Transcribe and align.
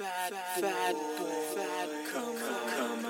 Fat, 0.00 0.32
fat, 0.58 0.96
fat, 1.54 1.88
come, 2.10 2.34
come, 2.70 3.04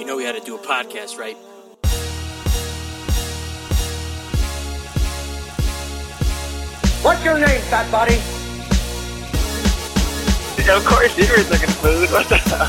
You 0.00 0.04
know 0.04 0.16
we 0.16 0.24
had 0.24 0.34
to 0.34 0.40
do 0.40 0.56
a 0.56 0.58
podcast, 0.58 1.16
right? 1.16 1.36
What's 7.04 7.24
your 7.24 7.38
name, 7.38 7.60
fat 7.70 7.88
body? 7.92 8.16
Of 10.68 10.84
course, 10.84 11.16
you 11.16 11.28
were 11.30 11.44
looking 11.48 11.70
food. 11.78 12.10
What 12.10 12.28
the 12.28 12.38
hell? 12.38 12.66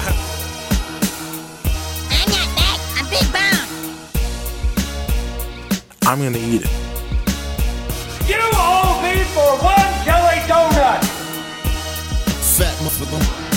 I'm 2.12 2.30
not 2.30 2.50
fat. 2.56 2.80
I'm 2.98 3.10
big 3.10 3.28
bone. 3.34 3.68
I'm 6.06 6.20
gonna 6.22 6.38
eat 6.38 6.62
it. 6.66 6.70
You 8.30 8.38
owe 8.54 9.02
me 9.02 9.24
for 9.34 9.58
one 9.66 9.91
Fat 13.06 13.22
motherfucker. 13.22 13.48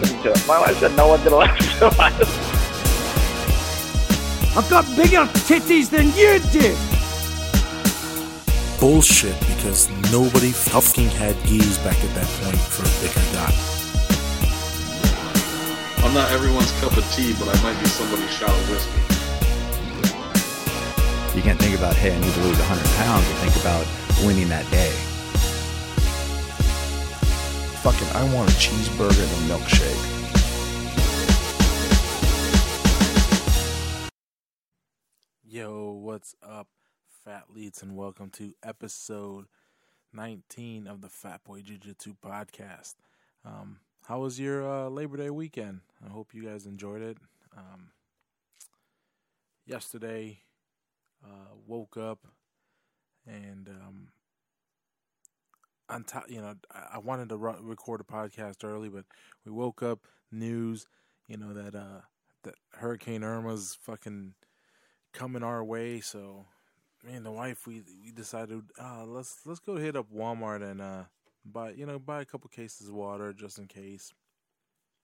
Listen 0.00 0.22
to 0.22 0.30
it. 0.30 0.46
My 0.46 0.60
wife 0.60 0.78
said 0.78 0.96
no 0.96 1.08
one's 1.08 1.24
gonna 1.24 1.36
listen 1.36 1.78
to 1.78 1.86
us. 1.86 2.54
I've 4.56 4.70
got 4.70 4.84
bigger 4.96 5.26
titties 5.48 5.90
than 5.90 6.12
you 6.14 6.38
do! 6.52 6.76
Bullshit 8.78 9.38
because 9.40 9.90
nobody 10.12 10.52
fucking 10.52 11.08
had 11.08 11.34
geese 11.44 11.78
back 11.78 11.96
at 12.04 12.14
that 12.14 12.26
point 12.42 12.58
for 12.58 12.82
a 12.82 12.90
bigger 13.02 13.20
yacht. 13.34 13.54
I'm 16.04 16.14
not 16.14 16.30
everyone's 16.30 16.70
cup 16.80 16.96
of 16.96 17.04
tea, 17.12 17.34
but 17.38 17.48
I 17.48 17.62
might 17.62 17.80
be 17.80 17.86
somebody's 17.88 18.30
shot 18.30 18.50
of 18.50 18.70
whiskey. 18.70 19.00
You 21.36 21.42
can't 21.42 21.58
think 21.58 21.76
about, 21.76 21.96
hey, 21.96 22.14
I 22.14 22.20
need 22.20 22.32
to 22.34 22.40
lose 22.42 22.58
100 22.58 22.86
pounds, 22.94 23.26
and 23.26 23.38
think 23.38 23.56
about 23.60 23.84
winning 24.24 24.48
that 24.50 24.70
day. 24.70 24.92
Fucking, 27.84 28.08
I 28.14 28.24
want 28.34 28.48
a 28.48 28.54
cheeseburger 28.54 29.22
and 29.22 29.30
a 29.30 29.54
milkshake. 29.54 30.02
Yo, 35.44 35.92
what's 35.92 36.34
up, 36.42 36.68
fat 37.26 37.44
leads, 37.54 37.82
and 37.82 37.94
welcome 37.94 38.30
to 38.30 38.54
episode 38.62 39.44
19 40.14 40.86
of 40.86 41.02
the 41.02 41.10
Fat 41.10 41.44
Boy 41.44 41.60
Jiu 41.60 41.76
Jitsu 41.76 42.14
podcast. 42.24 42.94
Um, 43.44 43.80
how 44.08 44.20
was 44.20 44.40
your 44.40 44.66
uh, 44.66 44.88
Labor 44.88 45.18
Day 45.18 45.28
weekend? 45.28 45.80
I 46.02 46.08
hope 46.08 46.32
you 46.32 46.42
guys 46.42 46.64
enjoyed 46.64 47.02
it. 47.02 47.18
Um, 47.54 47.90
yesterday, 49.66 50.38
uh, 51.22 51.52
woke 51.66 51.98
up 51.98 52.28
and 53.26 53.68
um, 53.68 54.08
on 55.88 56.04
top, 56.04 56.24
you 56.28 56.40
know, 56.40 56.54
I, 56.70 56.98
wanted 56.98 57.28
to 57.28 57.36
record 57.36 58.00
a 58.00 58.04
podcast 58.04 58.64
early, 58.64 58.88
but 58.88 59.04
we 59.44 59.52
woke 59.52 59.82
up 59.82 60.00
news, 60.32 60.86
you 61.28 61.36
know 61.36 61.52
that 61.52 61.74
uh, 61.74 62.00
that 62.44 62.54
Hurricane 62.72 63.22
Irma's 63.22 63.76
fucking 63.82 64.34
coming 65.12 65.42
our 65.42 65.62
way. 65.62 66.00
So 66.00 66.46
me 67.04 67.14
and 67.14 67.26
the 67.26 67.30
wife, 67.30 67.66
we 67.66 67.82
we 68.02 68.12
decided, 68.12 68.62
uh, 68.80 69.04
let's 69.04 69.40
let's 69.44 69.60
go 69.60 69.76
hit 69.76 69.96
up 69.96 70.06
Walmart 70.14 70.62
and 70.62 70.80
uh, 70.80 71.04
buy 71.44 71.70
you 71.70 71.86
know 71.86 71.98
buy 71.98 72.22
a 72.22 72.26
couple 72.26 72.48
cases 72.48 72.88
of 72.88 72.94
water 72.94 73.32
just 73.32 73.58
in 73.58 73.66
case 73.66 74.12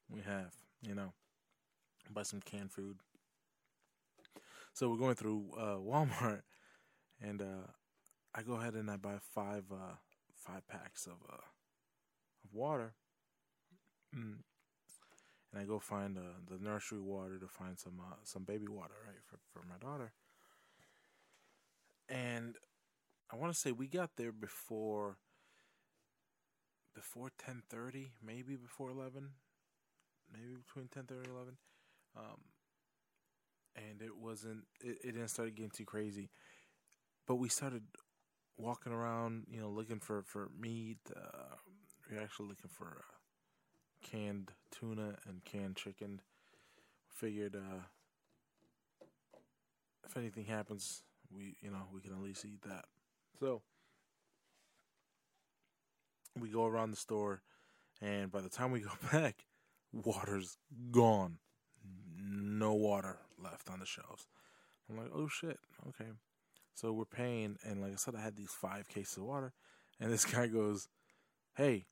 we 0.08 0.20
have 0.22 0.54
you 0.82 0.94
know 0.94 1.12
buy 2.10 2.22
some 2.22 2.40
canned 2.40 2.72
food. 2.72 2.98
So 4.72 4.88
we're 4.88 4.98
going 4.98 5.16
through 5.16 5.50
uh, 5.58 5.76
Walmart, 5.76 6.42
and 7.20 7.42
uh, 7.42 7.68
I 8.34 8.42
go 8.42 8.54
ahead 8.54 8.74
and 8.74 8.90
I 8.90 8.96
buy 8.96 9.18
five 9.34 9.64
uh, 9.70 9.96
five 10.40 10.66
packs 10.68 11.06
of 11.06 11.18
uh, 11.28 11.36
of 12.44 12.54
water. 12.54 12.94
Mm. 14.14 14.38
And 15.52 15.62
I 15.62 15.64
go 15.64 15.78
find 15.78 16.16
uh, 16.16 16.38
the 16.48 16.62
nursery 16.62 17.00
water 17.00 17.38
to 17.38 17.48
find 17.48 17.78
some 17.78 18.00
uh, 18.00 18.16
some 18.24 18.44
baby 18.44 18.66
water, 18.68 18.94
right, 19.06 19.22
for 19.26 19.38
for 19.52 19.66
my 19.66 19.76
daughter. 19.78 20.12
And 22.08 22.56
I 23.32 23.36
want 23.36 23.52
to 23.52 23.58
say 23.58 23.72
we 23.72 23.86
got 23.86 24.10
there 24.16 24.32
before 24.32 25.16
before 26.94 27.30
ten 27.38 27.62
thirty, 27.68 28.12
maybe 28.24 28.56
before 28.56 28.90
eleven, 28.90 29.30
maybe 30.32 30.56
between 30.66 30.88
ten 30.88 31.04
thirty 31.04 31.28
and 31.28 31.36
eleven. 31.36 31.56
Um, 32.16 32.40
and 33.76 34.02
it 34.02 34.16
wasn't 34.16 34.64
it, 34.80 34.98
it 35.04 35.12
didn't 35.12 35.28
start 35.28 35.54
getting 35.54 35.70
too 35.70 35.84
crazy 35.84 36.30
but 37.30 37.36
we 37.36 37.48
started 37.48 37.82
walking 38.60 38.92
around 38.92 39.44
you 39.50 39.60
know 39.60 39.68
looking 39.68 39.98
for 39.98 40.22
for 40.22 40.50
meat 40.58 40.98
uh, 41.16 41.56
we 42.10 42.16
are 42.16 42.20
actually 42.20 42.48
looking 42.48 42.70
for 42.70 42.86
uh, 42.86 44.08
canned 44.10 44.50
tuna 44.70 45.16
and 45.28 45.44
canned 45.44 45.76
chicken 45.76 46.20
figured 47.08 47.54
uh 47.56 47.82
if 50.06 50.16
anything 50.16 50.44
happens 50.44 51.02
we 51.34 51.56
you 51.62 51.70
know 51.70 51.86
we 51.92 52.00
can 52.00 52.12
at 52.12 52.22
least 52.22 52.44
eat 52.44 52.62
that 52.62 52.84
so 53.38 53.62
we 56.38 56.48
go 56.48 56.66
around 56.66 56.90
the 56.90 56.96
store 56.96 57.42
and 58.00 58.30
by 58.30 58.40
the 58.40 58.48
time 58.48 58.70
we 58.70 58.80
go 58.80 58.90
back 59.12 59.44
water's 59.92 60.56
gone 60.90 61.38
no 62.60 62.72
water 62.74 63.18
left 63.42 63.70
on 63.70 63.80
the 63.80 63.86
shelves. 63.86 64.26
I'm 64.88 64.96
like, 64.96 65.10
oh 65.14 65.28
shit, 65.28 65.58
okay. 65.88 66.10
So 66.74 66.92
we're 66.92 67.04
paying, 67.04 67.56
and 67.64 67.82
like 67.82 67.92
I 67.92 67.96
said, 67.96 68.14
I 68.14 68.22
had 68.22 68.36
these 68.36 68.50
five 68.50 68.88
cases 68.88 69.18
of 69.18 69.24
water, 69.24 69.52
and 69.98 70.10
this 70.10 70.24
guy 70.34 70.46
goes, 70.46 70.88
"Hey, 71.54 71.86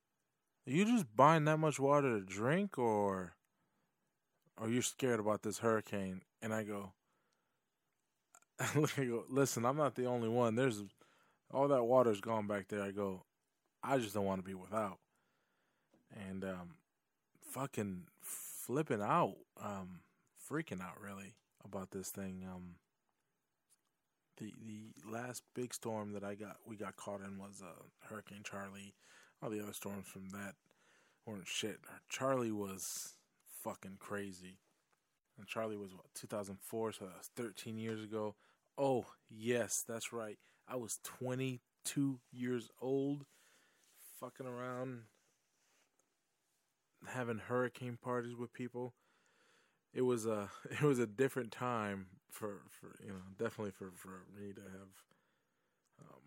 are 0.67 0.73
you 0.73 0.85
just 0.85 1.15
buying 1.15 1.45
that 1.45 1.59
much 1.59 1.79
water 1.79 2.19
to 2.19 2.25
drink, 2.25 2.79
or 2.79 3.35
are 4.57 4.69
you 4.69 4.83
scared 4.83 5.21
about 5.21 5.43
this 5.43 5.59
hurricane?" 5.59 6.23
And 6.41 6.55
I 6.55 6.63
go, 6.63 6.93
I 8.61 9.05
go, 9.05 9.25
listen, 9.29 9.65
I'm 9.65 9.77
not 9.77 9.95
the 9.95 10.07
only 10.07 10.29
one. 10.29 10.57
There's 10.57 10.83
all 11.53 11.69
that 11.69 11.85
water's 11.85 12.21
gone 12.21 12.47
back 12.47 12.69
there. 12.69 12.83
I 12.83 12.91
go, 12.91 13.25
I 13.83 13.99
just 13.99 14.15
don't 14.15 14.25
want 14.25 14.41
to 14.41 14.49
be 14.49 14.55
without, 14.55 14.99
and 16.29 16.45
um, 16.45 16.75
fucking 17.41 18.05
flipping 18.21 19.01
out, 19.01 19.37
um, 19.63 20.01
freaking 20.51 20.83
out 20.83 21.01
really 21.01 21.35
about 21.65 21.91
this 21.93 22.11
thing. 22.11 22.45
Um, 22.53 22.75
the 24.39 24.53
the 24.67 25.11
last 25.11 25.43
big 25.55 25.75
storm 25.75 26.13
that 26.13 26.25
I 26.25 26.35
got 26.35 26.57
we 26.67 26.77
got 26.77 26.97
caught 26.97 27.21
in 27.21 27.39
was 27.39 27.63
uh, 27.63 27.83
Hurricane 28.09 28.43
Charley. 28.45 28.95
All 29.43 29.51
the 29.51 29.63
other 29.63 29.73
storms 29.73 30.07
from 30.09 30.31
that 30.31 30.55
weren't 31.27 31.47
shit. 31.47 31.79
Charley 32.09 32.51
was 32.51 33.15
fucking 33.63 33.97
crazy. 34.01 34.59
And 35.39 35.47
Charley 35.47 35.77
was 35.77 35.95
what 35.95 36.07
2004, 36.15 36.93
so 36.93 37.05
that 37.05 37.17
was 37.17 37.31
13 37.37 37.79
years 37.79 38.03
ago. 38.03 38.35
Oh 38.77 39.07
yes, 39.31 39.85
that's 39.87 40.13
right. 40.13 40.39
I 40.67 40.77
was 40.77 40.99
22 41.05 42.21
years 42.33 42.71
old, 42.81 43.25
fucking 44.21 44.47
around, 44.47 45.03
having 47.07 47.39
hurricane 47.39 47.99
parties 48.03 48.37
with 48.37 48.53
people 48.53 48.95
it 49.95 50.03
was 50.03 50.27
a 50.27 50.51
it 50.71 50.83
was 50.83 50.99
a 50.99 51.07
different 51.07 51.53
time 51.53 52.07
for 52.31 52.61
for 52.71 52.95
you 53.03 53.11
know 53.11 53.23
definitely 53.39 53.73
for 53.73 53.91
for 53.95 54.25
me 54.39 54.53
to 54.53 54.61
have 54.61 54.91
um, 56.01 56.23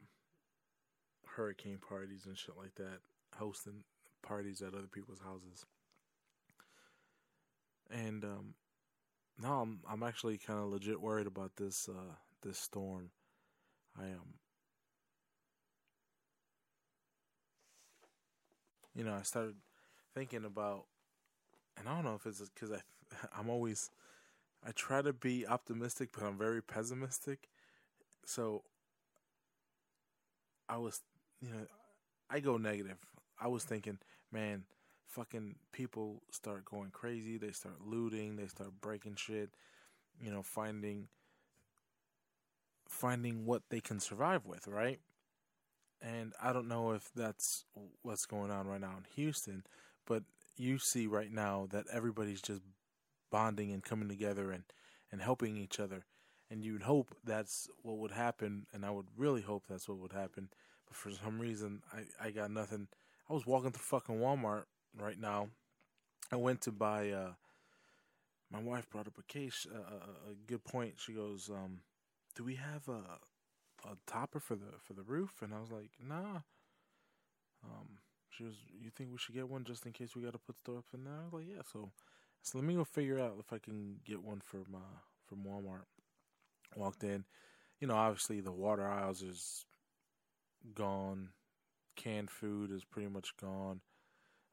hurricane 1.25 1.77
parties 1.77 2.25
and 2.25 2.37
shit 2.37 2.57
like 2.57 2.75
that, 2.75 2.99
hosting 3.37 3.83
parties 4.21 4.61
at 4.61 4.73
other 4.73 4.87
people's 4.87 5.21
houses. 5.21 5.65
And 7.89 8.23
um, 8.23 8.53
now 9.41 9.61
I'm 9.61 9.79
I'm 9.89 10.03
actually 10.03 10.37
kind 10.37 10.59
of 10.59 10.65
legit 10.65 11.01
worried 11.01 11.27
about 11.27 11.55
this 11.57 11.89
uh, 11.89 12.15
this 12.41 12.57
storm. 12.57 13.11
I 13.99 14.05
am. 14.05 14.11
Um, 14.11 14.33
you 18.95 19.03
know, 19.03 19.13
I 19.13 19.23
started 19.23 19.55
thinking 20.13 20.45
about, 20.45 20.85
and 21.77 21.87
I 21.87 21.95
don't 21.95 22.05
know 22.05 22.15
if 22.15 22.25
it's 22.25 22.41
because 22.49 22.71
I 22.71 22.79
I'm 23.37 23.49
always 23.49 23.89
I 24.65 24.71
try 24.71 25.01
to 25.01 25.13
be 25.13 25.47
optimistic, 25.47 26.09
but 26.13 26.23
I'm 26.23 26.37
very 26.37 26.61
pessimistic. 26.61 27.49
So 28.25 28.63
I 30.69 30.77
was, 30.77 31.01
you 31.41 31.49
know, 31.49 31.65
I 32.29 32.39
go 32.39 32.57
negative. 32.57 32.97
I 33.39 33.47
was 33.47 33.63
thinking, 33.63 33.97
man, 34.31 34.63
fucking 35.07 35.55
people 35.71 36.21
start 36.31 36.65
going 36.65 36.91
crazy. 36.91 37.37
They 37.37 37.51
start 37.51 37.81
looting. 37.85 38.35
They 38.35 38.47
start 38.47 38.69
breaking 38.79 39.15
shit. 39.15 39.49
You 40.23 40.31
know, 40.31 40.43
finding 40.43 41.07
finding 42.87 43.45
what 43.45 43.63
they 43.69 43.79
can 43.79 43.99
survive 43.99 44.45
with, 44.45 44.67
right? 44.67 44.99
And 46.01 46.33
I 46.41 46.51
don't 46.51 46.67
know 46.67 46.91
if 46.91 47.09
that's 47.15 47.65
what's 48.01 48.25
going 48.25 48.51
on 48.51 48.67
right 48.67 48.81
now 48.81 48.95
in 48.97 49.05
Houston, 49.15 49.63
but 50.05 50.23
you 50.57 50.77
see 50.77 51.07
right 51.07 51.31
now 51.31 51.67
that 51.71 51.85
everybody's 51.91 52.41
just 52.41 52.61
bonding 53.31 53.71
and 53.71 53.83
coming 53.83 54.09
together 54.09 54.51
and, 54.51 54.63
and 55.11 55.21
helping 55.21 55.57
each 55.57 55.79
other. 55.79 56.05
And 56.49 56.63
you'd 56.63 56.83
hope 56.83 57.15
that's 57.23 57.67
what 57.81 57.97
would 57.97 58.11
happen, 58.11 58.67
and 58.73 58.85
I 58.85 58.91
would 58.91 59.07
really 59.17 59.41
hope 59.41 59.63
that's 59.67 59.87
what 59.87 59.97
would 59.99 60.11
happen. 60.11 60.49
But 60.85 60.97
for 60.97 61.09
some 61.09 61.39
reason, 61.39 61.81
I, 61.93 62.27
I 62.27 62.31
got 62.31 62.51
nothing. 62.51 62.89
I 63.29 63.33
was 63.33 63.47
walking 63.47 63.71
through 63.71 63.99
fucking 63.99 64.19
Walmart 64.19 64.65
right 64.99 65.17
now. 65.17 65.47
I 66.31 66.35
went 66.35 66.61
to 66.61 66.71
buy. 66.71 67.09
Uh, 67.09 67.31
my 68.51 68.59
wife 68.59 68.89
brought 68.89 69.07
up 69.07 69.17
a 69.17 69.33
case, 69.33 69.65
uh, 69.73 70.29
a, 70.29 70.33
good 70.45 70.65
point. 70.65 70.95
She 70.97 71.13
goes, 71.13 71.49
um, 71.49 71.79
"Do 72.35 72.43
we 72.43 72.55
have 72.55 72.87
a 72.89 73.19
a 73.89 73.95
topper 74.05 74.39
for 74.39 74.55
the 74.55 74.73
for 74.83 74.93
the 74.93 75.03
roof?" 75.03 75.41
And 75.41 75.53
I 75.53 75.59
was 75.59 75.71
like, 75.71 75.91
"Nah." 76.05 76.41
Um, 77.63 77.99
she 78.29 78.43
was, 78.43 78.55
"You 78.77 78.89
think 78.89 79.11
we 79.11 79.17
should 79.17 79.35
get 79.35 79.47
one 79.47 79.63
just 79.63 79.85
in 79.85 79.93
case 79.93 80.15
we 80.15 80.23
got 80.23 80.33
to 80.33 80.39
put 80.39 80.57
stuff 80.57 80.79
up 80.79 80.85
in 80.93 81.05
there?" 81.05 81.13
I 81.21 81.23
was 81.23 81.33
like, 81.33 81.47
"Yeah." 81.47 81.61
So, 81.71 81.91
so 82.41 82.57
let 82.57 82.65
me 82.65 82.75
go 82.75 82.83
figure 82.83 83.19
out 83.19 83.35
if 83.39 83.53
I 83.53 83.57
can 83.57 83.97
get 84.05 84.23
one 84.23 84.41
from 84.43 84.65
uh, 84.75 84.99
from 85.27 85.43
Walmart. 85.43 85.85
Walked 86.75 87.03
in, 87.03 87.25
you 87.79 87.87
know, 87.87 87.95
obviously 87.95 88.39
the 88.39 88.51
water 88.51 88.87
aisles 88.87 89.21
is 89.21 89.65
gone. 90.73 91.29
Canned 91.97 92.31
food 92.31 92.71
is 92.71 92.85
pretty 92.85 93.09
much 93.09 93.35
gone. 93.37 93.81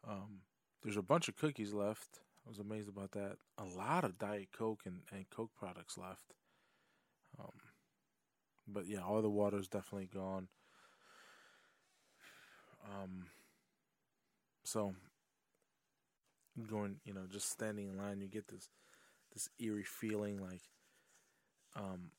Um, 0.07 0.41
there's 0.83 0.97
a 0.97 1.03
bunch 1.03 1.29
of 1.29 1.37
cookies 1.37 1.73
left. 1.73 2.21
I 2.47 2.49
was 2.49 2.59
amazed 2.59 2.89
about 2.89 3.13
that. 3.13 3.37
A 3.59 3.65
lot 3.65 4.05
of 4.05 4.19
Diet 4.19 4.49
Coke 4.53 4.83
and, 4.87 5.01
and 5.13 5.29
Coke 5.31 5.51
products 5.57 5.97
left. 5.99 6.35
Um, 7.39 7.53
but 8.67 8.87
yeah, 8.87 9.03
all 9.03 9.23
the 9.23 9.31
water 9.31 9.59
is 9.59 9.69
definitely 9.69 10.09
gone. 10.13 10.49
Um, 12.85 13.27
so 14.65 14.95
going, 16.65 16.97
you 17.05 17.13
know, 17.13 17.27
just 17.31 17.51
standing 17.51 17.89
in 17.89 17.99
line, 17.99 18.21
you 18.21 18.29
get 18.29 18.49
this 18.49 18.69
this 19.33 19.49
eerie 19.59 19.85
feeling 19.85 20.41
like, 20.41 20.63
um, 21.77 22.11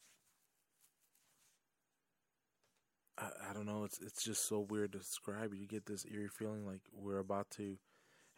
I, 3.18 3.30
I 3.50 3.53
don't 3.53 3.65
know. 3.65 3.83
It's 3.83 4.00
it's 4.00 4.24
just 4.24 4.47
so 4.47 4.59
weird 4.59 4.94
to 4.94 5.00
describe. 5.00 5.53
You 5.53 5.68
get 5.68 5.86
this 5.86 6.06
eerie 6.12 6.30
feeling 6.30 6.65
like 6.65 6.81
we're 6.94 7.19
about 7.19 7.50
to, 7.51 7.77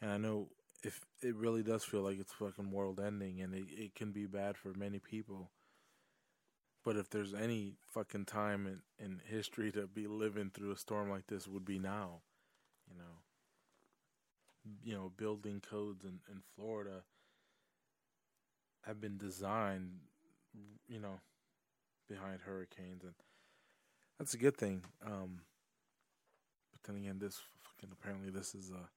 and 0.01 0.12
I 0.12 0.18
know 0.18 0.50
if 0.83 1.01
it 1.21 1.36
really 1.36 1.63
does 1.63 1.83
feel 1.83 2.01
like 2.01 2.19
it's 2.19 2.33
fucking 2.33 2.71
world 2.71 3.00
ending, 3.00 3.42
and 3.42 3.54
it 3.54 3.65
it 3.69 3.95
can 3.95 4.12
be 4.12 4.25
bad 4.25 4.57
for 4.57 4.74
many 4.74 5.00
people. 5.00 5.51
But 6.83 6.97
if 6.97 7.09
there's 7.12 7.33
any 7.36 7.75
fucking 7.94 8.25
time 8.25 8.65
in, 8.65 8.81
in 9.06 9.21
history 9.24 9.71
to 9.74 9.86
be 9.86 10.07
living 10.07 10.50
through 10.51 10.71
a 10.71 10.77
storm 10.77 11.12
like 11.12 11.27
this, 11.27 11.47
would 11.47 11.65
be 11.65 11.77
now. 11.77 12.21
You 12.89 12.97
know. 12.97 13.21
You 14.83 14.93
know, 14.93 15.11
building 15.17 15.61
codes 15.67 16.03
in, 16.03 16.19
in 16.31 16.41
Florida 16.55 17.03
have 18.85 19.01
been 19.01 19.17
designed, 19.17 19.91
you 20.87 20.99
know, 20.99 21.19
behind 22.07 22.41
hurricanes, 22.45 23.03
and 23.03 23.13
that's 24.19 24.33
a 24.33 24.37
good 24.37 24.57
thing. 24.57 24.83
Um, 25.05 25.41
but 26.71 26.83
then 26.83 27.01
again, 27.01 27.19
this 27.19 27.39
fucking 27.63 27.89
apparently 27.91 28.29
this 28.29 28.53
is 28.53 28.71
uh, 28.71 28.87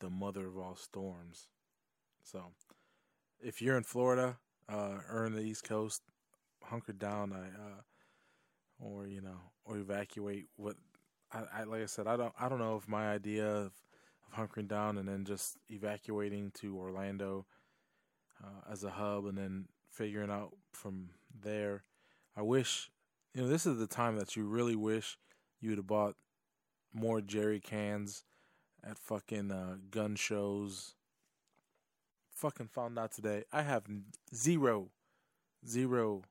the 0.00 0.10
mother 0.10 0.46
of 0.46 0.56
all 0.58 0.76
storms. 0.76 1.48
So, 2.22 2.42
if 3.40 3.60
you're 3.60 3.76
in 3.76 3.82
Florida 3.82 4.36
uh, 4.68 4.98
or 5.10 5.26
in 5.26 5.34
the 5.34 5.42
East 5.42 5.64
Coast, 5.64 6.02
hunker 6.62 6.92
down. 6.92 7.32
I 7.32 7.46
uh, 7.46 7.82
or 8.82 9.06
you 9.06 9.20
know, 9.20 9.40
or 9.64 9.78
evacuate. 9.78 10.46
What 10.56 10.76
I, 11.32 11.42
I 11.54 11.62
like 11.64 11.82
I 11.82 11.86
said, 11.86 12.06
I 12.06 12.16
don't 12.16 12.32
I 12.38 12.48
don't 12.48 12.58
know 12.58 12.76
if 12.76 12.88
my 12.88 13.10
idea 13.12 13.46
of 13.46 13.72
hunkering 14.36 14.68
down 14.68 14.98
and 14.98 15.08
then 15.08 15.24
just 15.24 15.56
evacuating 15.70 16.50
to 16.52 16.76
Orlando 16.76 17.46
uh, 18.42 18.70
as 18.70 18.84
a 18.84 18.90
hub 18.90 19.26
and 19.26 19.38
then 19.38 19.66
figuring 19.90 20.30
out 20.30 20.52
from 20.72 21.10
there. 21.42 21.84
I 22.36 22.42
wish, 22.42 22.90
you 23.34 23.42
know, 23.42 23.48
this 23.48 23.66
is 23.66 23.78
the 23.78 23.86
time 23.86 24.16
that 24.16 24.36
you 24.36 24.44
really 24.44 24.76
wish 24.76 25.18
you 25.60 25.70
would 25.70 25.78
have 25.78 25.86
bought 25.86 26.16
more 26.92 27.20
jerry 27.20 27.60
cans 27.60 28.24
at 28.84 28.98
fucking 28.98 29.50
uh, 29.50 29.76
gun 29.90 30.16
shows. 30.16 30.94
Fucking 32.34 32.68
found 32.68 32.98
out 32.98 33.12
today. 33.12 33.44
I 33.52 33.62
have 33.62 33.84
zero, 34.34 34.88
zero 35.66 36.22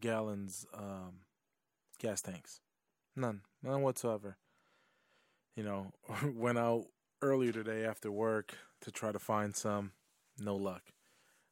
gallons 0.00 0.66
um, 0.74 1.20
gas 1.98 2.20
tanks. 2.20 2.60
None. 3.14 3.40
None 3.62 3.82
whatsoever. 3.82 4.36
You 5.54 5.62
know, 5.62 5.92
went 6.34 6.58
out 6.58 6.86
earlier 7.26 7.52
today 7.52 7.84
after 7.84 8.10
work 8.10 8.56
to 8.82 8.90
try 8.90 9.10
to 9.10 9.18
find 9.18 9.54
some. 9.54 9.90
No 10.38 10.54
luck. 10.54 10.82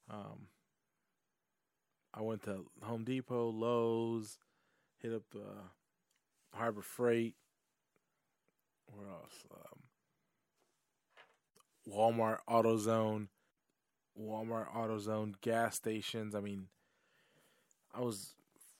Um, 0.09 0.49
I 2.12 2.23
went 2.23 2.44
to 2.44 2.67
Home 2.82 3.03
Depot, 3.03 3.50
Lowe's, 3.50 4.38
hit 4.99 5.12
up 5.12 5.23
uh, 5.35 6.56
Harbor 6.56 6.82
Freight. 6.82 7.35
Where 8.87 9.09
else? 9.09 9.44
Um, 9.53 9.81
Walmart, 11.93 12.38
AutoZone, 12.49 13.29
Walmart, 14.19 14.73
AutoZone, 14.73 15.35
gas 15.41 15.75
stations. 15.75 16.35
I 16.35 16.41
mean, 16.41 16.69
I 17.93 18.00
was 18.00 18.35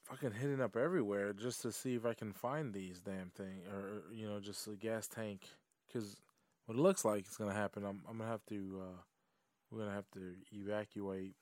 fucking 0.05 0.33
hitting 0.33 0.61
up 0.61 0.77
everywhere 0.77 1.33
just 1.33 1.63
to 1.63 1.73
see 1.73 1.95
if 1.95 2.07
I 2.07 2.15
can 2.15 2.33
find 2.33 2.73
these 2.73 3.01
damn 3.01 3.31
thing 3.31 3.63
or 3.73 4.03
you 4.13 4.29
know 4.29 4.39
just 4.39 4.69
a 4.69 4.73
gas 4.73 5.09
tank 5.09 5.41
because 5.87 6.17
what 6.67 6.77
it 6.77 6.81
looks 6.81 7.05
like 7.05 7.27
is 7.27 7.37
gonna 7.37 7.55
happen. 7.55 7.85
I'm 7.85 8.03
I'm 8.09 8.19
gonna 8.19 8.31
have 8.31 8.45
to 8.49 8.83
uh, 8.83 9.01
we're 9.71 9.81
gonna 9.81 9.95
have 9.95 10.11
to 10.13 10.35
evacuate 10.53 11.35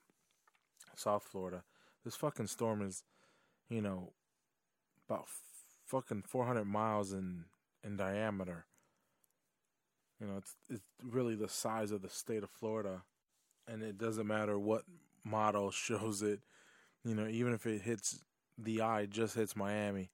South 0.96 1.24
Florida. 1.24 1.62
This 2.04 2.16
fucking 2.16 2.48
storm 2.48 2.82
is, 2.82 3.04
you 3.69 3.80
know, 3.80 4.12
about 5.08 5.26
fucking 5.86 6.22
400 6.26 6.64
miles 6.64 7.12
in 7.12 7.44
in 7.84 7.96
diameter. 7.96 8.66
You 10.20 10.26
know, 10.26 10.36
it's 10.38 10.56
it's 10.69 10.82
really 11.02 11.34
the 11.34 11.48
size 11.48 11.90
of 11.90 12.02
the 12.02 12.08
state 12.08 12.42
of 12.42 12.50
Florida, 12.50 13.02
and 13.68 13.82
it 13.82 13.98
doesn't 13.98 14.26
matter 14.26 14.58
what 14.58 14.84
model 15.25 15.70
shows 15.72 16.22
it. 16.22 16.40
You 17.04 17.14
know, 17.14 17.26
even 17.26 17.52
if 17.52 17.66
it 17.66 17.82
hits 17.82 18.20
the 18.56 18.82
eye, 18.82 19.06
just 19.06 19.34
hits 19.34 19.56
Miami, 19.56 20.10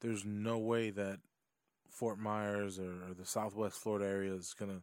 there's 0.00 0.24
no 0.24 0.58
way 0.58 0.90
that 0.90 1.20
Fort 1.88 2.18
Myers 2.18 2.78
or, 2.78 3.08
or 3.08 3.14
the 3.16 3.24
Southwest 3.24 3.78
Florida 3.78 4.06
area 4.06 4.32
is 4.32 4.54
gonna, 4.58 4.82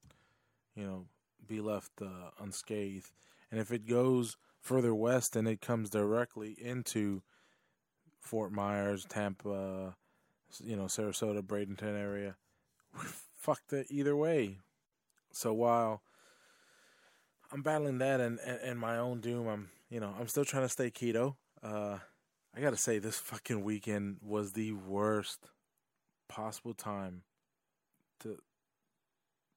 you 0.75 0.85
know, 0.85 1.05
be 1.47 1.59
left 1.59 1.91
uh, 2.01 2.31
unscathed. 2.39 3.11
And 3.51 3.59
if 3.59 3.71
it 3.71 3.87
goes 3.87 4.37
further 4.61 4.95
west 4.95 5.35
and 5.35 5.47
it 5.47 5.61
comes 5.61 5.89
directly 5.89 6.55
into 6.59 7.21
Fort 8.19 8.51
Myers, 8.51 9.05
Tampa, 9.09 9.95
you 10.63 10.75
know, 10.75 10.85
Sarasota, 10.85 11.41
Bradenton 11.41 11.99
area, 11.99 12.35
we're 12.95 13.03
fucked 13.35 13.73
it 13.73 13.87
either 13.89 14.15
way. 14.15 14.57
So 15.31 15.53
while 15.53 16.01
I'm 17.51 17.61
battling 17.61 17.97
that 17.99 18.21
and, 18.21 18.39
and, 18.45 18.59
and, 18.61 18.79
my 18.79 18.97
own 18.97 19.19
doom, 19.19 19.47
I'm 19.47 19.69
you 19.89 19.99
know 19.99 20.13
I'm 20.19 20.27
still 20.27 20.45
trying 20.45 20.63
to 20.63 20.69
stay 20.69 20.91
keto. 20.91 21.35
Uh, 21.63 21.97
I 22.55 22.61
gotta 22.61 22.77
say 22.77 22.99
this 22.99 23.17
fucking 23.17 23.63
weekend 23.63 24.17
was 24.21 24.53
the 24.53 24.73
worst 24.73 25.50
possible 26.31 26.73
time 26.73 27.23
to 28.21 28.37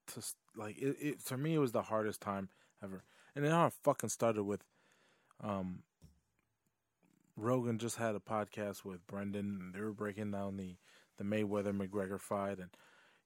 to 0.08 0.22
like 0.56 0.76
it, 0.78 0.96
it 1.00 1.22
for 1.22 1.36
me 1.36 1.54
it 1.54 1.58
was 1.58 1.72
the 1.72 1.82
hardest 1.82 2.20
time 2.20 2.48
ever. 2.82 3.04
And 3.36 3.44
then 3.44 3.52
I 3.52 3.70
fucking 3.84 4.10
started 4.10 4.42
with 4.42 4.64
um 5.42 5.82
Rogan 7.36 7.78
just 7.78 7.96
had 7.96 8.14
a 8.14 8.20
podcast 8.20 8.84
with 8.84 9.06
Brendan 9.06 9.58
and 9.60 9.74
they 9.74 9.80
were 9.80 9.92
breaking 9.92 10.32
down 10.32 10.56
the 10.56 10.76
the 11.16 11.24
Mayweather 11.24 11.72
McGregor 11.76 12.20
fight 12.20 12.58
and 12.58 12.70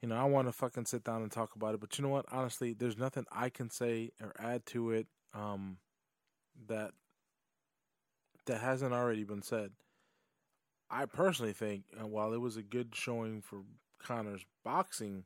you 0.02 0.08
know, 0.08 0.16
I 0.16 0.24
want 0.24 0.46
to 0.46 0.52
fucking 0.52 0.84
sit 0.84 1.02
down 1.02 1.22
and 1.22 1.32
talk 1.32 1.56
about 1.56 1.74
it, 1.74 1.80
but 1.80 1.98
you 1.98 2.04
know 2.04 2.10
what? 2.10 2.26
Honestly, 2.30 2.72
there's 2.72 2.96
nothing 2.96 3.24
I 3.32 3.48
can 3.48 3.68
say 3.68 4.12
or 4.22 4.32
add 4.38 4.64
to 4.66 4.92
it 4.92 5.08
um, 5.34 5.78
that 6.68 6.92
that 8.46 8.60
hasn't 8.60 8.94
already 8.94 9.24
been 9.24 9.42
said. 9.42 9.72
I 10.90 11.04
personally 11.06 11.52
think, 11.52 11.84
uh, 12.00 12.06
while 12.06 12.32
it 12.32 12.40
was 12.40 12.56
a 12.56 12.62
good 12.62 12.94
showing 12.94 13.42
for 13.42 13.62
Conor's 13.98 14.44
boxing 14.64 15.24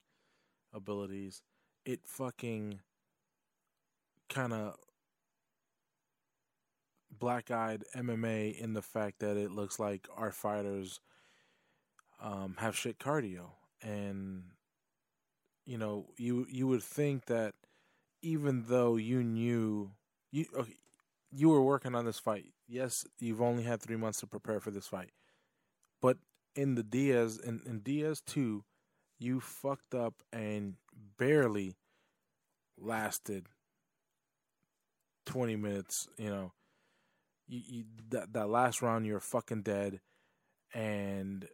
abilities, 0.73 1.43
it 1.85 2.01
fucking 2.05 2.81
kind 4.29 4.53
of 4.53 4.77
black 7.11 7.51
eyed 7.51 7.85
MMA 7.95 8.59
in 8.59 8.73
the 8.73 8.83
fact 8.83 9.21
that 9.21 9.37
it 9.37 9.51
looks 9.51 9.79
like 9.79 10.09
our 10.17 10.33
fighters 10.33 11.01
um, 12.21 12.57
have 12.59 12.77
shit 12.77 12.99
cardio. 12.99 13.51
And 13.83 14.45
you 15.65 15.79
know, 15.79 16.07
you 16.17 16.47
you 16.51 16.67
would 16.67 16.83
think 16.83 17.27
that 17.27 17.55
even 18.23 18.65
though 18.69 18.97
you 18.97 19.23
knew 19.23 19.93
you 20.31 20.47
okay, 20.57 20.75
you 21.31 21.49
were 21.49 21.63
working 21.63 21.95
on 21.95 22.05
this 22.05 22.19
fight, 22.19 22.47
yes, 22.69 23.05
you've 23.19 23.43
only 23.43 23.63
had 23.63 23.81
three 23.81 23.97
months 23.97 24.21
to 24.21 24.27
prepare 24.27 24.61
for 24.61 24.71
this 24.71 24.87
fight, 24.87 25.11
but 26.03 26.19
in 26.55 26.75
the 26.75 26.83
Diaz 26.83 27.39
in, 27.43 27.63
in 27.65 27.79
Diaz 27.79 28.21
two, 28.21 28.65
you 29.19 29.41
fucked 29.41 29.95
up 29.95 30.15
and 30.33 30.75
barely 31.17 31.77
lasted 32.79 33.47
twenty 35.25 35.57
minutes. 35.57 36.09
You 36.19 36.29
know, 36.29 36.53
you, 37.49 37.61
you 37.65 37.85
that 38.11 38.35
that 38.35 38.51
last 38.51 38.83
round 38.83 39.07
you're 39.07 39.21
fucking 39.21 39.63
dead, 39.63 40.01
and 40.75 41.49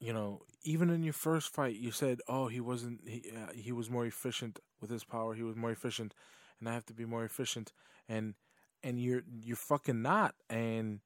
you 0.00 0.12
know, 0.12 0.42
even 0.64 0.90
in 0.90 1.02
your 1.02 1.14
first 1.14 1.54
fight, 1.54 1.76
you 1.76 1.90
said, 1.90 2.20
"Oh, 2.28 2.48
he 2.48 2.60
wasn't. 2.60 3.08
He 3.08 3.30
uh, 3.34 3.52
he 3.54 3.72
was 3.72 3.88
more 3.88 4.04
efficient 4.04 4.58
with 4.80 4.90
his 4.90 5.04
power. 5.04 5.34
He 5.34 5.42
was 5.42 5.56
more 5.56 5.70
efficient, 5.70 6.14
and 6.60 6.68
I 6.68 6.74
have 6.74 6.86
to 6.86 6.94
be 6.94 7.06
more 7.06 7.24
efficient." 7.24 7.72
And 8.08 8.34
and 8.82 9.00
you're 9.00 9.22
you're 9.42 9.56
fucking 9.56 10.02
not. 10.02 10.34
And 10.50 11.00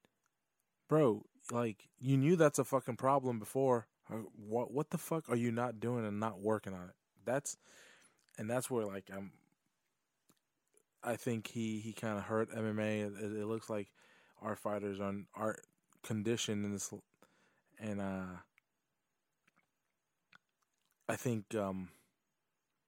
bro, 0.88 1.24
like 1.50 1.88
you 1.98 2.16
knew 2.16 2.36
that's 2.36 2.58
a 2.58 2.64
fucking 2.64 2.96
problem 2.96 3.38
before. 3.38 3.86
Uh, 4.10 4.18
What 4.36 4.72
what 4.72 4.90
the 4.90 4.98
fuck 4.98 5.28
are 5.28 5.36
you 5.36 5.52
not 5.52 5.80
doing 5.80 6.06
and 6.06 6.20
not 6.20 6.40
working 6.40 6.74
on 6.74 6.88
it? 6.88 6.94
That's 7.24 7.56
and 8.38 8.48
that's 8.48 8.70
where 8.70 8.86
like 8.86 9.10
I'm. 9.14 9.32
I 11.02 11.16
think 11.16 11.46
he 11.46 11.80
he 11.80 11.92
kind 11.92 12.18
of 12.18 12.24
hurt 12.24 12.50
MMA. 12.50 13.06
It, 13.06 13.36
it, 13.36 13.46
looks 13.46 13.70
like 13.70 13.88
our 14.42 14.56
fighters 14.56 15.00
are 15.00 15.14
are 15.34 15.58
conditioned 16.02 16.64
in 16.64 16.72
this, 16.72 16.92
and 17.78 18.00
uh, 18.00 18.38
I 21.08 21.16
think 21.16 21.54
um, 21.54 21.90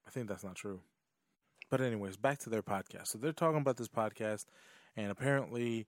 I 0.07 0.11
think 0.11 0.29
that's 0.29 0.45
not 0.45 0.57
true. 0.57 0.81
But 1.71 1.81
anyways, 1.81 2.17
back 2.17 2.39
to 2.41 2.51
their 2.51 2.65
podcast. 2.65 3.09
So 3.09 3.19
they're 3.19 3.33
talking 3.33 3.61
about 3.61 3.77
this 3.77 3.89
podcast, 3.89 4.47
and 4.97 5.11
apparently 5.11 5.87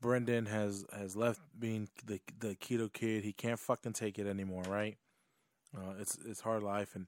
Brendan 0.00 0.46
has 0.46 0.84
has 0.92 1.16
left 1.16 1.40
being 1.58 1.88
the 2.06 2.20
the 2.38 2.54
keto 2.56 2.92
kid. 2.92 3.24
He 3.24 3.32
can't 3.32 3.58
fucking 3.58 3.94
take 3.94 4.18
it 4.18 4.26
anymore, 4.26 4.62
right? 4.68 4.96
Uh, 5.76 5.94
it's 6.00 6.18
it's 6.24 6.40
hard 6.40 6.62
life, 6.62 6.94
and 6.94 7.06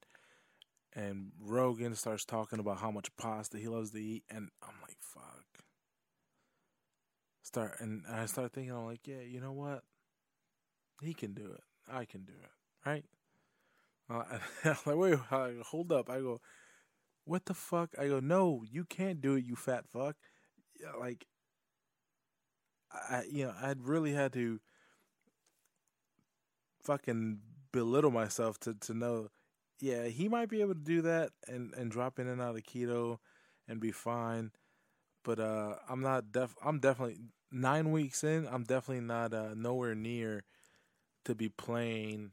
and 0.95 1.33
Rogan 1.41 1.95
starts 1.95 2.25
talking 2.25 2.59
about 2.59 2.79
how 2.79 2.91
much 2.91 3.15
pasta 3.17 3.59
he 3.59 3.69
loves 3.69 3.91
to 3.93 4.03
eat, 4.03 4.25
and 4.29 4.49
I'm 4.63 4.75
like, 4.83 4.97
fuck. 5.01 5.45
Start 7.43 7.77
and 7.81 8.05
I 8.11 8.27
start 8.27 8.53
thinking, 8.53 8.73
I'm 8.73 8.87
like, 8.87 9.07
yeah, 9.07 9.23
you 9.27 9.41
know 9.41 9.53
what? 9.53 9.83
He 11.01 11.15
can 11.15 11.33
do 11.33 11.53
it. 11.53 11.63
I 11.91 12.05
can 12.05 12.25
do 12.25 12.33
it, 12.33 12.89
right? 12.89 13.05
Uh, 14.09 14.39
I'm 14.65 14.77
like, 14.85 14.97
wait, 14.97 15.19
hold 15.65 15.93
up. 15.93 16.11
I 16.11 16.19
go, 16.19 16.41
what 17.25 17.47
the 17.47 17.55
fuck? 17.55 17.91
I 17.99 18.09
go, 18.09 18.21
no, 18.21 18.63
you 18.69 18.85
can't 18.85 19.21
do 19.21 19.35
it, 19.37 19.45
you 19.45 19.57
fat 19.57 19.85
fuck. 19.89 20.17
Like, 20.99 21.27
I, 22.93 23.25
you 23.31 23.47
know, 23.47 23.55
I'd 23.61 23.83
really 23.83 24.13
had 24.13 24.33
to 24.35 24.61
fucking 26.83 27.41
belittle 27.73 28.11
myself 28.11 28.59
to 28.61 28.75
to 28.75 28.95
know, 28.95 29.29
yeah, 29.81 30.05
he 30.05 30.29
might 30.29 30.49
be 30.49 30.61
able 30.61 30.75
to 30.75 30.81
do 30.81 31.03
that 31.03 31.31
and 31.47 31.73
and 31.75 31.91
drop 31.91 32.19
in 32.19 32.27
and 32.27 32.41
out 32.41 32.57
of 32.57 32.63
keto 32.63 33.19
and 33.69 33.81
be 33.81 33.93
fine. 33.93 34.53
But 35.23 35.39
uh, 35.39 35.75
I'm 35.89 36.01
not 36.01 36.33
def. 36.33 36.55
I'm 36.65 36.81
definitely 36.81 37.19
nine 37.53 37.93
weeks 37.93 38.25
in. 38.25 38.49
I'm 38.51 38.65
definitely 38.65 39.05
not 39.05 39.35
uh, 39.35 39.55
nowhere 39.55 39.95
near 39.95 40.45
to 41.25 41.35
be 41.35 41.49
playing 41.49 42.33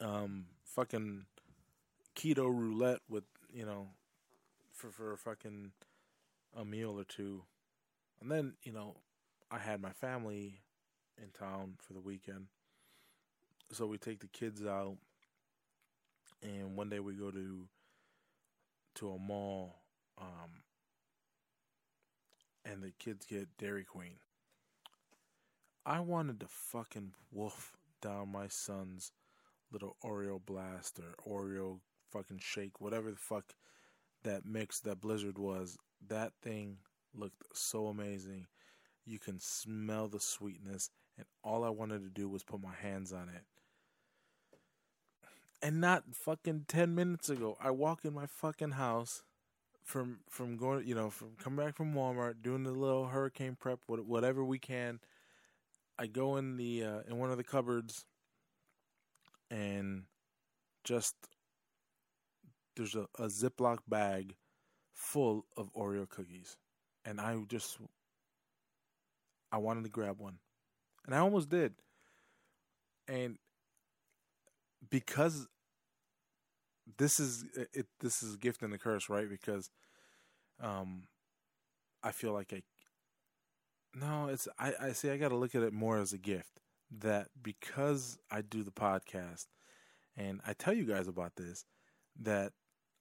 um 0.00 0.46
fucking 0.64 1.24
keto 2.16 2.52
roulette 2.52 3.00
with 3.08 3.24
you 3.52 3.64
know 3.64 3.88
for 4.72 4.90
for 4.90 5.16
fucking 5.16 5.72
a 6.56 6.64
meal 6.64 6.98
or 6.98 7.04
two 7.04 7.42
and 8.20 8.30
then 8.30 8.54
you 8.62 8.72
know 8.72 8.96
i 9.54 9.58
had 9.58 9.80
my 9.80 9.90
family 9.90 10.60
in 11.22 11.28
town 11.30 11.74
for 11.78 11.92
the 11.92 12.00
weekend 12.00 12.46
so 13.72 13.86
we 13.86 13.98
take 13.98 14.20
the 14.20 14.26
kids 14.28 14.64
out 14.64 14.96
and 16.42 16.76
one 16.76 16.88
day 16.88 17.00
we 17.00 17.14
go 17.14 17.30
to 17.30 17.68
to 18.94 19.10
a 19.10 19.18
mall 19.18 19.76
um 20.20 20.62
and 22.64 22.82
the 22.82 22.92
kids 22.98 23.26
get 23.26 23.48
dairy 23.58 23.84
queen 23.84 24.16
i 25.86 26.00
wanted 26.00 26.40
to 26.40 26.46
fucking 26.48 27.12
wolf 27.32 27.76
down 28.00 28.30
my 28.30 28.48
son's 28.48 29.12
little 29.72 29.96
Oreo 30.04 30.40
blast 30.44 31.00
or 31.00 31.42
Oreo 31.44 31.80
fucking 32.10 32.38
shake, 32.38 32.80
whatever 32.80 33.10
the 33.10 33.16
fuck 33.16 33.54
that 34.22 34.46
mix 34.46 34.80
that 34.80 35.00
Blizzard 35.00 35.36
was. 35.36 35.76
That 36.06 36.32
thing 36.42 36.78
looked 37.14 37.42
so 37.52 37.88
amazing. 37.88 38.46
You 39.06 39.18
can 39.18 39.38
smell 39.40 40.08
the 40.08 40.20
sweetness, 40.20 40.90
and 41.16 41.26
all 41.42 41.64
I 41.64 41.70
wanted 41.70 42.02
to 42.02 42.10
do 42.10 42.28
was 42.28 42.42
put 42.42 42.62
my 42.62 42.74
hands 42.74 43.12
on 43.12 43.28
it. 43.28 43.44
And 45.62 45.80
not 45.80 46.04
fucking 46.12 46.64
ten 46.68 46.94
minutes 46.94 47.28
ago, 47.28 47.56
I 47.60 47.70
walk 47.70 48.04
in 48.04 48.14
my 48.14 48.26
fucking 48.26 48.72
house 48.72 49.22
from 49.82 50.20
from 50.28 50.56
going, 50.56 50.86
you 50.86 50.94
know, 50.94 51.10
from 51.10 51.36
coming 51.42 51.64
back 51.64 51.76
from 51.76 51.94
Walmart, 51.94 52.42
doing 52.42 52.64
the 52.64 52.72
little 52.72 53.06
hurricane 53.06 53.56
prep, 53.58 53.80
whatever 53.86 54.44
we 54.44 54.58
can. 54.58 55.00
I 55.98 56.06
go 56.06 56.36
in 56.36 56.56
the 56.56 56.84
uh, 56.84 57.00
in 57.08 57.18
one 57.18 57.30
of 57.30 57.36
the 57.36 57.44
cupboards 57.44 58.04
and 59.50 60.04
just 60.82 61.14
there's 62.76 62.94
a, 62.94 63.06
a 63.18 63.26
Ziploc 63.26 63.78
bag 63.88 64.34
full 64.92 65.46
of 65.56 65.72
Oreo 65.74 66.08
cookies. 66.08 66.56
And 67.04 67.20
I 67.20 67.36
just 67.48 67.78
I 69.54 69.58
wanted 69.58 69.84
to 69.84 69.90
grab 69.90 70.18
one. 70.18 70.38
And 71.06 71.14
I 71.14 71.18
almost 71.18 71.48
did. 71.48 71.74
And 73.06 73.38
because 74.90 75.46
this 76.98 77.20
is 77.20 77.44
it 77.72 77.86
this 78.00 78.20
is 78.20 78.34
a 78.34 78.38
gift 78.38 78.62
and 78.62 78.74
a 78.74 78.78
curse, 78.78 79.08
right? 79.08 79.30
Because 79.30 79.70
um 80.60 81.04
I 82.02 82.10
feel 82.10 82.32
like 82.32 82.52
I 82.52 82.62
no, 83.94 84.26
it's 84.28 84.48
I, 84.58 84.72
I 84.80 84.92
see 84.92 85.10
I 85.10 85.18
gotta 85.18 85.36
look 85.36 85.54
at 85.54 85.62
it 85.62 85.72
more 85.72 85.98
as 85.98 86.12
a 86.12 86.18
gift 86.18 86.58
that 86.90 87.28
because 87.40 88.18
I 88.32 88.42
do 88.42 88.64
the 88.64 88.72
podcast 88.72 89.46
and 90.16 90.40
I 90.44 90.52
tell 90.52 90.74
you 90.74 90.84
guys 90.84 91.06
about 91.06 91.36
this, 91.36 91.64
that 92.22 92.52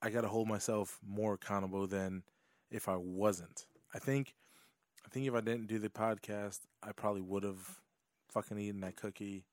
I 0.04 0.12
got 0.12 0.22
to 0.22 0.28
hold 0.28 0.48
myself 0.48 1.00
more 1.04 1.34
accountable 1.34 1.88
than 1.88 2.24
if 2.70 2.88
I 2.88 2.98
wasn't. 2.98 3.66
I 3.94 4.00
think, 4.00 4.34
I 5.06 5.10
think 5.10 5.28
if 5.28 5.34
I 5.34 5.42
didn't 5.42 5.68
do 5.68 5.80
the 5.80 5.90
podcast, 5.90 6.60
I 6.82 6.92
probably 6.92 7.22
would 7.22 7.44
have 7.44 7.80
fucking 8.32 8.58
eaten 8.58 8.82
that 8.82 8.96
cookie, 8.96 9.46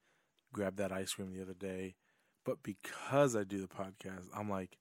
grabbed 0.52 0.78
that 0.78 0.92
ice 0.92 1.14
cream 1.14 1.34
the 1.34 1.42
other 1.42 1.54
day. 1.54 1.96
But 2.44 2.62
because 2.62 3.36
I 3.36 3.44
do 3.44 3.60
the 3.60 3.68
podcast, 3.68 4.26
I'm 4.34 4.48
like, 4.48 4.78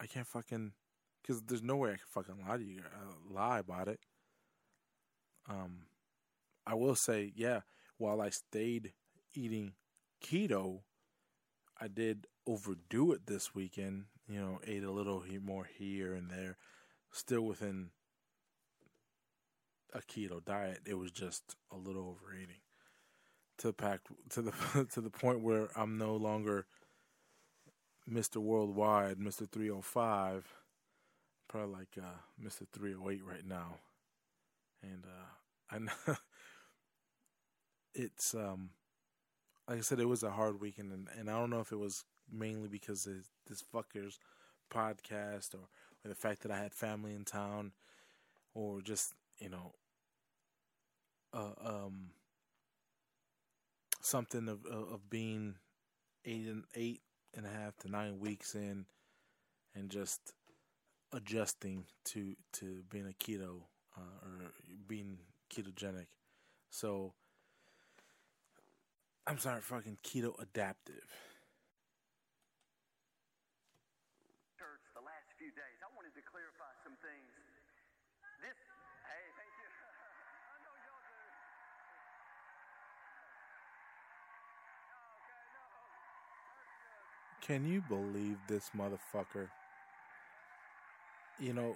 I 0.00 0.06
can't 0.06 0.26
fucking, 0.26 0.72
because 1.20 1.42
there's 1.42 1.62
no 1.62 1.76
way 1.76 1.90
I 1.90 1.92
can 1.94 2.00
fucking 2.08 2.44
lie 2.46 2.56
to 2.56 2.64
you, 2.64 2.80
uh, 2.80 3.34
lie 3.34 3.58
about 3.58 3.88
it. 3.88 4.00
Um, 5.48 5.86
I 6.66 6.74
will 6.74 6.94
say, 6.94 7.32
yeah, 7.34 7.60
while 7.98 8.20
I 8.20 8.30
stayed 8.30 8.92
eating 9.34 9.72
keto, 10.24 10.80
I 11.80 11.88
did 11.88 12.26
overdo 12.46 13.12
it 13.12 13.26
this 13.26 13.54
weekend. 13.54 14.04
You 14.28 14.40
know, 14.40 14.60
ate 14.64 14.84
a 14.84 14.90
little 14.92 15.24
more 15.44 15.68
here 15.78 16.14
and 16.14 16.30
there, 16.30 16.56
still 17.10 17.42
within 17.42 17.90
a 19.92 20.00
keto 20.00 20.44
diet. 20.44 20.80
It 20.86 20.94
was 20.94 21.10
just 21.10 21.56
a 21.70 21.76
little 21.76 22.08
overeating 22.08 22.60
to 23.58 23.68
the 23.68 23.72
pack 23.72 24.00
to 24.30 24.42
the 24.42 24.52
to 24.92 25.00
the 25.00 25.10
point 25.10 25.42
where 25.42 25.68
I'm 25.76 25.98
no 25.98 26.16
longer 26.16 26.66
Mr. 28.10 28.38
Worldwide, 28.38 29.18
Mr. 29.18 29.48
305, 29.48 30.44
probably 31.48 31.72
like 31.72 31.96
uh, 31.98 32.18
Mr. 32.42 32.66
308 32.72 33.22
right 33.24 33.46
now, 33.46 33.76
and 34.82 35.04
uh, 35.04 35.74
I 35.74 35.78
know 35.78 35.92
it's 37.94 38.34
um 38.34 38.70
like 39.68 39.78
I 39.78 39.82
said, 39.82 40.00
it 40.00 40.08
was 40.08 40.24
a 40.24 40.30
hard 40.30 40.60
weekend, 40.60 40.92
and, 40.92 41.08
and 41.18 41.30
I 41.30 41.38
don't 41.38 41.50
know 41.50 41.60
if 41.60 41.70
it 41.70 41.78
was 41.78 42.04
mainly 42.30 42.68
because 42.68 43.06
of 43.06 43.14
this 43.46 43.62
fucker's 43.72 44.18
podcast 44.72 45.54
or, 45.54 45.68
or 46.04 46.08
the 46.08 46.14
fact 46.14 46.42
that 46.42 46.50
I 46.50 46.58
had 46.58 46.74
family 46.74 47.14
in 47.14 47.24
town, 47.24 47.72
or 48.54 48.80
just 48.80 49.14
you 49.38 49.48
know, 49.48 49.72
uh, 51.42 51.68
um, 51.68 52.10
something 54.00 54.48
of 54.48 54.64
of 54.66 55.08
being 55.10 55.56
eight 56.24 56.46
and 56.46 56.64
eight 56.74 57.00
and 57.36 57.46
a 57.46 57.48
half 57.48 57.76
to 57.78 57.90
nine 57.90 58.18
weeks 58.18 58.54
in, 58.54 58.86
and 59.74 59.90
just 59.90 60.32
adjusting 61.12 61.84
to 62.04 62.34
to 62.52 62.82
being 62.90 63.06
a 63.06 63.24
keto 63.24 63.62
uh, 63.96 64.26
or 64.26 64.52
being 64.86 65.18
ketogenic. 65.54 66.06
So 66.70 67.14
I'm 69.26 69.38
sorry, 69.38 69.60
fucking 69.60 69.98
keto 70.02 70.34
adaptive. 70.40 71.06
Church 74.58 74.82
the 74.94 75.04
last 75.04 75.30
few 75.38 75.50
days. 75.54 75.78
I 75.78 75.88
wanted 75.94 76.14
to 76.18 76.22
clarify 76.26 76.72
some 76.82 76.96
things. 76.98 77.30
This, 78.42 78.58
hey, 78.58 79.24
thank 79.38 79.52
you. 79.62 79.68
I 79.70 80.58
know 80.66 80.74
y'all 80.74 81.04
do. 81.06 81.14
Can 87.42 87.64
you 87.66 87.82
believe 87.88 88.38
this 88.46 88.70
motherfucker? 88.76 89.48
You 91.40 91.52
know, 91.52 91.74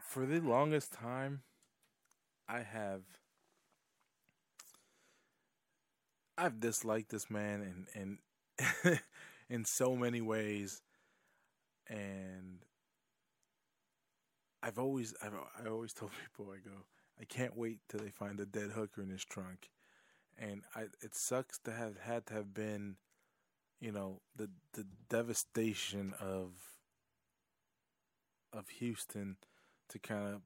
for 0.00 0.26
the 0.26 0.40
longest 0.40 0.92
time, 0.92 1.42
I 2.48 2.62
have 2.62 3.02
I've 6.36 6.58
disliked 6.58 7.10
this 7.10 7.30
man 7.30 7.86
in 7.94 8.18
in 8.82 8.98
in 9.48 9.64
so 9.64 9.94
many 9.94 10.20
ways, 10.20 10.82
and 11.88 12.64
I've 14.64 14.80
always 14.80 15.14
I've 15.22 15.34
I 15.34 15.68
always 15.68 15.92
told 15.94 16.10
people 16.10 16.52
I 16.52 16.58
go 16.58 16.74
I 17.20 17.24
can't 17.24 17.56
wait 17.56 17.78
till 17.88 18.00
they 18.00 18.10
find 18.10 18.40
a 18.40 18.46
dead 18.46 18.70
hooker 18.70 19.02
in 19.02 19.10
his 19.10 19.24
trunk, 19.24 19.70
and 20.40 20.62
I 20.74 20.82
it 21.02 21.14
sucks 21.14 21.58
to 21.60 21.72
have 21.72 21.98
had 21.98 22.26
to 22.26 22.34
have 22.34 22.54
been, 22.54 22.96
you 23.80 23.92
know 23.92 24.20
the 24.34 24.50
the 24.72 24.86
devastation 25.08 26.14
of 26.18 26.52
of 28.52 28.68
Houston 28.68 29.36
to 29.90 29.98
kind 29.98 30.34
of 30.34 30.40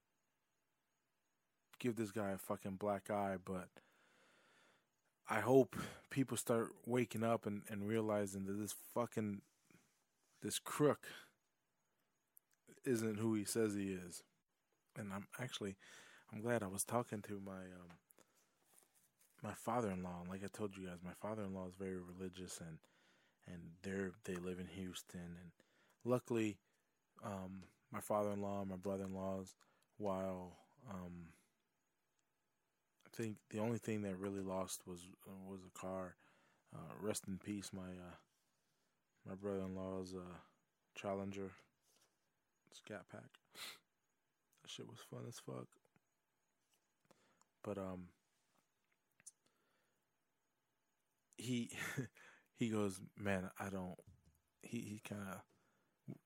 give 1.79 1.97
this 1.97 2.11
guy 2.11 2.31
a 2.31 2.39
fucking 2.39 2.77
black 2.77 3.11
eye, 3.11 3.37
but 3.43 3.69
I 5.29 5.41
hope 5.41 5.77
people 6.11 6.37
start 6.37 6.73
waking 6.87 7.23
up 7.23 7.47
and, 7.47 7.63
and 7.69 7.89
realizing 7.89 8.45
that 8.47 8.59
this 8.59 8.75
fucking 8.95 9.41
this 10.43 10.59
crook 10.59 11.07
isn't 12.85 13.19
who 13.19 13.35
he 13.35 13.45
says 13.45 13.75
he 13.75 13.93
is. 13.93 14.23
And 14.99 15.13
I'm 15.13 15.27
actually 15.41 15.77
I'm 16.33 16.41
glad 16.41 16.63
I 16.63 16.69
was 16.69 16.85
talking 16.85 17.23
to 17.23 17.41
my 17.45 17.53
um 17.53 17.97
my 19.45 19.53
father-in-law. 19.53 20.25
Like 20.29 20.43
I 20.43 20.49
told 20.57 20.77
you 20.77 20.87
guys, 20.87 20.99
my 21.05 21.13
father-in-law 21.21 21.69
is 21.69 21.75
very 21.79 21.99
religious 21.99 22.59
and 22.61 22.79
and 23.47 23.61
they're 23.83 24.13
they 24.25 24.37
live 24.37 24.59
in 24.59 24.67
Houston 24.69 25.21
and 25.21 25.51
luckily 26.03 26.57
um 27.23 27.63
my 27.93 28.01
father-in-law 28.01 28.65
my 28.65 28.77
brother-in-laws 28.77 29.55
while 29.99 30.57
um 30.91 31.29
I 33.07 33.17
think 33.17 33.37
the 33.51 33.59
only 33.59 33.79
thing 33.79 34.03
that 34.03 34.19
really 34.19 34.41
lost 34.41 34.81
was 34.87 35.07
uh, 35.29 35.51
was 35.51 35.61
a 35.65 35.79
car. 35.79 36.17
Uh, 36.75 36.95
rest 37.01 37.25
in 37.29 37.39
peace, 37.39 37.71
my 37.73 37.83
uh, 37.83 38.17
my 39.29 39.35
brother-in-law's 39.37 40.15
uh, 40.15 40.39
Challenger 40.97 41.53
Scat 42.73 43.05
Pack. 43.13 43.31
That 44.63 44.71
shit 44.71 44.89
was 44.89 44.99
fun 45.09 45.21
as 45.29 45.39
fuck. 45.39 45.69
But 47.63 47.79
um, 47.79 48.09
he 51.37 51.71
he 52.57 52.69
goes, 52.69 53.01
man, 53.19 53.51
I 53.59 53.69
don't. 53.69 53.97
He 54.63 54.79
he 54.79 55.01
kind 55.07 55.23
of. 55.23 55.41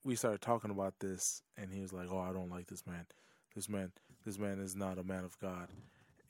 We 0.04 0.16
started 0.16 0.40
talking 0.40 0.70
about 0.70 0.94
this, 1.00 1.42
and 1.56 1.72
he 1.72 1.80
was 1.80 1.92
like, 1.92 2.08
"Oh, 2.10 2.18
I 2.18 2.32
don't 2.32 2.50
like 2.50 2.66
this 2.66 2.86
man. 2.86 3.06
This 3.54 3.68
man, 3.68 3.92
this 4.24 4.38
man 4.38 4.58
is 4.60 4.74
not 4.74 4.98
a 4.98 5.04
man 5.04 5.24
of 5.24 5.38
God." 5.38 5.68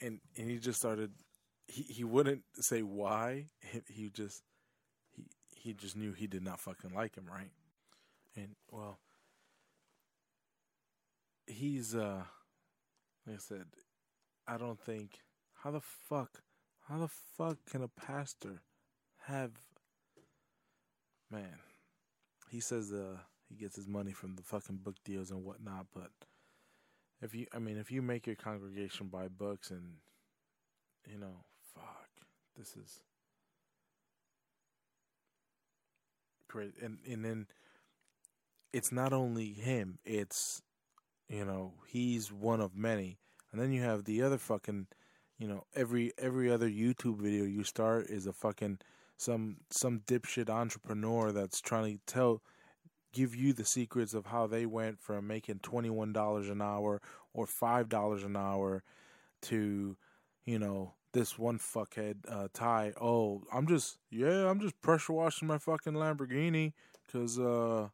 And 0.01 0.21
and 0.37 0.51
he 0.51 0.59
just 0.59 0.79
started. 0.79 1.13
He 1.67 1.83
he 1.83 2.05
wouldn't 2.05 2.43
say 2.61 2.83
why. 2.83 3.47
He, 3.61 3.81
he 3.89 4.11
just 4.11 4.43
he 5.11 5.25
he 5.55 5.73
just 5.73 5.97
knew 5.97 6.13
he 6.13 6.27
did 6.27 6.43
not 6.43 6.61
fucking 6.61 6.95
like 6.95 7.17
him, 7.17 7.27
right? 7.31 7.51
And 8.37 8.55
well, 8.71 8.99
he's 11.47 11.95
uh, 11.95 12.25
like 13.27 13.37
I 13.37 13.39
said, 13.39 13.65
I 14.47 14.59
don't 14.59 14.81
think 14.81 15.21
how 15.63 15.71
the 15.71 15.81
fuck 15.81 16.43
how 16.89 16.99
the 16.99 17.09
fuck 17.09 17.59
can 17.71 17.83
a 17.83 17.89
pastor 17.89 18.63
have 19.29 19.53
man 21.31 21.59
he 22.51 22.61
says 22.61 22.93
uh 22.93 23.17
he 23.49 23.55
gets 23.55 23.77
his 23.77 23.89
money 23.89 24.13
from 24.13 24.35
the 24.37 24.43
fucking 24.43 24.77
book 24.77 24.97
deals 25.05 25.31
and 25.31 25.45
whatnot 25.45 25.87
but 25.95 26.11
if 27.23 27.35
you 27.35 27.47
i 27.55 27.59
mean 27.59 27.77
if 27.77 27.91
you 27.91 28.03
make 28.03 28.27
your 28.27 28.37
congregation 28.37 29.09
buy 29.09 29.29
books 29.29 29.71
and 29.71 29.97
you 31.07 31.19
know 31.19 31.45
fuck 31.75 32.09
this 32.57 32.77
is 32.77 33.01
great. 36.49 36.75
And 36.83 36.99
and 37.09 37.25
then 37.25 37.47
it's 38.73 38.91
not 38.91 39.13
only 39.13 39.53
him 39.53 39.99
it's 40.05 40.63
you 41.29 41.45
know 41.45 41.75
he's 41.87 42.33
one 42.33 42.61
of 42.61 42.75
many. 42.75 43.19
And 43.53 43.61
then 43.61 43.73
you 43.73 43.83
have 43.83 44.05
the 44.05 44.23
other 44.23 44.39
fucking 44.39 44.89
you 45.39 45.47
know 45.47 45.65
every 45.77 46.13
every 46.19 46.51
other 46.51 46.69
youtube 46.69 47.19
video 47.19 47.45
you 47.45 47.63
start 47.63 48.07
is 48.09 48.27
a 48.27 48.33
fucking 48.33 48.79
some 49.19 49.59
some 49.71 50.01
dipshit 50.07 50.49
entrepreneur 50.49 51.33
that's 51.33 51.61
trying 51.61 51.99
to 51.99 52.01
tell 52.07 52.43
give 53.13 53.35
you 53.35 53.53
the 53.53 53.65
secrets 53.65 54.15
of 54.15 54.27
how 54.27 54.47
they 54.47 54.65
went 54.65 55.01
from 55.01 55.27
making 55.27 55.57
$21 55.57 56.51
an 56.51 56.63
hour 56.63 57.01
or 57.33 57.47
$5 57.47 58.25
an 58.25 58.37
hour 58.37 58.83
to 59.43 59.97
you 60.47 60.59
know 60.59 60.95
this 61.13 61.39
one 61.39 61.59
fuckhead 61.59 62.17
uh 62.29 62.49
oh 63.01 63.43
i'm 63.53 63.67
just 63.67 63.99
yeah 64.11 64.49
i'm 64.49 64.61
just 64.61 64.81
pressure 64.81 65.13
washing 65.13 65.49
my 65.49 65.59
fucking 65.59 65.95
lamborghini 65.95 66.73
cuz 67.11 67.39
uh 67.39 67.89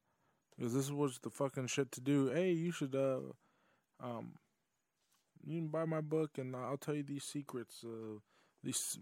cuz 0.58 0.72
this 0.72 0.90
was 0.90 1.18
the 1.20 1.30
fucking 1.30 1.66
shit 1.66 1.90
to 1.92 2.00
do 2.00 2.28
hey 2.28 2.52
you 2.52 2.72
should 2.72 2.94
uh 2.94 3.20
um 4.00 4.34
you 5.46 5.60
can 5.60 5.68
buy 5.68 5.84
my 5.84 6.00
book 6.00 6.38
and 6.38 6.54
I'll 6.56 6.76
tell 6.76 6.94
you 6.94 7.02
these 7.02 7.24
secrets, 7.24 7.84
uh, 7.84 8.18
these 8.62 8.98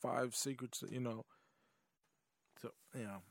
five 0.00 0.34
secrets, 0.34 0.84
you 0.90 1.00
know. 1.00 1.24
So, 2.60 2.70
you 2.94 3.04
know, 3.04 3.22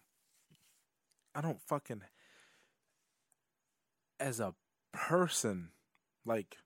I 1.34 1.42
don't 1.42 1.62
fucking, 1.62 2.02
as 4.20 4.40
a 4.40 4.54
person, 4.94 5.70
like, 6.26 6.58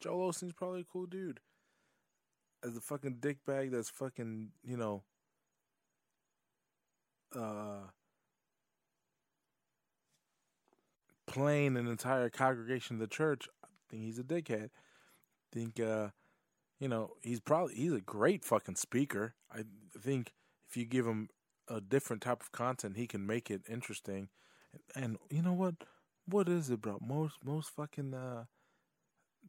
Joel 0.00 0.32
Osteen's 0.32 0.52
probably 0.52 0.80
a 0.80 0.84
cool 0.84 1.06
dude. 1.06 1.40
As 2.64 2.76
a 2.76 2.80
fucking 2.80 3.16
dickbag 3.20 3.70
that's 3.70 3.90
fucking, 3.90 4.50
you 4.62 4.76
know, 4.76 5.02
uh, 7.34 7.88
playing 11.26 11.76
an 11.76 11.88
entire 11.88 12.28
congregation 12.28 12.96
of 12.96 13.00
the 13.00 13.06
church, 13.06 13.48
I 13.64 13.68
think 13.88 14.02
he's 14.02 14.18
a 14.18 14.22
dickhead. 14.22 14.70
think 15.52 15.80
uh 15.80 16.08
you 16.78 16.88
know, 16.88 17.12
he's 17.22 17.40
probably 17.40 17.74
he's 17.74 17.92
a 17.92 18.00
great 18.00 18.44
fucking 18.44 18.74
speaker. 18.74 19.34
I 19.50 19.62
think 19.98 20.32
if 20.72 20.76
you 20.78 20.86
give 20.86 21.06
him 21.06 21.28
a 21.68 21.82
different 21.82 22.22
type 22.22 22.40
of 22.40 22.50
content, 22.50 22.96
he 22.96 23.06
can 23.06 23.26
make 23.26 23.50
it 23.50 23.60
interesting. 23.68 24.30
And, 24.96 25.18
you 25.28 25.42
know 25.42 25.52
what? 25.52 25.74
What 26.26 26.48
is 26.48 26.70
it, 26.70 26.80
bro? 26.80 26.98
Most 27.06 27.44
most 27.44 27.68
fucking 27.70 28.14
uh 28.14 28.44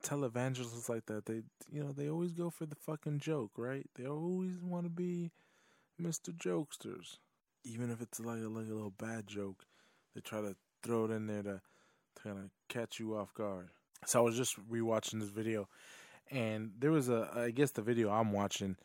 televangelists 0.04 0.90
like 0.90 1.06
that, 1.06 1.28
they 1.28 1.44
you 1.72 1.82
know, 1.82 1.94
they 1.94 2.10
always 2.10 2.34
go 2.34 2.50
for 2.50 2.66
the 2.66 2.76
fucking 2.76 3.20
joke, 3.20 3.52
right? 3.56 3.86
They 3.96 4.06
always 4.06 4.60
want 4.62 4.86
to 4.86 4.90
be 4.90 5.32
Mr. 6.02 6.36
Jokesters. 6.36 7.20
Even 7.64 7.90
if 7.90 8.02
it's 8.02 8.20
like 8.20 8.40
a, 8.40 8.50
like 8.50 8.68
a 8.68 8.74
little 8.74 8.90
bad 8.98 9.28
joke, 9.28 9.64
they 10.14 10.20
try 10.20 10.42
to 10.42 10.58
throw 10.82 11.06
it 11.06 11.12
in 11.12 11.28
there 11.28 11.44
to, 11.44 11.62
to 12.16 12.24
kind 12.24 12.38
of 12.38 12.50
catch 12.68 13.00
you 13.00 13.16
off 13.16 13.34
guard. 13.34 13.70
So 14.06 14.20
I 14.20 14.24
was 14.24 14.36
just 14.36 14.58
rewatching 14.70 15.22
this 15.22 15.30
video, 15.30 15.70
and 16.30 16.72
there 16.78 16.92
was 16.92 17.08
a 17.08 17.30
I 17.34 17.52
guess 17.52 17.72
the 17.72 17.82
video 17.82 18.10
I'm 18.10 18.34
watching, 18.34 18.76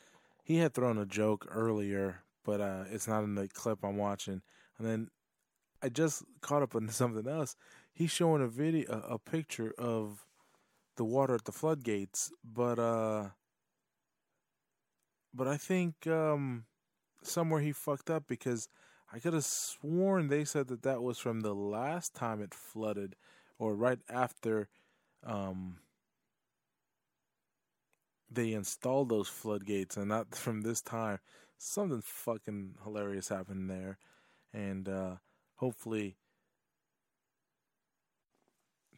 he 0.49 0.57
had 0.57 0.73
thrown 0.73 0.97
a 0.97 1.05
joke 1.05 1.47
earlier, 1.51 2.23
but 2.49 2.63
uh, 2.63 2.85
it's 2.91 3.07
not 3.07 3.25
in 3.25 3.35
the 3.35 3.47
clip 3.47 3.81
I'm 3.85 3.99
watching. 3.99 4.41
And 4.79 4.89
then 4.89 5.11
I 5.83 5.91
just 5.91 6.23
caught 6.41 6.63
up 6.63 6.75
on 6.75 6.89
something 6.89 7.29
else. 7.29 7.55
He's 7.93 8.11
showing 8.11 8.41
a 8.41 8.49
video, 8.49 8.91
a, 8.91 9.17
a 9.17 9.19
picture 9.19 9.75
of 9.77 10.25
the 10.97 11.05
water 11.05 11.35
at 11.35 11.45
the 11.45 11.53
floodgates, 11.53 12.33
but 12.43 12.79
uh, 12.79 13.27
but 15.35 15.47
I 15.47 15.59
think 15.59 16.07
um, 16.07 16.65
somewhere 17.23 17.61
he 17.61 17.73
fucked 17.73 18.09
up 18.09 18.25
because 18.27 18.71
I 19.13 19.19
could 19.19 19.35
have 19.35 19.45
sworn 19.45 20.29
they 20.29 20.47
said 20.47 20.69
that 20.69 20.85
that 20.85 21.03
was 21.03 21.19
from 21.19 21.41
the 21.41 21.55
last 21.55 22.15
time 22.15 22.41
it 22.41 22.55
flooded, 22.55 23.15
or 23.59 23.75
right 23.75 24.01
after 24.09 24.71
um, 25.23 25.81
they 28.31 28.55
installed 28.55 29.11
those 29.11 29.29
floodgates, 29.29 29.99
and 29.99 30.09
not 30.09 30.35
from 30.35 30.63
this 30.63 30.81
time. 30.81 31.19
Something 31.59 32.03
fucking 32.03 32.77
hilarious 32.85 33.29
happened 33.29 33.69
there, 33.69 33.99
and 34.53 34.89
uh, 34.89 35.17
hopefully. 35.57 36.17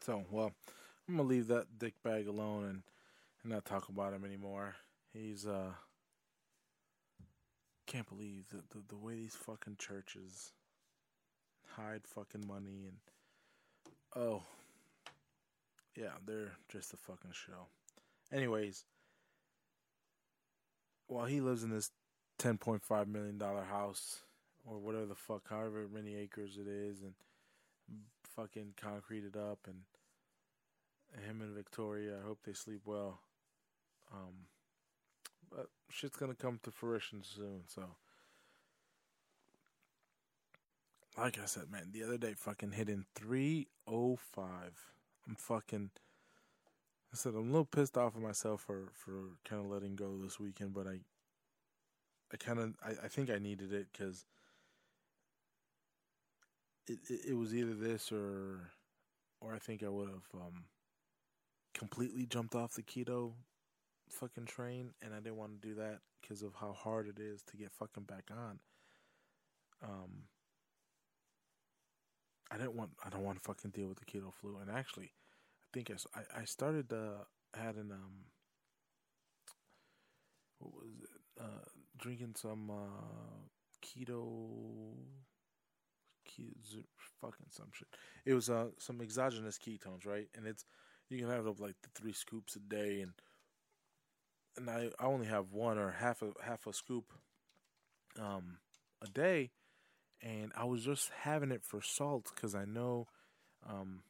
So 0.03 0.25
well, 0.31 0.53
I'm 1.09 1.16
gonna 1.16 1.29
leave 1.29 1.49
that 1.49 1.79
dick 1.79 1.94
bag 2.03 2.29
alone 2.29 2.64
and 2.64 2.83
and 3.42 3.53
not 3.53 3.64
talk 3.64 3.88
about 3.88 4.12
him 4.12 4.25
anymore. 4.25 4.77
He's 5.12 5.46
uh 5.46 5.73
can't 7.87 8.09
believe 8.09 8.44
the, 8.51 8.59
the 8.70 8.85
the 8.88 8.96
way 8.96 9.16
these 9.16 9.35
fucking 9.35 9.77
churches 9.79 10.53
hide 11.77 12.03
fucking 12.07 12.46
money 12.46 12.87
and 12.87 12.99
oh 14.14 14.42
yeah, 15.96 16.12
they're 16.25 16.53
just 16.68 16.92
a 16.92 16.96
fucking 16.96 17.33
show. 17.33 17.66
Anyways, 18.33 18.85
while 21.09 21.27
he 21.27 21.40
lives 21.40 21.64
in 21.64 21.70
this 21.70 21.90
ten 22.40 22.57
point 22.57 22.83
five 22.83 23.07
million 23.07 23.37
dollar 23.37 23.64
house 23.64 24.22
or 24.66 24.79
whatever 24.79 25.05
the 25.07 25.14
fuck, 25.14 25.42
however 25.48 25.87
many 25.92 26.16
acres 26.16 26.57
it 26.57 26.66
is, 26.66 27.03
and 27.03 27.12
fucking 28.35 28.72
concreted 28.81 29.37
up, 29.37 29.59
and 29.66 29.76
him 31.26 31.42
and 31.42 31.55
Victoria, 31.55 32.16
I 32.18 32.26
hope 32.26 32.38
they 32.44 32.55
sleep 32.55 32.81
well. 32.87 33.20
Um, 34.12 34.46
but 35.50 35.66
shit's 35.90 36.16
gonna 36.16 36.35
come 36.35 36.59
to 36.62 36.70
fruition 36.70 37.22
soon. 37.22 37.62
So, 37.66 37.83
like 41.18 41.38
I 41.38 41.44
said, 41.44 41.70
man, 41.70 41.90
the 41.92 42.05
other 42.05 42.18
day, 42.18 42.35
fucking 42.37 42.72
hitting 42.72 43.05
three 43.14 43.68
oh 43.87 44.16
five. 44.16 44.92
I'm 45.29 45.35
fucking. 45.35 45.90
I 47.12 47.16
said 47.16 47.35
I'm 47.35 47.48
a 47.48 47.53
little 47.53 47.64
pissed 47.64 47.98
off 47.98 48.16
at 48.16 48.22
myself 48.22 48.62
for 48.62 48.88
for 48.94 49.37
kind 49.44 49.62
of 49.62 49.70
letting 49.70 49.94
go 49.94 50.16
this 50.22 50.40
weekend, 50.40 50.72
but 50.72 50.87
I. 50.87 51.00
I 52.33 52.37
kind 52.37 52.59
of 52.59 52.75
I, 52.85 53.05
I 53.05 53.09
think 53.09 53.31
I 53.31 53.38
needed 53.38 53.73
it 53.73 53.88
because 53.93 54.25
it, 56.87 56.99
it 57.09 57.21
it 57.31 57.35
was 57.35 57.55
either 57.55 57.75
this 57.75 58.12
or 58.12 58.71
or 59.40 59.55
I 59.55 59.59
think 59.59 59.83
I 59.83 59.88
would 59.88 60.09
have 60.09 60.27
um 60.35 60.64
completely 61.75 62.27
jumped 62.27 62.55
off 62.55 62.75
the 62.75 62.83
keto 62.83 63.33
fucking 64.11 64.47
train 64.47 64.90
and 65.03 65.14
I 65.14 65.19
didn't 65.19 65.37
want 65.37 65.61
to 65.61 65.69
do 65.69 65.75
that 65.77 66.01
because 66.21 66.43
of 66.43 66.55
how 66.55 66.73
hard 66.73 67.09
it 67.09 67.21
is 67.21 67.43
to 67.45 67.57
get 67.57 67.73
fucking 67.73 68.05
back 68.05 68.29
on. 68.31 68.59
Um 69.83 70.25
I 72.51 72.57
didn't 72.57 72.75
want 72.75 72.90
I 73.05 73.11
don't 73.11 73.25
want 73.25 73.38
to 73.38 73.45
fucking 73.45 73.71
deal 73.71 73.88
with 73.88 73.99
the 73.99 74.05
keto 74.05 74.33
flu 74.35 74.59
and 74.61 74.71
actually 74.71 75.12
I 75.12 75.69
think 75.73 75.90
I 76.14 76.40
I 76.40 76.45
started 76.45 76.93
uh 76.93 77.25
had 77.55 77.77
an 77.77 77.90
um 77.93 78.27
what 80.59 80.75
was 80.75 80.90
it 81.03 81.43
uh 81.43 81.80
drinking 82.01 82.35
some 82.37 82.71
uh 82.71 83.47
keto 83.83 84.95
ke- 86.27 86.87
fucking 87.21 87.47
some 87.51 87.69
shit. 87.73 87.89
It 88.25 88.35
was 88.35 88.51
uh 88.51 88.69
some 88.79 89.01
exogenous 89.01 89.59
ketones, 89.59 90.07
right? 90.07 90.29
And 90.35 90.47
it's 90.47 90.65
you 91.09 91.19
can 91.19 91.29
have 91.29 91.47
like 91.61 91.77
the 91.83 91.91
three 91.95 92.13
scoops 92.13 92.57
a 92.57 92.61
day, 92.61 93.01
and 93.01 93.13
and 94.57 94.71
I 94.71 94.91
I 94.99 95.07
only 95.07 95.27
have 95.27 95.53
one 95.53 95.79
or 95.79 95.91
half 95.91 96.23
a 96.23 96.33
half 96.45 96.67
a 96.67 96.73
scoop 96.73 97.13
um 98.19 98.59
a 99.03 99.07
day, 99.07 99.51
and 100.23 100.53
I 100.57 100.65
was 100.65 100.85
just 100.85 101.11
having 101.23 101.51
it 101.51 101.65
for 101.65 101.81
salt 101.83 102.31
because 102.35 102.55
I 102.55 102.65
know 102.65 103.09
um 103.69 104.03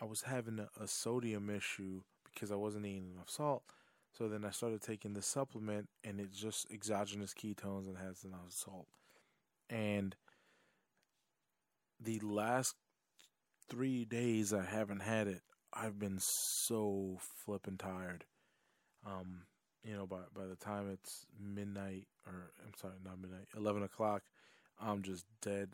I 0.00 0.04
was 0.06 0.22
having 0.22 0.58
a, 0.58 0.68
a 0.82 0.88
sodium 0.88 1.50
issue 1.50 2.02
because 2.32 2.50
I 2.50 2.56
wasn't 2.56 2.86
eating 2.86 3.10
enough 3.14 3.30
salt. 3.30 3.64
So 4.12 4.28
then 4.28 4.44
I 4.44 4.50
started 4.50 4.82
taking 4.82 5.14
the 5.14 5.22
supplement, 5.22 5.88
and 6.04 6.20
it's 6.20 6.38
just 6.38 6.70
exogenous 6.70 7.32
ketones 7.32 7.86
and 7.86 7.96
has 7.96 8.24
enough 8.24 8.50
salt. 8.50 8.88
And 9.70 10.16
the 12.00 12.18
last 12.20 12.74
three 13.68 14.04
days 14.04 14.52
I 14.52 14.64
haven't 14.64 15.00
had 15.00 15.28
it, 15.28 15.42
I've 15.72 15.98
been 15.98 16.18
so 16.18 17.18
flippin' 17.20 17.78
tired. 17.78 18.24
Um, 19.06 19.42
you 19.84 19.94
know, 19.94 20.06
by 20.06 20.18
by 20.34 20.46
the 20.46 20.56
time 20.56 20.90
it's 20.90 21.24
midnight, 21.40 22.06
or 22.26 22.50
I'm 22.66 22.74
sorry, 22.76 22.94
not 23.04 23.20
midnight, 23.20 23.46
eleven 23.56 23.82
o'clock, 23.82 24.22
I'm 24.80 25.02
just 25.02 25.24
dead, 25.40 25.70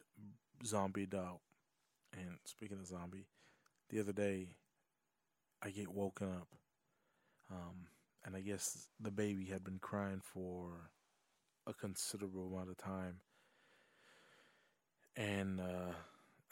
zombied 0.65 1.15
out. 1.15 1.41
And 2.13 2.39
speaking 2.45 2.79
of 2.79 2.87
zombie, 2.87 3.27
the 3.89 4.01
other 4.01 4.13
day, 4.13 4.57
I 5.63 5.71
get 5.71 5.93
woken 5.93 6.29
up, 6.29 6.49
um, 7.51 7.89
and 8.27 8.37
I 8.37 8.41
guess 8.41 8.89
the 9.01 9.11
baby 9.11 9.47
had 9.47 9.65
been 9.65 9.79
crying 9.79 10.21
for 10.21 10.91
a 11.67 11.73
considerable 11.73 12.49
amount 12.49 12.71
of 12.71 12.77
time, 12.77 13.21
and 15.17 15.61
uh, 15.61 15.93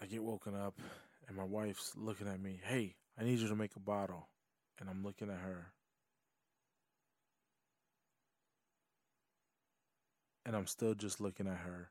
I 0.01 0.07
get 0.07 0.23
woken 0.23 0.55
up, 0.55 0.81
and 1.29 1.37
my 1.37 1.45
wife's 1.45 1.93
looking 1.97 2.29
at 2.29 2.41
me. 2.41 2.61
Hey, 2.65 2.95
I 3.21 3.25
need 3.25 3.41
you 3.41 3.49
to 3.49 3.57
make 3.57 3.77
a 3.77 3.81
bottle, 3.81 4.29
and 4.79 4.89
I'm 4.89 5.03
looking 5.05 5.29
at 5.29 5.41
her, 5.41 5.73
and 10.47 10.57
I'm 10.57 10.67
still 10.67 10.95
just 10.95 11.21
looking 11.21 11.49
at 11.49 11.59
her. 11.59 11.91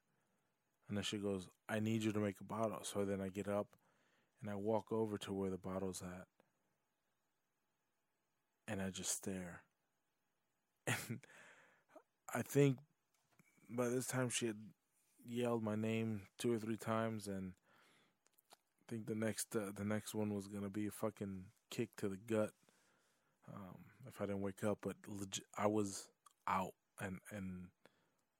And 0.87 0.97
then 0.97 1.03
she 1.03 1.17
goes, 1.17 1.47
I 1.67 1.79
need 1.79 2.03
you 2.03 2.11
to 2.11 2.19
make 2.19 2.39
a 2.39 2.43
bottle. 2.43 2.79
So 2.83 3.05
then 3.05 3.21
I 3.21 3.29
get 3.29 3.47
up 3.47 3.67
and 4.41 4.51
I 4.51 4.55
walk 4.55 4.91
over 4.91 5.17
to 5.19 5.33
where 5.33 5.49
the 5.49 5.57
bottle's 5.57 6.01
at. 6.01 6.27
And 8.67 8.81
I 8.81 8.89
just 8.89 9.11
stare. 9.11 9.63
And 10.87 11.19
I 12.33 12.41
think 12.41 12.77
by 13.69 13.89
this 13.89 14.07
time 14.07 14.29
she 14.29 14.47
had 14.47 14.57
yelled 15.25 15.63
my 15.63 15.75
name 15.75 16.21
two 16.37 16.53
or 16.53 16.59
three 16.59 16.77
times 16.77 17.27
and 17.27 17.53
I 18.53 18.91
think 18.91 19.05
the 19.05 19.15
next 19.15 19.55
uh, 19.55 19.71
the 19.75 19.85
next 19.85 20.13
one 20.13 20.33
was 20.33 20.47
gonna 20.47 20.69
be 20.69 20.87
a 20.87 20.91
fucking 20.91 21.45
kick 21.69 21.89
to 21.97 22.09
the 22.09 22.17
gut 22.17 22.51
um, 23.51 23.77
if 24.07 24.21
I 24.21 24.25
didn't 24.25 24.41
wake 24.41 24.63
up. 24.63 24.79
But 24.81 24.95
legit, 25.07 25.45
I 25.57 25.67
was 25.67 26.07
out, 26.47 26.73
and 26.99 27.19
and 27.31 27.67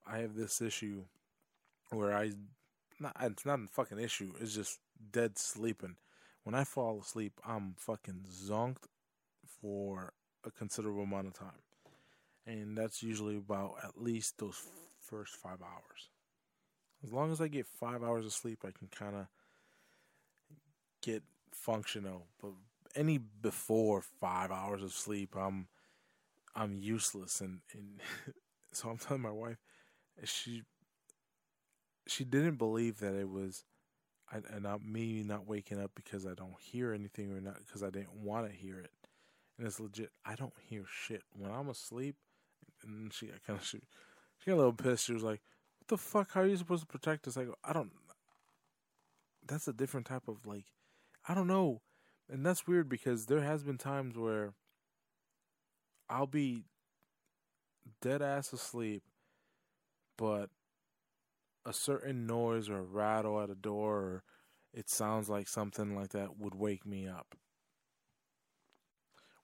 I 0.06 0.20
have 0.20 0.36
this 0.36 0.62
issue 0.62 1.04
where 1.92 2.14
I 2.14 2.32
not 3.00 3.16
it's 3.22 3.46
not 3.46 3.60
a 3.60 3.68
fucking 3.68 4.00
issue. 4.00 4.34
It's 4.40 4.54
just 4.54 4.80
dead 5.12 5.38
sleeping. 5.38 5.96
When 6.44 6.56
I 6.56 6.66
fall 6.66 7.00
asleep, 7.00 7.40
I'm 7.46 7.76
fucking 7.78 8.26
zonked 8.30 8.88
for 9.62 10.14
a 10.46 10.52
considerable 10.52 11.04
amount 11.04 11.28
of 11.28 11.34
time, 11.34 11.62
and 12.46 12.78
that's 12.78 13.02
usually 13.02 13.38
about 13.38 13.76
at 13.84 14.02
least 14.02 14.38
those 14.38 14.62
first 15.00 15.36
five 15.36 15.62
hours. 15.62 16.10
As 17.04 17.12
long 17.12 17.32
as 17.32 17.42
I 17.42 17.48
get 17.48 17.68
five 17.68 18.04
hours 18.04 18.26
of 18.26 18.34
sleep, 18.34 18.60
I 18.66 18.72
can 18.72 18.88
kind 18.88 19.16
of 19.16 19.28
get 21.02 21.24
functional. 21.52 22.28
But 22.42 22.52
any 22.96 23.18
before 23.18 24.02
five 24.02 24.52
hours 24.52 24.84
of 24.84 24.94
sleep, 24.94 25.36
I'm 25.36 25.68
I'm 26.56 26.78
useless, 26.78 27.42
and 27.42 27.60
and 27.74 28.00
so 28.72 28.90
I'm 28.90 28.98
telling 28.98 29.22
my 29.24 29.32
wife, 29.32 29.58
she 30.24 30.64
she 32.08 32.24
didn't 32.24 32.56
believe 32.56 33.00
that 33.00 33.16
it 33.16 33.30
was, 33.30 33.64
and 34.32 34.64
not 34.64 34.86
me 34.86 35.24
not 35.24 35.48
waking 35.48 35.82
up 35.82 35.92
because 35.96 36.26
I 36.26 36.34
don't 36.34 36.60
hear 36.60 36.94
anything 36.94 37.32
or 37.32 37.42
not 37.42 37.58
because 37.66 37.84
I 37.84 37.90
didn't 37.90 38.14
want 38.14 38.50
to 38.50 38.56
hear 38.56 38.80
it, 38.80 38.92
and 39.58 39.68
it's 39.68 39.80
legit. 39.80 40.12
I 40.26 40.36
don't 40.36 40.54
hear 40.70 40.84
shit 40.88 41.24
when 41.38 41.52
I'm 41.52 41.70
asleep, 41.70 42.16
and 42.84 43.14
she 43.14 43.28
got 43.28 43.44
kind 43.46 43.60
of 43.60 43.66
she, 43.66 43.80
she 44.40 44.50
got 44.50 44.56
a 44.56 44.58
little 44.58 44.74
pissed. 44.74 45.06
She 45.06 45.14
was 45.14 45.24
like, 45.24 45.42
"What 45.80 45.88
the 45.88 45.98
fuck? 45.98 46.32
How 46.34 46.42
are 46.42 46.48
you 46.48 46.58
supposed 46.58 46.82
to 46.82 46.88
protect 46.88 47.28
us?" 47.28 47.38
I 47.38 47.46
go, 47.46 47.56
"I 47.64 47.74
don't." 47.74 47.92
That's 49.46 49.68
a 49.68 49.74
different 49.74 50.06
type 50.06 50.28
of 50.28 50.46
like, 50.46 50.66
I 51.28 51.34
don't 51.34 51.48
know, 51.48 51.82
and 52.30 52.46
that's 52.46 52.68
weird 52.68 52.88
because 52.88 53.26
there 53.26 53.42
has 53.42 53.64
been 53.64 53.78
times 53.78 54.18
where 54.18 54.54
I'll 56.10 56.28
be 56.28 56.64
dead 58.02 58.22
ass 58.22 58.54
asleep, 58.54 59.04
but 60.18 60.50
a 61.66 61.74
certain 61.74 62.26
noise 62.26 62.70
or 62.70 62.80
a 62.80 62.84
rattle 62.84 63.42
at 63.42 63.50
a 63.50 63.56
door 63.56 63.98
or 63.98 64.24
it 64.74 64.90
sounds 64.90 65.30
like 65.30 65.48
something 65.48 65.96
like 65.96 66.10
that 66.10 66.38
would 66.38 66.56
wake 66.56 66.86
me 66.86 67.08
up. 67.08 67.36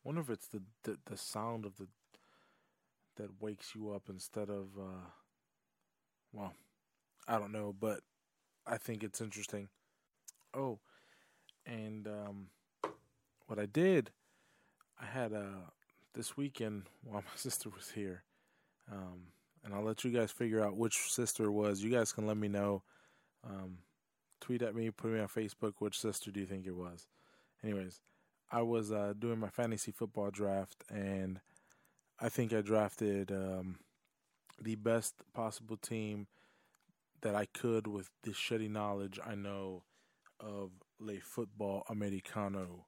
Wonder 0.04 0.22
if 0.22 0.30
it's 0.30 0.48
the 0.48 0.62
the, 0.84 0.98
the 1.06 1.18
sound 1.18 1.66
of 1.66 1.78
the 1.78 1.88
that 3.20 3.42
wakes 3.42 3.76
you 3.76 3.92
up 3.92 4.04
instead 4.10 4.50
of 4.50 4.68
uh 4.80 5.08
well, 6.34 6.54
I 7.28 7.38
don't 7.40 7.52
know, 7.52 7.76
but 7.80 8.02
I 8.66 8.78
think 8.78 9.04
it's 9.04 9.22
interesting. 9.22 9.70
Oh, 10.54 10.80
and 11.66 12.08
um 12.08 12.48
what 13.48 13.60
I 13.60 13.66
did 13.66 14.12
I 15.00 15.06
had 15.06 15.34
uh 15.34 15.70
this 16.14 16.36
weekend 16.36 16.84
while 17.04 17.22
my 17.22 17.36
sister 17.36 17.70
was 17.70 17.92
here. 17.92 18.24
Um 18.92 19.28
and 19.64 19.74
I'll 19.74 19.84
let 19.84 20.04
you 20.04 20.12
guys 20.12 20.32
figure 20.32 20.64
out 20.64 20.78
which 20.78 21.12
sister 21.12 21.52
was. 21.52 21.84
You 21.84 21.92
guys 21.92 22.12
can 22.12 22.26
let 22.26 22.38
me 22.38 22.48
know. 22.48 22.84
Um, 23.48 23.80
tweet 24.40 24.62
at 24.62 24.76
me, 24.76 24.90
put 24.90 25.12
me 25.12 25.20
on 25.20 25.28
Facebook. 25.28 25.74
Which 25.80 26.00
sister 26.00 26.32
do 26.32 26.40
you 26.40 26.46
think 26.46 26.66
it 26.66 26.76
was? 26.76 27.08
Anyways, 27.64 28.00
I 28.52 28.62
was 28.62 28.92
uh, 28.92 29.14
doing 29.18 29.40
my 29.40 29.50
fantasy 29.50 29.92
football 29.92 30.32
draft, 30.32 30.84
and 30.90 31.40
I 32.22 32.28
think 32.30 32.54
I 32.54 32.62
drafted 32.62 33.32
um, 33.32 33.78
the 34.62 34.76
best 34.76 35.16
possible 35.34 35.78
team 35.78 36.28
that 37.22 37.34
I 37.34 37.46
could 37.46 37.88
with 37.88 38.10
the 38.24 38.32
shitty 38.32 38.70
knowledge 38.70 39.20
I 39.26 39.36
know 39.36 39.84
of 40.40 40.72
le 41.00 41.20
football 41.22 41.84
americano. 41.90 42.86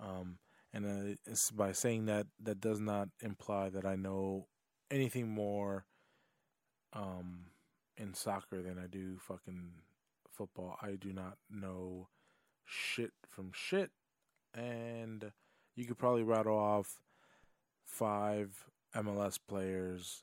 Um, 0.00 0.38
and 0.72 1.16
uh, 1.26 1.34
by 1.54 1.72
saying 1.72 2.06
that 2.06 2.26
that 2.42 2.60
does 2.60 2.78
not 2.78 3.08
imply 3.22 3.70
that 3.70 3.86
I 3.86 3.96
know 3.96 4.46
anything 4.90 5.28
more 5.28 5.84
um 6.92 7.46
in 7.96 8.14
soccer 8.14 8.62
than 8.62 8.78
I 8.78 8.86
do 8.86 9.18
fucking 9.18 9.70
football. 10.30 10.76
I 10.80 10.92
do 10.92 11.12
not 11.12 11.38
know 11.50 12.08
shit 12.64 13.12
from 13.26 13.50
shit 13.52 13.90
and 14.54 15.32
you 15.74 15.84
could 15.86 15.98
probably 15.98 16.22
rattle 16.22 16.56
off 16.56 17.00
five 17.88 18.66
MLS 18.94 19.38
players 19.48 20.22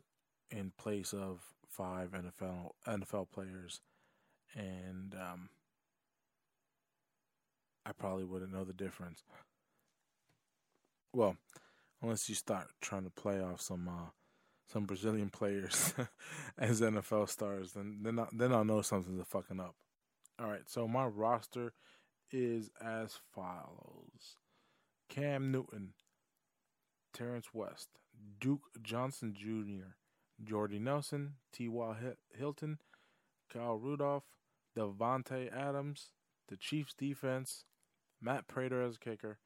in 0.51 0.71
place 0.77 1.13
of 1.13 1.41
five 1.67 2.11
NFL 2.11 2.71
NFL 2.87 3.31
players 3.31 3.81
and 4.55 5.13
um 5.15 5.49
I 7.85 7.91
probably 7.91 8.23
wouldn't 8.23 8.51
know 8.51 8.63
the 8.63 8.73
difference. 8.73 9.23
Well, 11.13 11.37
unless 12.01 12.27
you 12.29 12.35
start 12.35 12.67
trying 12.81 13.03
to 13.03 13.09
play 13.09 13.41
off 13.41 13.61
some 13.61 13.87
uh 13.87 14.09
some 14.67 14.85
Brazilian 14.85 15.29
players 15.29 15.93
as 16.57 16.81
NFL 16.81 17.29
stars, 17.29 17.73
then 17.73 17.99
then 18.01 18.19
I, 18.19 18.27
then 18.31 18.53
I'll 18.53 18.65
know 18.65 18.81
something's 18.81 19.27
fucking 19.27 19.59
up. 19.59 19.75
All 20.39 20.47
right, 20.47 20.67
so 20.67 20.87
my 20.87 21.05
roster 21.05 21.73
is 22.31 22.69
as 22.81 23.19
follows: 23.33 24.37
Cam 25.09 25.51
Newton, 25.51 25.93
Terrance 27.15 27.53
West, 27.53 27.87
Duke 28.41 28.63
Johnson 28.83 29.33
Jr., 29.33 29.93
Jordy 30.43 30.79
Nelson, 30.79 31.35
T.Y. 31.53 31.95
Hilton, 32.37 32.79
Kyle 33.51 33.77
Rudolph, 33.77 34.25
Davante 34.77 35.49
Adams, 35.55 36.11
the 36.49 36.57
Chiefs 36.57 36.93
defense, 36.93 37.63
Matt 38.21 38.47
Prater 38.47 38.81
as 38.81 38.97
a 38.97 38.99
kicker, 38.99 39.39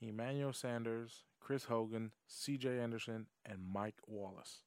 Emmanuel 0.00 0.52
Sanders, 0.52 1.22
Chris 1.40 1.64
Hogan, 1.64 2.10
C.J. 2.26 2.80
Anderson, 2.80 3.26
and 3.46 3.60
Mike 3.72 4.00
Wallace. 4.08 4.62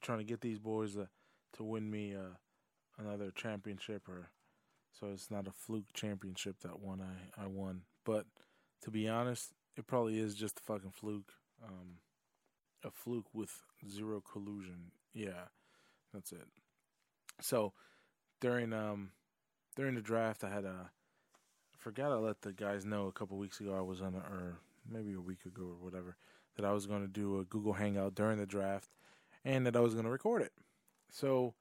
trying 0.00 0.18
to 0.18 0.24
get 0.24 0.40
these 0.40 0.58
boys 0.58 0.96
to 1.52 1.62
win 1.62 1.90
me 1.90 2.14
uh, 2.14 2.36
another 2.98 3.30
championship, 3.34 4.08
or 4.08 4.30
so 4.98 5.08
it's 5.08 5.30
not 5.30 5.46
a 5.46 5.52
fluke 5.52 5.92
championship 5.92 6.60
that 6.62 6.80
one 6.80 7.02
I 7.02 7.42
I 7.42 7.46
won. 7.48 7.82
But 8.06 8.24
to 8.82 8.90
be 8.90 9.06
honest, 9.08 9.52
it 9.76 9.86
probably 9.86 10.18
is 10.18 10.34
just 10.34 10.60
a 10.60 10.62
fucking 10.62 10.92
fluke. 10.92 11.34
Um, 11.64 11.98
a 12.84 12.90
fluke 12.90 13.26
with 13.34 13.50
zero 13.88 14.20
collusion. 14.20 14.92
Yeah, 15.12 15.48
that's 16.14 16.32
it. 16.32 16.46
So 17.40 17.72
during 18.40 18.72
um 18.72 19.10
during 19.76 19.94
the 19.94 20.00
draft, 20.00 20.44
I 20.44 20.50
had 20.50 20.64
a 20.64 20.90
forgot 21.76 22.12
I 22.12 22.16
let 22.16 22.42
the 22.42 22.52
guys 22.52 22.84
know 22.84 23.06
a 23.06 23.12
couple 23.12 23.38
weeks 23.38 23.60
ago 23.60 23.74
I 23.76 23.80
was 23.80 24.02
on 24.02 24.14
a, 24.14 24.18
or 24.18 24.58
maybe 24.90 25.14
a 25.14 25.20
week 25.20 25.44
ago 25.46 25.62
or 25.62 25.84
whatever 25.84 26.16
that 26.56 26.64
I 26.64 26.72
was 26.72 26.86
going 26.86 27.02
to 27.02 27.08
do 27.08 27.40
a 27.40 27.44
Google 27.44 27.72
Hangout 27.72 28.14
during 28.14 28.38
the 28.38 28.46
draft 28.46 28.90
and 29.44 29.66
that 29.66 29.76
I 29.76 29.80
was 29.80 29.94
going 29.94 30.04
to 30.04 30.10
record 30.10 30.42
it. 30.42 30.52
So 31.10 31.54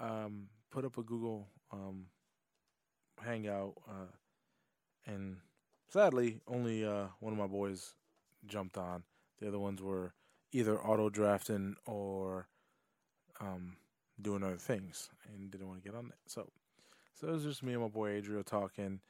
um, 0.00 0.48
put 0.70 0.84
up 0.84 0.96
a 0.96 1.02
Google 1.02 1.46
um, 1.72 2.06
Hangout 3.22 3.74
uh, 3.88 4.12
and 5.06 5.36
sadly 5.88 6.40
only 6.48 6.84
uh, 6.84 7.08
one 7.20 7.32
of 7.32 7.38
my 7.38 7.46
boys 7.46 7.94
jumped 8.46 8.78
on. 8.78 9.02
The 9.40 9.48
other 9.48 9.58
ones 9.58 9.82
were 9.82 10.12
either 10.52 10.80
auto 10.80 11.08
drafting 11.08 11.76
or 11.86 12.48
um, 13.40 13.76
doing 14.20 14.42
other 14.42 14.56
things 14.56 15.08
and 15.32 15.50
didn't 15.50 15.68
want 15.68 15.82
to 15.82 15.88
get 15.88 15.96
on 15.96 16.06
it. 16.06 16.18
So, 16.26 16.50
so 17.14 17.28
it 17.28 17.32
was 17.32 17.44
just 17.44 17.62
me 17.62 17.72
and 17.72 17.82
my 17.82 17.88
boy 17.88 18.10
Adriel 18.10 18.44
talking, 18.44 19.00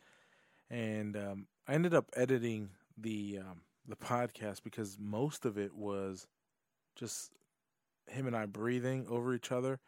and 0.68 1.16
um, 1.16 1.46
I 1.66 1.74
ended 1.74 1.94
up 1.94 2.06
editing 2.14 2.70
the 2.96 3.40
um, 3.40 3.62
the 3.88 3.96
podcast 3.96 4.62
because 4.62 4.96
most 5.00 5.44
of 5.44 5.58
it 5.58 5.74
was 5.74 6.26
just 6.94 7.32
him 8.06 8.26
and 8.26 8.36
I 8.36 8.46
breathing 8.46 9.06
over 9.08 9.34
each 9.34 9.50
other 9.50 9.80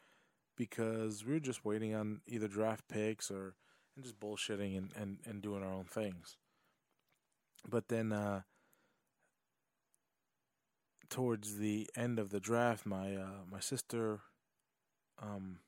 because 0.56 1.24
we 1.24 1.34
were 1.34 1.40
just 1.40 1.64
waiting 1.64 1.94
on 1.94 2.20
either 2.26 2.48
draft 2.48 2.88
picks 2.88 3.30
or 3.30 3.54
and 3.94 4.04
just 4.04 4.18
bullshitting 4.18 4.76
and, 4.76 4.90
and, 4.96 5.18
and 5.26 5.42
doing 5.42 5.62
our 5.62 5.72
own 5.72 5.84
things. 5.84 6.36
But 7.68 7.88
then 7.88 8.12
uh, 8.12 8.42
towards 11.12 11.58
the 11.58 11.86
end 11.94 12.18
of 12.18 12.30
the 12.30 12.40
draft, 12.40 12.86
my 12.86 13.14
uh, 13.14 13.44
my 13.50 13.60
sister 13.60 14.20
um, 15.22 15.58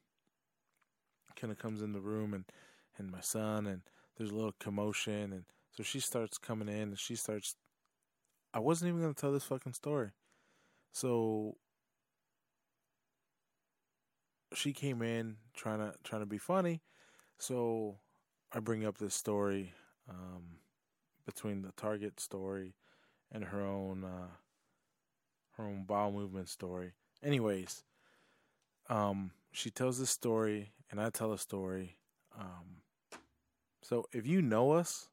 kind 1.37 1.53
of 1.53 1.59
comes 1.59 1.83
in 1.83 1.93
the 1.93 2.01
room 2.01 2.33
and 2.33 2.47
and 2.97 3.11
my 3.11 3.21
son 3.21 3.67
and 3.67 3.83
there's 4.17 4.31
a 4.31 4.35
little 4.35 4.55
commotion 4.59 5.33
and 5.33 5.45
so 5.71 5.83
she 5.83 6.01
starts 6.01 6.39
coming 6.39 6.69
in 6.69 6.89
and 6.89 6.99
she 6.99 7.15
starts 7.15 7.57
I 8.55 8.61
wasn't 8.61 8.89
even 8.89 9.03
gonna 9.03 9.13
tell 9.13 9.33
this 9.33 9.45
fucking 9.45 9.75
story. 9.75 10.13
So 10.93 11.57
she 14.55 14.73
came 14.73 15.03
in 15.03 15.37
trying 15.55 15.81
to 15.81 15.93
trying 16.05 16.23
to 16.23 16.27
be 16.27 16.39
funny. 16.39 16.81
So 17.37 17.99
I 18.51 18.61
bring 18.61 18.87
up 18.87 18.97
this 18.97 19.15
story 19.15 19.75
um, 20.09 20.61
between 21.27 21.61
the 21.61 21.73
Target 21.77 22.19
story 22.19 22.77
and 23.31 23.45
her 23.45 23.61
own 23.61 24.05
uh, 24.05 24.29
own 25.59 25.85
bowel 25.85 26.13
movement 26.13 26.49
story. 26.49 26.93
Anyways, 27.23 27.85
um, 28.89 29.31
she 29.53 29.71
tells 29.71 29.99
this 29.99 30.11
story 30.11 30.73
and 30.91 31.01
I 31.01 31.11
tell 31.11 31.33
a 31.33 31.39
story. 31.39 31.97
Um, 32.39 32.83
so 33.83 34.07
if 34.13 34.27
you 34.27 34.43
know 34.43 34.73
us, 34.73 35.09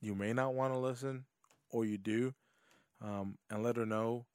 you 0.00 0.14
may 0.14 0.32
not 0.32 0.54
want 0.54 0.72
to 0.72 0.78
listen, 0.78 1.24
or 1.70 1.84
you 1.84 1.98
do, 1.98 2.34
um, 3.02 3.38
and 3.50 3.62
let 3.62 3.76
her 3.76 3.86
know. 3.86 4.26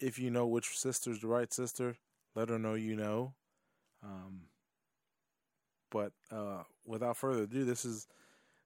If 0.00 0.18
you 0.18 0.30
know 0.30 0.46
which 0.46 0.78
sister's 0.78 1.20
the 1.20 1.28
right 1.28 1.52
sister, 1.52 1.96
let 2.34 2.48
her 2.48 2.58
know 2.58 2.74
you 2.74 2.96
know. 2.96 3.34
Um, 4.02 4.42
but 5.90 6.12
uh, 6.30 6.62
without 6.84 7.16
further 7.16 7.44
ado, 7.44 7.64
this 7.64 7.84
is 7.84 8.06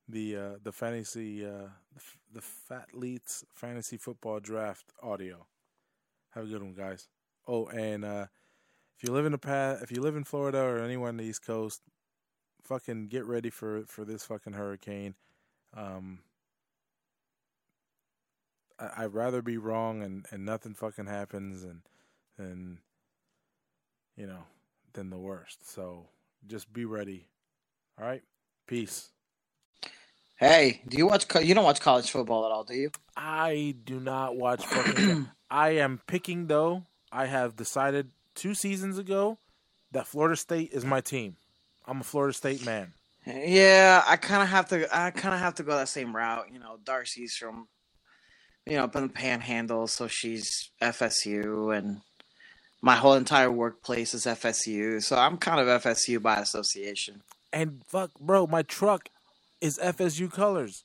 the 0.09 0.37
uh, 0.37 0.51
the 0.63 0.73
fantasy 0.73 1.47
uh, 1.47 1.69
the 2.33 2.41
Fat 2.41 2.89
Leets 2.93 3.45
fantasy 3.55 3.97
football 3.97 4.41
draft 4.41 4.87
audio. 5.03 5.47
Have 6.35 6.45
a 6.45 6.49
good 6.49 6.63
one, 6.63 6.75
guys. 6.75 7.09
Oh, 7.47 7.67
and 7.67 8.05
uh, 8.05 8.27
if 8.97 9.05
you 9.05 9.13
live 9.13 9.27
in 9.27 9.33
the 9.33 9.39
past, 9.39 9.83
if 9.83 9.91
you 9.91 10.01
live 10.01 10.17
in 10.17 10.25
Florida 10.25 10.61
or 10.61 10.79
anywhere 10.79 11.09
on 11.09 11.17
the 11.17 11.25
East 11.25 11.45
Coast, 11.45 11.83
fucking 12.63 13.09
get 13.09 13.25
ready 13.25 13.51
for 13.51 13.85
for 13.87 14.05
this 14.05 14.25
fucking 14.25 14.53
hurricane. 14.53 15.15
Um, 15.75 16.21
I, 18.79 19.05
I'd 19.05 19.15
rather 19.15 19.43
be 19.43 19.59
wrong 19.59 20.03
and, 20.03 20.27
and 20.31 20.45
nothing 20.45 20.75
fucking 20.75 21.07
happens 21.07 21.65
and 21.65 21.83
and 22.39 22.79
you 24.17 24.27
know 24.27 24.45
than 24.93 25.11
the 25.11 25.19
worst. 25.19 25.69
So 25.69 26.07
just 26.47 26.73
be 26.73 26.85
ready. 26.85 27.27
All 27.99 28.07
right, 28.07 28.23
peace. 28.67 29.11
Hey, 30.41 30.81
do 30.89 30.97
you 30.97 31.07
watch? 31.07 31.29
co- 31.29 31.39
You 31.41 31.55
don't 31.55 31.65
watch 31.65 31.81
college 31.81 32.11
football 32.11 32.47
at 32.47 32.51
all, 32.51 32.65
do 32.65 32.75
you? 32.75 32.91
I 33.17 33.75
do 33.85 34.01
not 34.01 34.37
watch 34.37 34.65
fucking. 34.65 35.29
I 35.51 35.71
am 35.71 36.01
picking 36.07 36.47
though. 36.47 36.87
I 37.13 37.27
have 37.27 37.57
decided 37.57 38.11
two 38.35 38.55
seasons 38.55 38.97
ago 38.97 39.39
that 39.93 40.07
Florida 40.07 40.37
State 40.37 40.71
is 40.73 40.85
my 40.85 41.01
team. 41.03 41.37
I'm 41.87 42.01
a 42.01 42.05
Florida 42.05 42.33
State 42.33 42.65
man. 42.65 42.95
Yeah, 43.27 44.03
I 44.07 44.17
kind 44.17 44.43
of 44.43 44.49
have 44.49 44.69
to. 44.71 44.89
I 44.97 45.11
kind 45.11 45.35
of 45.35 45.41
have 45.41 45.57
to 45.57 45.63
go 45.63 45.77
that 45.77 45.89
same 45.91 46.17
route. 46.17 46.47
You 46.51 46.59
know, 46.59 46.79
Darcy's 46.83 47.35
from, 47.39 47.69
you 48.65 48.77
know, 48.79 48.85
up 48.85 48.97
in 48.97 49.03
the 49.03 49.09
Panhandle, 49.13 49.89
so 49.89 50.07
she's 50.09 50.71
FSU, 50.81 51.77
and 51.77 52.01
my 52.81 52.95
whole 52.97 53.13
entire 53.13 53.51
workplace 53.51 54.15
is 54.15 54.25
FSU. 54.25 55.03
So 55.03 55.17
I'm 55.17 55.37
kind 55.37 55.61
of 55.61 55.83
FSU 55.83 56.23
by 56.23 56.37
association. 56.39 57.21
And 57.53 57.83
fuck, 57.87 58.13
bro, 58.19 58.47
my 58.47 58.63
truck 58.63 59.11
is 59.61 59.79
FSU 59.79 60.31
colors. 60.33 60.85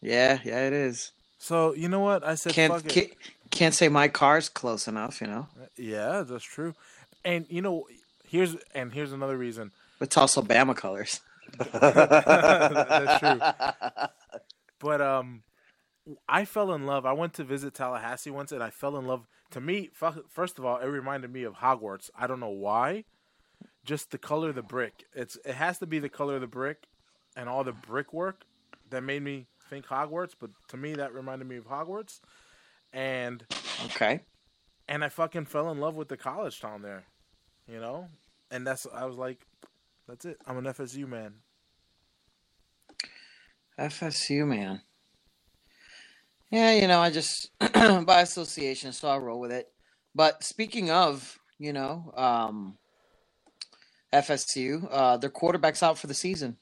Yeah, 0.00 0.38
yeah, 0.44 0.66
it 0.66 0.72
is. 0.72 1.12
So 1.38 1.74
you 1.74 1.88
know 1.88 2.00
what? 2.00 2.24
I 2.24 2.34
said 2.34 2.52
Can't 2.52 2.72
fuck 2.72 2.84
it. 2.86 2.88
can't, 2.92 3.10
can't 3.50 3.74
say 3.74 3.88
my 3.88 4.08
car's 4.08 4.48
close 4.48 4.88
enough. 4.88 5.20
You 5.20 5.26
know, 5.28 5.48
Yeah, 5.76 6.22
that's 6.22 6.44
true. 6.44 6.74
And 7.24 7.46
you 7.48 7.62
know, 7.62 7.84
here's 8.28 8.56
and 8.74 8.92
here's 8.92 9.12
another 9.12 9.36
reason. 9.36 9.70
it's 10.00 10.16
also 10.16 10.42
Bama 10.42 10.76
colors. 10.76 11.20
That's 11.58 13.18
true. 13.20 13.40
But 14.80 15.00
um, 15.00 15.42
I 16.28 16.44
fell 16.44 16.72
in 16.72 16.86
love. 16.86 17.04
I 17.04 17.12
went 17.12 17.34
to 17.34 17.42
visit 17.42 17.74
Tallahassee 17.74 18.30
once, 18.30 18.52
and 18.52 18.62
I 18.62 18.70
fell 18.70 18.96
in 18.96 19.06
love. 19.08 19.26
To 19.50 19.60
me, 19.60 19.90
first 20.28 20.56
of 20.58 20.64
all, 20.64 20.76
it 20.78 20.86
reminded 20.86 21.32
me 21.32 21.42
of 21.42 21.54
Hogwarts. 21.54 22.10
I 22.16 22.28
don't 22.28 22.38
know 22.38 22.48
why. 22.48 23.02
Just 23.84 24.12
the 24.12 24.18
color 24.18 24.50
of 24.50 24.54
the 24.54 24.62
brick. 24.62 25.04
It's 25.14 25.36
it 25.44 25.54
has 25.56 25.78
to 25.78 25.86
be 25.86 25.98
the 25.98 26.08
color 26.08 26.36
of 26.36 26.42
the 26.42 26.46
brick, 26.46 26.84
and 27.38 27.48
all 27.48 27.64
the 27.64 27.72
brickwork 27.72 28.44
that 28.90 29.02
made 29.02 29.22
me 29.22 29.46
think 29.70 29.86
Hogwarts. 29.86 30.32
But 30.38 30.50
to 30.68 30.76
me, 30.76 30.94
that 30.96 31.14
reminded 31.14 31.48
me 31.48 31.56
of 31.56 31.66
Hogwarts, 31.68 32.20
and 32.92 33.44
Okay. 33.86 34.20
and 34.88 35.04
I 35.04 35.08
fucking 35.08 35.46
fell 35.46 35.70
in 35.70 35.78
love 35.78 35.94
with 35.94 36.08
the 36.08 36.16
college 36.18 36.60
town 36.60 36.82
there, 36.82 37.04
you 37.66 37.80
know. 37.80 38.08
And 38.50 38.66
that's 38.66 38.86
I 38.92 39.06
was 39.06 39.16
like, 39.16 39.38
that's 40.06 40.24
it. 40.26 40.38
I'm 40.46 40.58
an 40.58 40.64
FSU 40.64 41.06
man. 41.08 41.34
FSU 43.78 44.46
man. 44.46 44.82
Yeah, 46.50 46.72
you 46.72 46.88
know, 46.88 47.00
I 47.00 47.10
just 47.10 47.50
by 47.60 48.20
association, 48.22 48.92
so 48.92 49.08
I'll 49.08 49.20
roll 49.20 49.38
with 49.38 49.52
it. 49.52 49.68
But 50.14 50.42
speaking 50.42 50.90
of, 50.90 51.38
you 51.58 51.72
know, 51.72 52.10
um, 52.16 52.78
FSU, 54.12 54.88
uh, 54.90 55.18
their 55.18 55.30
quarterback's 55.30 55.82
out 55.82 55.98
for 55.98 56.06
the 56.06 56.14
season. 56.14 56.56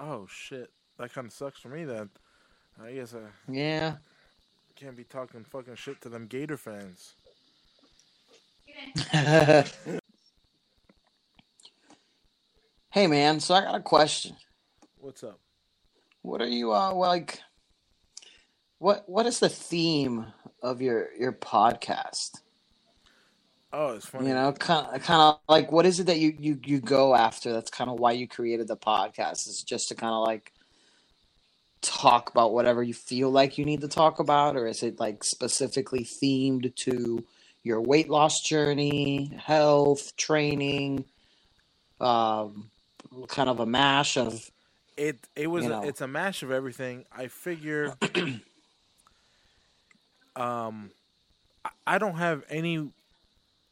Oh 0.00 0.26
shit, 0.30 0.70
that 0.98 1.12
kind 1.12 1.26
of 1.26 1.32
sucks 1.32 1.60
for 1.60 1.68
me 1.68 1.84
then. 1.84 2.08
I 2.82 2.92
guess 2.92 3.14
I 3.14 3.52
Yeah. 3.52 3.96
can't 4.74 4.96
be 4.96 5.04
talking 5.04 5.44
fucking 5.44 5.76
shit 5.76 6.00
to 6.00 6.08
them 6.08 6.26
Gator 6.26 6.56
fans. 6.56 7.12
hey 9.12 9.64
man, 13.06 13.40
so 13.40 13.54
I 13.54 13.60
got 13.60 13.74
a 13.74 13.80
question. 13.80 14.36
What's 14.96 15.22
up? 15.22 15.38
What 16.22 16.40
are 16.40 16.48
you 16.48 16.72
uh 16.72 16.94
like 16.94 17.40
what 18.78 19.06
what 19.06 19.26
is 19.26 19.40
the 19.40 19.50
theme 19.50 20.26
of 20.62 20.80
your 20.80 21.08
your 21.18 21.32
podcast? 21.32 22.40
Oh, 23.72 23.94
it's 23.94 24.06
funny. 24.06 24.28
You 24.28 24.34
know, 24.34 24.52
kind 24.52 24.86
of, 24.86 25.02
kind 25.02 25.20
of 25.20 25.38
like 25.48 25.70
what 25.70 25.86
is 25.86 26.00
it 26.00 26.06
that 26.06 26.18
you 26.18 26.34
you 26.38 26.58
you 26.64 26.80
go 26.80 27.14
after? 27.14 27.52
That's 27.52 27.70
kind 27.70 27.88
of 27.88 28.00
why 28.00 28.12
you 28.12 28.26
created 28.26 28.66
the 28.68 28.76
podcast. 28.76 29.48
Is 29.48 29.62
just 29.62 29.88
to 29.88 29.94
kind 29.94 30.12
of 30.12 30.24
like 30.26 30.52
talk 31.80 32.30
about 32.30 32.52
whatever 32.52 32.82
you 32.82 32.94
feel 32.94 33.30
like 33.30 33.58
you 33.58 33.64
need 33.64 33.80
to 33.82 33.88
talk 33.88 34.18
about, 34.18 34.56
or 34.56 34.66
is 34.66 34.82
it 34.82 34.98
like 34.98 35.22
specifically 35.22 36.04
themed 36.04 36.74
to 36.76 37.24
your 37.62 37.80
weight 37.80 38.08
loss 38.08 38.40
journey, 38.40 39.32
health, 39.36 40.16
training, 40.16 41.04
um, 42.00 42.70
kind 43.28 43.48
of 43.48 43.60
a 43.60 43.66
mash 43.66 44.16
of 44.16 44.50
it 44.96 45.18
it 45.36 45.46
was 45.46 45.64
you 45.64 45.70
a, 45.70 45.72
know. 45.72 45.82
it's 45.88 46.00
a 46.00 46.08
mash 46.08 46.42
of 46.42 46.50
everything. 46.50 47.04
I 47.16 47.28
figure 47.28 47.94
um 50.36 50.90
I 51.86 51.98
don't 51.98 52.16
have 52.16 52.42
any 52.48 52.90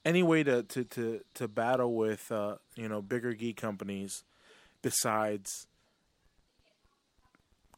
any 0.08 0.22
way 0.22 0.42
to 0.42 0.62
to 0.62 0.84
to, 0.84 1.20
to 1.34 1.46
battle 1.46 1.94
with 1.94 2.32
uh 2.32 2.56
you 2.74 2.88
know 2.88 3.02
bigger 3.02 3.34
geek 3.34 3.56
companies 3.58 4.24
besides 4.80 5.66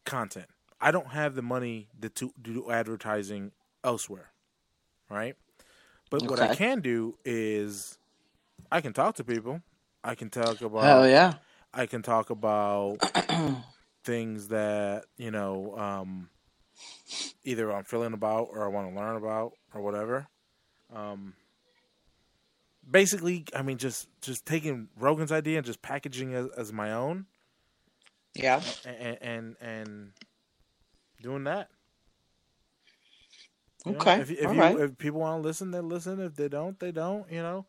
content. 0.05 0.47
I 0.81 0.93
don't 0.93 1.09
have 1.09 1.35
the 1.35 1.43
money 1.43 1.89
to, 2.01 2.09
to 2.09 2.33
do 2.41 2.71
advertising 2.71 3.51
elsewhere. 3.85 4.31
Right? 5.11 5.35
But 6.09 6.23
what 6.23 6.41
I 6.41 6.55
can 6.55 6.81
do 6.81 7.17
is 7.25 7.99
I 8.71 8.81
can 8.81 8.93
talk 8.93 9.17
to 9.17 9.25
people. 9.25 9.61
I 10.03 10.15
can 10.15 10.31
talk 10.31 10.61
about 10.61 10.85
hell 10.85 11.09
yeah. 11.09 11.35
I 11.75 11.87
can 11.87 12.03
talk 12.03 12.31
about 12.31 12.99
things 14.05 14.49
that 14.49 15.05
you 15.17 15.33
know 15.33 15.77
um, 15.77 16.31
either 17.45 17.73
I'm 17.73 17.85
feeling 17.85 18.13
about 18.13 18.49
or 18.53 18.65
I 18.65 18.69
want 18.69 18.89
to 18.89 18.99
learn 18.99 19.17
about 19.17 19.53
or 19.75 19.83
whatever. 19.83 20.29
Um, 20.95 21.35
basically, 22.89 23.45
I 23.55 23.63
mean, 23.63 23.79
just 23.79 24.07
just 24.21 24.47
taking 24.47 24.89
Rogan's 24.99 25.33
idea 25.33 25.59
and 25.59 25.67
just 25.67 25.83
packaging 25.83 26.35
as, 26.35 26.47
as 26.57 26.73
my 26.73 26.93
own, 26.93 27.27
Yeah. 28.35 28.61
and 28.85 29.19
and, 29.23 29.57
and 29.61 30.13
doing 31.23 31.45
that. 31.45 31.69
You 33.87 33.93
know, 33.93 33.99
Okay. 33.99 34.21
if, 34.21 34.31
if, 34.31 34.41
you, 34.41 34.61
right. 34.61 34.79
if 34.79 34.99
people 34.99 35.21
want 35.21 35.43
to 35.43 35.47
listen, 35.47 35.71
they 35.71 35.81
listen. 35.81 36.21
If 36.21 36.35
they 36.37 36.49
don't, 36.49 36.79
they 36.79 36.93
don't. 36.93 37.31
You 37.31 37.41
know. 37.43 37.67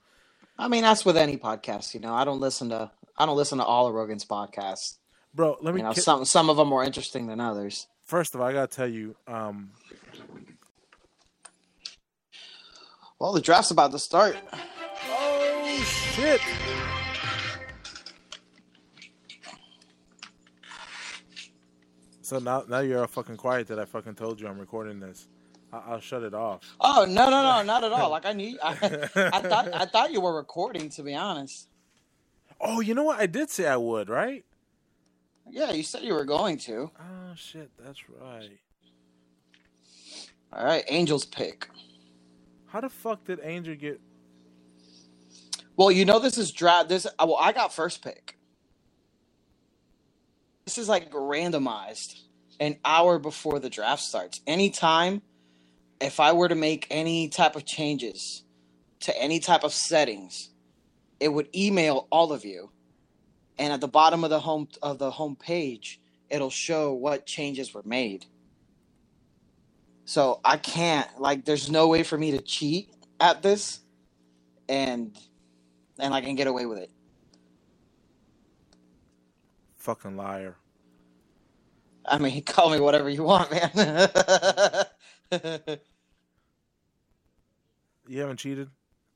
I 0.59 0.67
mean, 0.67 0.83
that's 0.83 1.05
with 1.05 1.15
any 1.17 1.37
podcast. 1.37 1.93
You 1.93 2.01
know, 2.01 2.13
I 2.13 2.25
don't 2.25 2.39
listen 2.41 2.69
to 2.69 2.91
I 3.17 3.25
don't 3.25 3.37
listen 3.37 3.57
to 3.59 3.63
all 3.63 3.87
of 3.87 3.93
Rogan's 3.93 4.25
podcasts. 4.25 4.97
Bro, 5.33 5.57
let 5.61 5.73
me 5.73 5.79
You 5.79 5.87
know, 5.87 5.93
ki- 5.93 6.01
some 6.01 6.25
some 6.25 6.49
of 6.49 6.57
them 6.57 6.67
more 6.67 6.83
interesting 6.83 7.27
than 7.27 7.39
others. 7.39 7.87
first 8.05 8.35
of 8.35 8.41
all, 8.41 8.47
I 8.47 8.51
gotta 8.53 8.67
tell 8.67 8.87
you, 8.87 9.15
um, 9.27 9.71
Well, 13.19 13.31
the 13.33 13.41
draft's 13.41 13.71
about 13.71 13.91
to 13.91 13.99
start. 13.99 14.35
Oh 15.73 15.83
shit! 15.83 16.41
So 22.21 22.39
now, 22.39 22.63
now 22.67 22.79
you're 22.79 22.99
all 23.01 23.07
fucking 23.07 23.37
quiet 23.37 23.67
that 23.67 23.79
I 23.79 23.85
fucking 23.85 24.15
told 24.15 24.39
you 24.39 24.47
I'm 24.47 24.59
recording 24.59 24.99
this. 24.99 25.27
I- 25.73 25.81
I'll 25.87 25.99
shut 25.99 26.23
it 26.23 26.33
off. 26.33 26.61
Oh 26.79 27.05
no 27.07 27.29
no 27.29 27.41
no 27.41 27.63
not 27.63 27.83
at 27.83 27.91
all. 27.97 28.09
Like 28.09 28.25
I 28.25 28.33
knew 28.33 28.57
I, 28.61 28.71
I 28.71 29.41
thought 29.41 29.69
I 29.73 29.85
thought 29.85 30.11
you 30.11 30.21
were 30.21 30.35
recording. 30.35 30.89
To 30.89 31.03
be 31.03 31.15
honest, 31.15 31.67
Oh, 32.59 32.79
you 32.79 32.93
know 32.93 33.03
what? 33.03 33.19
I 33.19 33.25
did 33.25 33.49
say 33.49 33.67
I 33.67 33.77
would, 33.77 34.09
right? 34.09 34.45
yeah, 35.49 35.71
you 35.71 35.83
said 35.83 36.03
you 36.03 36.13
were 36.13 36.25
going 36.25 36.57
to. 36.59 36.91
Oh 36.99 37.33
shit, 37.35 37.71
that's 37.83 37.99
right. 38.09 38.59
All 40.53 40.65
right, 40.65 40.83
Angels 40.89 41.25
pick. 41.25 41.69
How 42.67 42.81
the 42.81 42.89
fuck 42.89 43.23
did 43.25 43.39
Angel 43.41 43.75
get? 43.75 43.99
Well, 45.81 45.91
you 45.91 46.05
know 46.05 46.19
this 46.19 46.37
is 46.37 46.51
draft. 46.51 46.89
This 46.89 47.07
uh, 47.07 47.25
well, 47.25 47.39
I 47.41 47.53
got 47.53 47.73
first 47.73 48.03
pick. 48.03 48.37
This 50.63 50.77
is 50.77 50.87
like 50.87 51.09
randomized 51.11 52.21
an 52.59 52.77
hour 52.85 53.17
before 53.17 53.57
the 53.57 53.67
draft 53.67 54.03
starts. 54.03 54.41
Anytime, 54.45 55.23
if 55.99 56.19
I 56.19 56.33
were 56.33 56.47
to 56.47 56.53
make 56.53 56.85
any 56.91 57.29
type 57.29 57.55
of 57.55 57.65
changes 57.65 58.43
to 58.99 59.19
any 59.19 59.39
type 59.39 59.63
of 59.63 59.73
settings, 59.73 60.51
it 61.19 61.29
would 61.29 61.49
email 61.55 62.07
all 62.11 62.31
of 62.31 62.45
you, 62.45 62.69
and 63.57 63.73
at 63.73 63.81
the 63.81 63.87
bottom 63.87 64.23
of 64.23 64.29
the 64.29 64.39
home 64.39 64.67
of 64.83 64.99
the 64.99 65.09
home 65.09 65.35
page, 65.35 65.99
it'll 66.29 66.51
show 66.51 66.93
what 66.93 67.25
changes 67.25 67.73
were 67.73 67.81
made. 67.83 68.27
So 70.05 70.41
I 70.45 70.57
can't 70.57 71.09
like. 71.19 71.43
There's 71.43 71.71
no 71.71 71.87
way 71.87 72.03
for 72.03 72.19
me 72.19 72.29
to 72.29 72.39
cheat 72.39 72.93
at 73.19 73.41
this, 73.41 73.79
and 74.69 75.17
and 76.01 76.13
I 76.13 76.21
can 76.21 76.35
get 76.35 76.47
away 76.47 76.65
with 76.67 76.79
it. 76.79 76.91
Fucking 79.77 80.17
liar. 80.17 80.57
I 82.05 82.17
mean, 82.19 82.43
call 82.45 82.71
me 82.71 82.79
whatever 82.81 83.09
you 83.09 83.23
want, 83.23 83.51
man. 83.51 84.87
You 88.07 88.21
haven't 88.21 88.37
cheated 88.39 88.69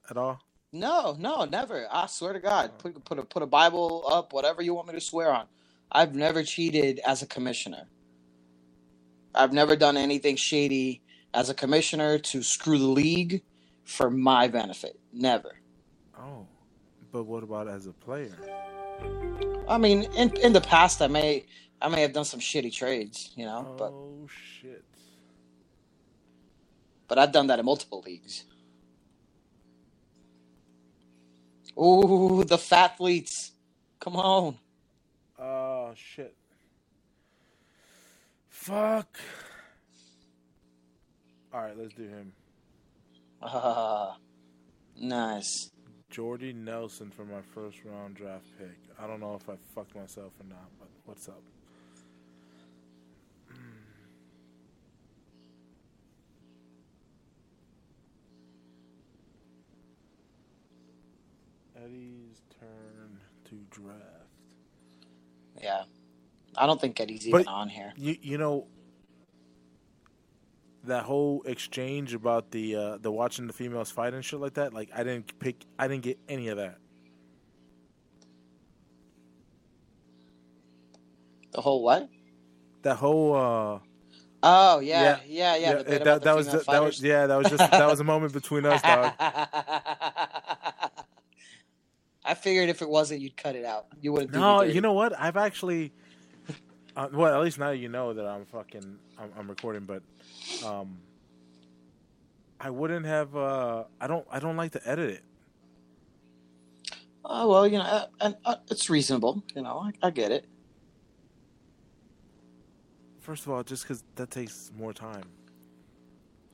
at 0.09 0.17
all. 0.17 0.39
no, 0.71 1.17
no, 1.19 1.45
never. 1.45 1.87
I 1.91 2.07
swear 2.07 2.33
to 2.33 2.39
God, 2.39 2.71
oh. 2.73 2.77
put 2.77 3.05
put 3.05 3.19
a 3.19 3.23
put 3.25 3.43
a 3.43 3.47
Bible 3.47 4.05
up, 4.09 4.33
whatever 4.33 4.61
you 4.61 4.73
want 4.73 4.87
me 4.87 4.93
to 4.95 5.01
swear 5.01 5.33
on. 5.33 5.47
I've 5.91 6.15
never 6.15 6.43
cheated 6.43 7.01
as 7.05 7.21
a 7.21 7.27
commissioner. 7.27 7.89
I've 9.35 9.53
never 9.53 9.75
done 9.75 9.97
anything 9.97 10.37
shady 10.37 11.03
as 11.33 11.49
a 11.49 11.53
commissioner 11.53 12.19
to 12.19 12.43
screw 12.43 12.79
the 12.79 12.87
league 12.87 13.43
for 13.83 14.09
my 14.09 14.47
benefit. 14.47 14.99
Never. 15.13 15.57
Oh, 16.17 16.47
but 17.15 17.23
what 17.27 17.43
about 17.43 17.69
as 17.69 17.87
a 17.87 17.93
player? 17.93 18.35
I 19.69 19.77
mean, 19.77 20.03
in 20.17 20.35
in 20.35 20.51
the 20.51 20.59
past, 20.59 21.01
I 21.01 21.07
may 21.07 21.45
I 21.81 21.87
may 21.87 22.01
have 22.01 22.11
done 22.11 22.25
some 22.25 22.41
shitty 22.41 22.73
trades, 22.73 23.31
you 23.37 23.45
know, 23.45 23.73
but 23.77 23.93
Oh 23.93 24.27
shit. 24.27 24.83
but 27.07 27.17
I've 27.17 27.31
done 27.31 27.47
that 27.47 27.57
in 27.59 27.65
multiple 27.65 28.03
leagues. 28.05 28.43
Ooh, 31.79 32.43
the 32.43 32.57
fat 32.57 32.97
fleets. 32.97 33.53
Come 34.01 34.17
on. 34.17 34.57
Oh 35.39 35.93
shit. 35.95 36.35
Fuck. 38.49 39.17
All 41.53 41.61
right, 41.61 41.77
let's 41.77 41.93
do 41.93 42.03
him. 42.03 42.33
Ah, 43.41 44.17
nice. 44.97 45.71
Jordy 46.15 46.53
Nelson 46.53 47.11
for 47.11 47.25
my 47.25 47.41
first 47.41 47.83
round 47.83 48.15
draft 48.15 48.45
pick. 48.57 48.77
I 48.97 49.05
don't 49.05 49.19
know 49.19 49.35
if 49.35 49.49
I 49.49 49.55
fucked 49.75 49.97
myself 49.97 50.31
or 50.39 50.45
not, 50.47 50.69
but 50.79 50.87
what's 51.03 51.27
up? 51.27 51.41
Hmm. 53.49 53.57
Eddie's 61.75 62.41
turn 62.59 63.19
to 63.45 63.55
draft. 63.69 63.99
Yeah. 65.61 65.83
I 66.57 66.65
don't 66.65 66.79
think 66.79 66.99
Eddie's 66.99 67.27
even 67.27 67.43
But- 67.43 67.51
on 67.51 67.69
here. 67.69 67.93
You 67.97 68.17
you 68.21 68.37
know 68.37 68.67
that 70.87 71.03
whole 71.03 71.43
exchange 71.45 72.13
about 72.13 72.51
the 72.51 72.75
uh, 72.75 72.97
the 72.97 73.11
watching 73.11 73.47
the 73.47 73.53
females 73.53 73.91
fight 73.91 74.13
and 74.13 74.23
shit 74.23 74.39
like 74.39 74.55
that. 74.55 74.73
Like 74.73 74.89
I 74.95 75.03
didn't 75.03 75.37
pick. 75.39 75.63
I 75.77 75.87
didn't 75.87 76.03
get 76.03 76.19
any 76.27 76.47
of 76.49 76.57
that. 76.57 76.77
The 81.51 81.61
whole 81.61 81.83
what? 81.83 82.09
That 82.83 82.95
whole. 82.95 83.35
uh 83.35 83.79
Oh 84.47 84.79
yeah, 84.79 85.17
yeah, 85.25 85.55
yeah. 85.55 85.73
the 85.73 85.83
bit 85.83 86.03
that, 86.03 86.21
that 86.21 86.35
was 86.35 86.51
that 86.51 86.83
was 86.83 87.01
yeah 87.01 87.25
that 87.25 87.35
was 87.35 87.49
just 87.49 87.71
that 87.71 87.87
was 87.87 87.99
a 87.99 88.03
moment 88.03 88.31
between 88.31 88.63
us, 88.65 88.79
dog. 88.81 89.13
I 92.25 92.33
figured 92.33 92.69
if 92.69 92.81
it 92.81 92.89
wasn't, 92.89 93.21
you'd 93.21 93.37
cut 93.37 93.55
it 93.55 93.65
out. 93.65 93.85
You 94.01 94.11
wouldn't. 94.11 94.33
No, 94.33 94.63
you 94.63 94.81
know 94.81 94.93
what? 94.93 95.19
I've 95.19 95.37
actually, 95.37 95.93
uh, 96.95 97.09
well, 97.11 97.33
at 97.35 97.41
least 97.43 97.59
now 97.59 97.71
you 97.71 97.89
know 97.89 98.13
that 98.13 98.25
I'm 98.25 98.45
fucking, 98.45 98.97
I'm, 99.19 99.29
I'm 99.37 99.49
recording. 99.49 99.83
But, 99.83 100.03
um, 100.65 100.97
I 102.59 102.69
wouldn't 102.69 103.05
have. 103.05 103.35
uh 103.35 103.83
I 103.99 104.07
don't. 104.07 104.25
I 104.31 104.39
don't 104.39 104.55
like 104.57 104.71
to 104.71 104.87
edit 104.89 105.09
it. 105.09 105.23
Oh 107.25 107.49
well, 107.49 107.67
you 107.67 107.77
know, 107.79 107.83
uh, 107.83 108.05
and 108.21 108.35
uh, 108.45 108.55
it's 108.71 108.89
reasonable. 108.89 109.43
You 109.55 109.63
know, 109.63 109.79
I, 110.01 110.07
I 110.07 110.09
get 110.11 110.31
it. 110.31 110.45
First 113.19 113.45
of 113.45 113.51
all, 113.51 113.63
just 113.63 113.83
because 113.83 114.03
that 114.15 114.29
takes 114.31 114.71
more 114.77 114.93
time, 114.93 115.23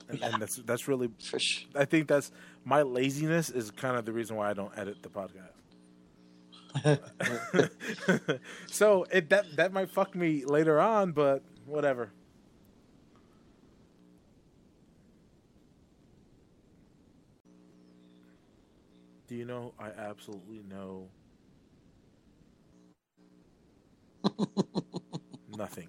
and, 0.10 0.20
Yeah. 0.20 0.30
and 0.34 0.42
that's 0.42 0.56
that's 0.58 0.88
really. 0.88 1.10
Sure. 1.20 1.40
I 1.76 1.86
think 1.86 2.08
that's 2.08 2.32
my 2.66 2.82
laziness 2.82 3.50
is 3.50 3.70
kind 3.72 3.98
of 3.98 4.06
the 4.06 4.14
reason 4.14 4.36
why 4.38 4.50
I 4.50 4.54
don't 4.54 4.76
edit 4.78 5.04
the 5.04 5.10
podcast. 5.10 5.52
so 8.68 9.06
it 9.12 9.30
that 9.30 9.56
that 9.58 9.74
might 9.74 9.90
fuck 9.90 10.16
me 10.16 10.46
later 10.46 10.80
on, 10.80 11.12
but 11.12 11.44
whatever. 11.66 12.12
Do 19.28 19.36
you 19.36 19.46
know? 19.46 19.74
I 19.80 19.88
absolutely 19.90 20.62
know 20.70 21.10
nothing. 25.58 25.88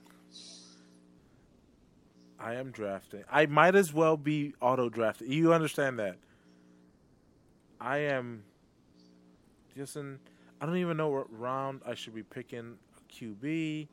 I 2.39 2.55
am 2.55 2.71
drafting. 2.73 3.25
I 3.31 3.47
might 3.47 3.75
as 3.75 3.93
well 3.93 4.17
be 4.17 4.55
auto 4.61 4.89
drafted. 4.89 5.29
You 5.29 5.53
understand 5.55 5.99
that? 5.99 6.19
I 7.81 7.99
am 7.99 8.45
just 9.77 9.97
in. 9.97 10.19
I 10.63 10.67
don't 10.67 10.77
even 10.77 10.97
know 10.97 11.09
what 11.09 11.27
round 11.37 11.81
I 11.85 11.95
should 11.97 12.15
be 12.15 12.23
picking 12.23 12.77
a 12.97 13.13
QB. 13.13 13.89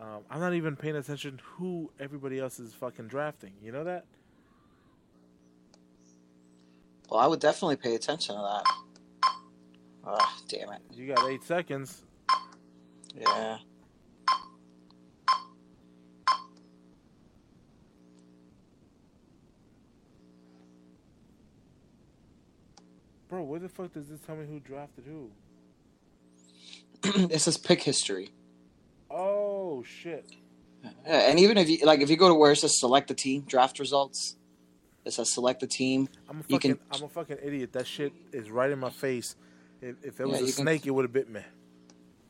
Um, 0.00 0.22
I'm 0.28 0.40
not 0.40 0.54
even 0.54 0.74
paying 0.74 0.96
attention 0.96 1.36
to 1.36 1.42
who 1.44 1.92
everybody 2.00 2.40
else 2.40 2.58
is 2.58 2.74
fucking 2.74 3.06
drafting. 3.06 3.52
You 3.62 3.70
know 3.70 3.84
that? 3.84 4.06
Well, 7.08 7.20
I 7.20 7.28
would 7.28 7.38
definitely 7.38 7.76
pay 7.76 7.94
attention 7.94 8.34
to 8.34 8.40
that. 8.40 9.30
Ah, 10.04 10.36
damn 10.48 10.72
it. 10.72 10.80
You 10.92 11.14
got 11.14 11.30
eight 11.30 11.44
seconds. 11.44 12.02
Yeah. 13.14 13.58
Bro, 23.28 23.44
where 23.44 23.60
the 23.60 23.68
fuck 23.68 23.92
does 23.92 24.08
this 24.08 24.18
tell 24.26 24.34
me 24.34 24.44
who 24.44 24.58
drafted 24.58 25.04
who? 25.06 25.30
it 27.30 27.40
says 27.40 27.56
pick 27.56 27.82
history. 27.82 28.30
Oh 29.10 29.82
shit. 29.84 30.24
Yeah, 31.06 31.30
and 31.30 31.38
even 31.38 31.58
if 31.58 31.68
you 31.68 31.78
like, 31.84 32.00
if 32.00 32.08
you 32.10 32.16
go 32.16 32.28
to 32.28 32.34
where 32.34 32.52
it 32.52 32.56
says 32.56 32.78
select 32.78 33.08
the 33.08 33.14
team, 33.14 33.42
draft 33.42 33.78
results, 33.78 34.36
it 35.04 35.12
says 35.12 35.30
select 35.32 35.60
the 35.60 35.66
team. 35.66 36.08
I'm 36.28 36.40
a 36.40 36.42
fucking 36.42 36.76
can- 36.76 36.80
I'm 36.92 37.02
a 37.04 37.08
fucking 37.08 37.38
idiot. 37.42 37.72
That 37.72 37.86
shit 37.86 38.12
is 38.32 38.50
right 38.50 38.70
in 38.70 38.78
my 38.78 38.90
face. 38.90 39.36
If, 39.82 39.96
if 40.04 40.20
it 40.20 40.26
was 40.26 40.38
Yeah, 40.38 40.44
a 40.44 40.46
you 40.46 40.52
can- 40.52 40.64
snake, 40.64 40.86
it 40.86 40.90
would 40.90 41.04
have 41.04 41.12
bit 41.12 41.28
me. 41.30 41.42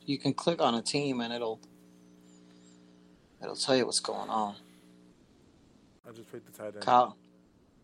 You 0.04 0.18
can 0.18 0.34
click 0.34 0.60
on 0.60 0.74
a 0.74 0.82
team 0.82 1.20
and 1.20 1.32
it'll 1.32 1.60
it'll 3.42 3.56
tell 3.56 3.76
you 3.76 3.86
what's 3.86 4.00
going 4.00 4.28
on. 4.30 4.54
I 6.08 6.12
just 6.12 6.30
picked 6.32 6.46
the 6.46 6.52
tight 6.58 6.74
end. 6.74 6.80
Kyle, 6.80 7.16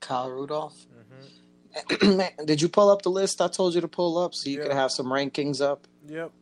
Kyle 0.01 0.31
Rudolph. 0.31 0.75
hmm 2.01 2.21
Did 2.47 2.63
you 2.63 2.69
pull 2.69 2.89
up 2.91 3.03
the 3.03 3.11
list 3.11 3.41
I 3.41 3.49
told 3.49 3.75
you 3.75 3.81
to 3.83 3.89
pull 3.89 4.17
up 4.19 4.35
so 4.35 4.49
you 4.49 4.61
could 4.63 4.73
have 4.73 4.91
some 4.91 5.07
rankings 5.07 5.61
up, 5.61 5.87
Yep. 6.09 6.33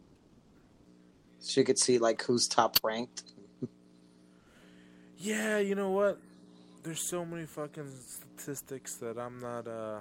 So 1.45 1.61
you 1.61 1.65
could 1.65 1.79
see 1.79 1.99
like 1.99 2.23
who's 2.23 2.49
top 2.49 2.79
ranked? 2.83 3.25
Yeah, 5.19 5.59
you 5.59 5.75
know 5.75 5.91
what? 5.91 6.19
There's 6.83 7.09
so 7.09 7.25
many 7.25 7.47
fucking 7.47 7.91
statistics 8.07 8.97
that 8.97 9.19
I'm 9.19 9.41
not. 9.41 9.67
uh 9.67 10.01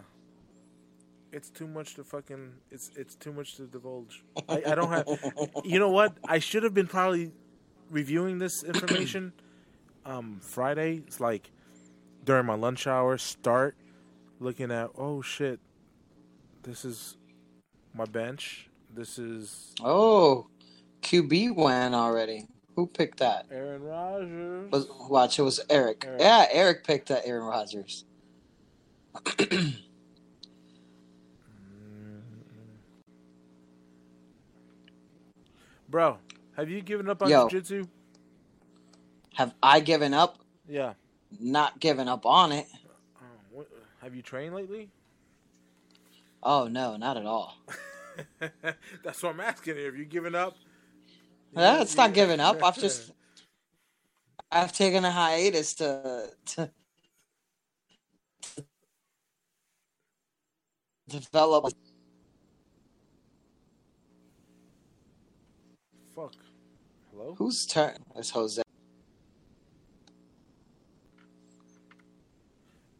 It's 1.32 1.50
too 1.50 1.68
much 1.68 1.96
to 1.96 2.04
fucking. 2.04 2.54
It's 2.72 2.92
it's 2.96 3.16
too 3.16 3.32
much 3.34 3.56
to 3.58 3.64
divulge. 3.68 4.24
I, 4.50 4.64
I 4.68 4.76
don't 4.76 4.90
have. 4.90 5.06
You 5.64 5.80
know 5.80 5.90
what? 5.92 6.18
I 6.28 6.40
should 6.40 6.64
have 6.64 6.74
been 6.74 6.88
probably 6.88 7.32
reviewing 7.90 8.40
this 8.40 8.64
information. 8.64 9.34
um, 10.06 10.40
Friday. 10.42 11.04
It's 11.08 11.20
like 11.20 11.52
during 12.24 12.46
my 12.46 12.56
lunch 12.56 12.88
hour. 12.88 13.18
Start 13.18 13.76
looking 14.40 14.72
at. 14.72 14.90
Oh 14.98 15.22
shit! 15.22 15.60
This 16.64 16.84
is 16.86 17.18
my 17.94 18.06
bench. 18.06 18.70
This 18.94 19.18
is 19.18 19.74
Oh, 19.82 20.48
QB 21.14 21.56
went 21.56 21.94
already. 21.94 22.48
Who 22.76 22.88
picked 22.88 23.20
that? 23.20 23.46
Aaron 23.52 23.84
Rodgers. 23.84 24.72
Was 24.72 24.88
watch 25.08 25.38
it 25.38 25.44
was 25.44 25.60
Eric. 25.70 26.06
Eric. 26.08 26.20
Yeah, 26.20 26.48
Eric 26.52 26.84
picked 26.84 27.10
that 27.10 27.22
Aaron 27.24 27.44
Rodgers. 27.44 28.04
Bro, 35.88 36.18
have 36.58 36.68
you 36.72 36.82
given 36.82 37.08
up 37.08 37.22
on 37.22 37.30
Yo. 37.30 37.48
jiu-jitsu? 37.48 37.86
Have 39.36 39.54
I 39.62 39.82
given 39.82 40.16
up? 40.16 40.40
Yeah. 40.68 40.94
Not 41.40 41.80
given 41.80 42.08
up 42.08 42.26
on 42.26 42.52
it. 42.52 42.66
Uh, 42.74 43.22
oh, 43.22 43.26
what, 43.52 43.68
have 44.02 44.16
you 44.16 44.24
trained 44.24 44.56
lately? 44.56 44.90
Oh 46.42 46.68
no, 46.68 46.98
not 46.98 47.18
at 47.18 47.28
all. 47.28 47.56
That's 49.04 49.22
what 49.22 49.36
I'm 49.36 49.42
asking. 49.42 49.78
Have 49.78 49.96
you 49.96 50.06
given 50.06 50.34
up? 50.34 50.58
Yeah, 51.56 51.82
it's 51.82 51.96
not 51.96 52.14
giving 52.14 52.40
up. 52.40 52.64
I've 52.64 52.78
just 52.78 53.12
I've 54.52 54.72
taken 54.74 55.06
a 55.06 55.12
hiatus 55.12 55.76
to 55.76 56.30
to 56.56 56.70
develop. 61.08 61.74
Fuck. 66.16 66.34
Hello? 67.12 67.36
Whose 67.38 67.66
turn 67.66 67.98
is 68.18 68.30
Jose? 68.32 68.62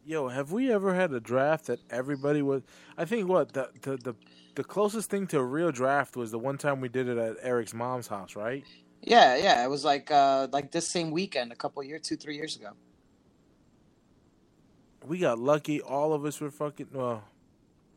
Yo, 0.06 0.28
have 0.28 0.52
we 0.52 0.70
ever 0.72 0.94
had 0.94 1.12
a 1.12 1.20
draft 1.20 1.66
that 1.66 1.80
everybody 1.90 2.42
was? 2.42 2.62
I 2.98 3.04
think 3.04 3.28
what 3.28 3.52
the 3.52 3.70
the 3.80 3.96
the, 3.96 4.14
the 4.54 4.64
closest 4.64 5.10
thing 5.10 5.26
to 5.28 5.38
a 5.38 5.44
real 5.44 5.72
draft 5.72 6.16
was 6.16 6.30
the 6.30 6.38
one 6.38 6.58
time 6.58 6.80
we 6.80 6.88
did 6.88 7.08
it 7.08 7.18
at 7.18 7.36
Eric's 7.42 7.74
mom's 7.74 8.08
house, 8.08 8.36
right? 8.36 8.64
Yeah, 9.02 9.36
yeah. 9.36 9.64
It 9.64 9.70
was 9.70 9.84
like 9.84 10.10
uh 10.10 10.48
like 10.52 10.72
this 10.72 10.88
same 10.88 11.10
weekend, 11.10 11.52
a 11.52 11.56
couple 11.56 11.82
years, 11.84 12.02
two, 12.02 12.16
three 12.16 12.36
years 12.36 12.56
ago. 12.56 12.70
We 15.06 15.18
got 15.18 15.38
lucky. 15.38 15.80
All 15.82 16.14
of 16.14 16.24
us 16.24 16.40
were 16.40 16.50
fucking. 16.50 16.88
Well, 16.92 17.24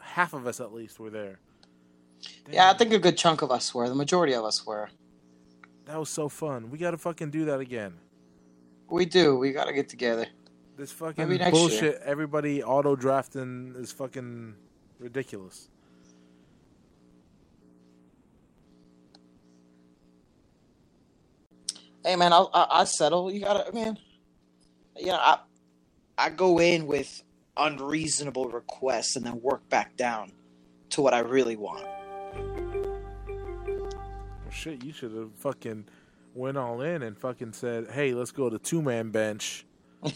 half 0.01 0.33
of 0.33 0.47
us 0.47 0.59
at 0.59 0.73
least 0.73 0.99
were 0.99 1.09
there. 1.09 1.39
Yeah, 2.51 2.69
I 2.69 2.73
think 2.75 2.93
a 2.93 2.99
good 2.99 3.17
chunk 3.17 3.41
of 3.41 3.51
us 3.51 3.73
were. 3.75 3.89
The 3.89 3.95
majority 3.95 4.33
of 4.33 4.45
us 4.45 4.65
were. 4.65 4.89
that 5.85 5.99
was 5.99 6.09
so 6.09 6.29
fun. 6.29 6.69
We 6.71 6.77
got 6.77 6.91
to 6.91 6.97
fucking 6.97 7.31
do 7.31 7.45
that 7.45 7.59
again. 7.61 7.95
We 8.89 9.05
do. 9.05 9.37
We 9.37 9.51
got 9.51 9.65
to 9.65 9.73
get 9.73 9.89
together. 9.89 10.27
This 10.77 10.91
fucking 10.91 11.39
bullshit. 11.51 11.81
year. 11.81 12.01
Everybody 12.05 12.63
auto 12.63 12.95
drafting 12.95 13.75
is 13.77 13.91
fucking 13.91 14.55
ridiculous. 14.99 15.69
Hey 22.07 22.15
man, 22.15 22.31
I'll, 22.31 22.49
I 22.53 22.67
I 22.69 22.83
settle. 22.85 23.29
You 23.29 23.41
gotta, 23.41 23.69
man. 23.73 23.97
You 24.95 25.07
know, 25.07 25.17
I 25.17 25.39
I 26.17 26.29
go 26.29 26.57
in 26.57 26.87
with 26.87 27.21
unreasonable 27.57 28.45
requests 28.45 29.17
and 29.17 29.25
then 29.25 29.41
work 29.41 29.67
back 29.67 29.97
down 29.97 30.31
to 30.91 31.01
what 31.01 31.13
I 31.13 31.19
really 31.19 31.57
want. 31.57 31.85
Well, 33.67 34.51
shit, 34.51 34.85
you 34.85 34.93
should 34.93 35.11
have 35.11 35.33
fucking 35.35 35.83
went 36.33 36.57
all 36.57 36.79
in 36.79 37.03
and 37.03 37.17
fucking 37.17 37.51
said, 37.51 37.89
"Hey, 37.91 38.13
let's 38.13 38.31
go 38.31 38.49
to 38.49 38.57
two 38.57 38.81
man 38.81 39.11
bench." 39.11 39.65
no, 40.01 40.13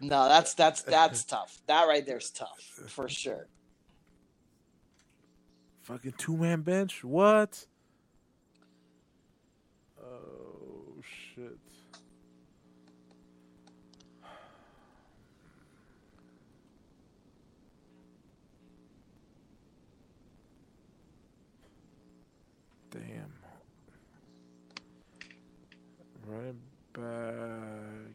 that's 0.00 0.54
that's 0.54 0.80
that's 0.80 1.24
tough. 1.24 1.60
That 1.66 1.86
right 1.88 2.06
there's 2.06 2.30
tough 2.30 2.58
for 2.88 3.06
sure. 3.06 3.48
Fucking 5.82 6.14
two 6.16 6.38
man 6.38 6.62
bench? 6.62 7.04
What? 7.04 7.66
Oh 10.04 10.94
shit. 11.34 11.58
Damn. 22.90 23.32
Running 26.26 26.58
back. 26.92 28.12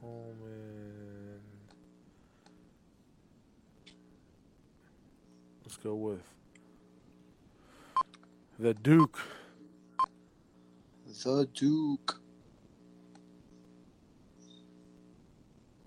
Holman. 0.00 1.40
Let's 5.64 5.76
go 5.78 5.94
with 5.94 6.20
the 8.58 8.74
Duke. 8.74 9.18
The 11.22 11.46
Duke. 11.52 12.20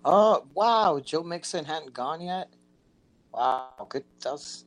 Oh 0.04 0.46
wow, 0.54 1.00
Joe 1.04 1.22
Mixon 1.24 1.64
hadn't 1.64 1.92
gone 1.92 2.20
yet. 2.20 2.48
Wow, 3.32 3.86
good. 3.88 4.04
That 4.22 4.32
was 4.32 4.64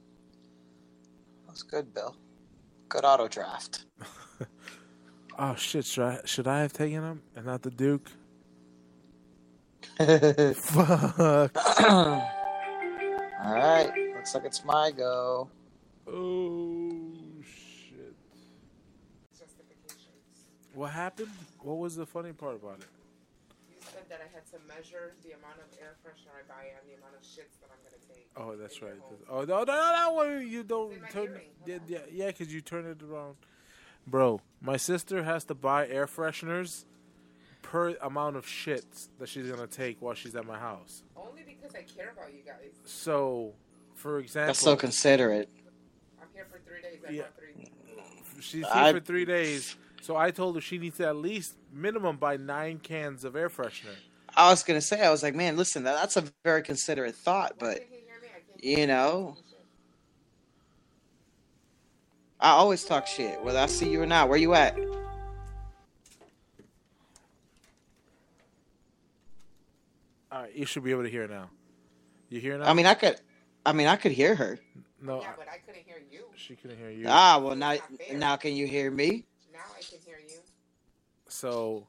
that 1.46 1.52
was 1.52 1.64
good, 1.64 1.94
Bill. 1.94 2.16
Good 2.90 3.06
auto 3.06 3.28
draft. 3.28 3.86
Oh 5.40 5.54
shit! 5.56 5.86
Should 5.86 6.04
I 6.04 6.20
should 6.26 6.48
I 6.48 6.62
have 6.62 6.74
taken 6.74 7.04
him 7.04 7.22
and 7.36 7.46
not 7.46 7.62
the 7.62 7.70
Duke? 7.70 8.10
All 10.00 10.08
Fuck. 10.56 11.56
right, 13.40 13.92
looks 14.16 14.34
like 14.34 14.46
it's 14.46 14.66
my 14.66 14.90
go. 14.90 15.48
Oh 16.08 17.14
shit! 17.44 18.16
What 20.78 20.92
happened? 20.92 21.32
What 21.62 21.80
was 21.80 21.96
the 21.96 22.06
funny 22.06 22.34
part 22.34 22.54
about 22.58 22.78
it? 22.82 22.86
You 23.72 23.78
said 23.82 24.04
that 24.10 24.22
I 24.22 24.30
had 24.32 24.46
to 24.52 24.60
measure 24.68 25.16
the 25.24 25.32
amount 25.32 25.58
of 25.58 25.76
air 25.82 25.96
freshener 26.06 26.38
I 26.38 26.48
buy 26.48 26.66
and 26.70 26.88
the 26.88 26.96
amount 27.00 27.16
of 27.16 27.22
shits 27.24 27.58
that 27.62 27.72
I'm 27.72 27.82
gonna 27.84 27.98
take. 28.14 28.28
Oh, 28.38 28.56
that's 28.56 28.80
right. 28.84 28.94
home. 29.02 29.18
Oh 29.28 29.40
no, 29.44 29.64
no, 29.64 29.74
no, 29.74 29.92
no! 29.96 30.14
well, 30.14 30.40
You 30.40 30.64
don't 30.64 30.94
turn. 31.10 31.42
Yeah, 31.66 31.80
yeah, 31.88 31.98
yeah, 32.12 32.28
because 32.28 32.54
you 32.54 32.62
turn 32.62 32.86
it 32.86 33.02
around, 33.02 33.38
bro. 34.06 34.40
My 34.62 34.78
sister 34.78 35.24
has 35.24 35.46
to 35.46 35.56
buy 35.56 35.88
air 35.88 36.06
fresheners 36.06 36.86
per 37.64 37.96
amount 38.00 38.36
of 38.36 38.46
shits 38.46 39.10
that 39.18 39.30
she's 39.30 39.50
gonna 39.50 39.66
take 39.66 40.00
while 40.00 40.14
she's 40.14 40.36
at 40.36 40.46
my 40.46 40.60
house. 40.60 41.02
Only 41.16 41.42
because 41.42 41.74
I 41.74 41.82
care 41.82 42.12
about 42.12 42.32
you 42.32 42.44
guys. 42.46 42.74
So, 42.86 43.54
for 43.96 44.20
example, 44.20 44.50
That's 44.50 44.60
so 44.60 44.76
considerate. 44.76 45.50
I'm 46.22 46.28
here 46.36 46.46
for 46.52 46.60
three 46.60 46.84
days. 46.84 47.00
I 47.04 47.12
Yeah. 47.14 47.24
three. 47.36 47.72
she's 48.42 48.64
here 48.64 48.72
I- 48.72 48.94
for 48.94 49.00
three 49.00 49.26
days. 49.26 49.76
So 50.08 50.16
I 50.16 50.32
told 50.32 50.56
her 50.56 50.62
she 50.62 50.78
needs 50.78 50.96
to 51.00 51.08
at 51.08 51.18
least 51.18 51.56
minimum 51.70 52.16
buy 52.16 52.38
nine 52.38 52.80
cans 52.80 53.26
of 53.26 53.36
air 53.36 53.50
freshener. 53.50 53.94
I 54.34 54.50
was 54.50 54.64
gonna 54.64 54.80
say, 54.80 55.06
I 55.06 55.10
was 55.12 55.22
like, 55.22 55.36
man, 55.36 55.58
listen, 55.58 55.84
that's 55.84 56.16
a 56.16 56.24
very 56.46 56.62
considerate 56.62 57.14
thought, 57.14 57.56
but 57.60 57.80
can't 57.80 57.90
he 57.90 57.96
hear 57.98 58.22
me? 58.22 58.28
I 58.34 58.40
can't 58.40 58.80
you 58.80 58.88
know, 58.88 59.36
I 62.40 62.52
always 62.52 62.86
talk 62.86 63.06
shit, 63.06 63.44
whether 63.44 63.60
I 63.60 63.66
see 63.66 63.90
you 63.90 64.02
or 64.02 64.06
not. 64.06 64.30
Where 64.30 64.38
you 64.38 64.54
at? 64.54 64.80
All 70.32 70.44
right, 70.44 70.56
you 70.56 70.66
should 70.66 70.86
be 70.86 70.92
able 70.92 71.04
to 71.04 71.10
hear 71.10 71.28
now. 71.28 71.50
You 72.30 72.40
hear 72.40 72.58
now? 72.58 72.70
I 72.70 72.74
mean, 72.74 72.86
I 72.86 72.94
could, 72.94 73.20
I 73.66 73.74
mean, 73.74 73.88
I 73.88 73.98
could 73.98 74.14
hear 74.14 74.36
her. 74.36 74.58
no, 75.02 75.20
Yeah, 75.20 75.32
but 75.38 75.50
I 75.50 75.58
couldn't 75.58 75.84
hear 75.86 76.02
you. 76.10 76.28
she 76.38 76.56
couldn't 76.56 76.78
hear 76.78 76.92
you. 76.92 77.08
Ah, 77.10 77.42
well 77.44 77.58
now, 77.58 77.76
now 78.14 78.38
can 78.38 78.56
you 78.56 78.68
hear 78.68 78.90
me? 78.90 79.26
Now 79.58 79.64
I 79.76 79.82
can 79.82 79.98
hear 80.06 80.20
you. 80.30 80.38
So, 81.38 81.86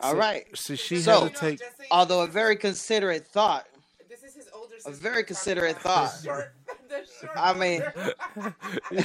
All 0.00 0.12
so- 0.12 0.18
right. 0.18 0.44
So 0.56 0.74
she 0.74 0.98
So- 1.00 1.22
had 1.24 1.34
to 1.34 1.40
take. 1.40 1.58
Just 1.58 1.76
so 1.78 1.84
Although 1.90 2.22
a 2.22 2.26
very 2.26 2.56
considerate 2.56 3.26
thought. 3.26 3.66
this 4.10 4.22
is 4.22 4.34
his 4.34 4.48
older 4.52 4.74
a 4.76 4.80
sister. 4.80 5.00
very 5.08 5.24
considerate 5.24 5.78
thought. 5.78 6.12
The 6.18 6.24
short, 6.24 6.52
the 6.88 7.06
short 7.20 7.32
I 7.34 7.52
mean- 7.54 7.82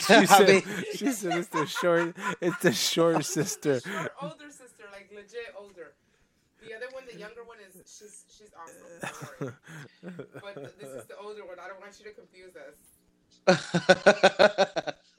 she 0.01 0.13
I 0.15 0.25
said, 0.25 0.47
mean- 0.49 0.63
she 0.95 1.11
said 1.11 1.37
it's 1.39 1.47
the 1.47 1.65
short, 1.65 2.15
it's 2.41 2.57
the 2.59 2.73
short 2.73 3.23
sister. 3.25 3.79
short 3.79 4.11
older 4.21 4.49
sister, 4.51 4.83
like 4.91 5.09
legit 5.15 5.53
older. 5.57 5.93
The 6.61 6.73
other 6.75 6.87
one, 6.91 7.03
the 7.11 7.17
younger 7.17 7.43
one, 7.43 7.57
is 7.67 7.73
she's 7.89 8.25
she's 8.35 8.51
awesome. 8.59 9.53
Don't. 10.01 10.25
But 10.43 10.55
this 10.79 10.89
is 10.89 11.05
the 11.07 11.17
older 11.17 11.45
one. 11.45 11.57
I 11.59 11.67
don't 11.69 11.79
want 11.79 11.97
you 11.99 12.05
to 12.05 12.15
confuse 12.19 12.53
us. 12.55 12.77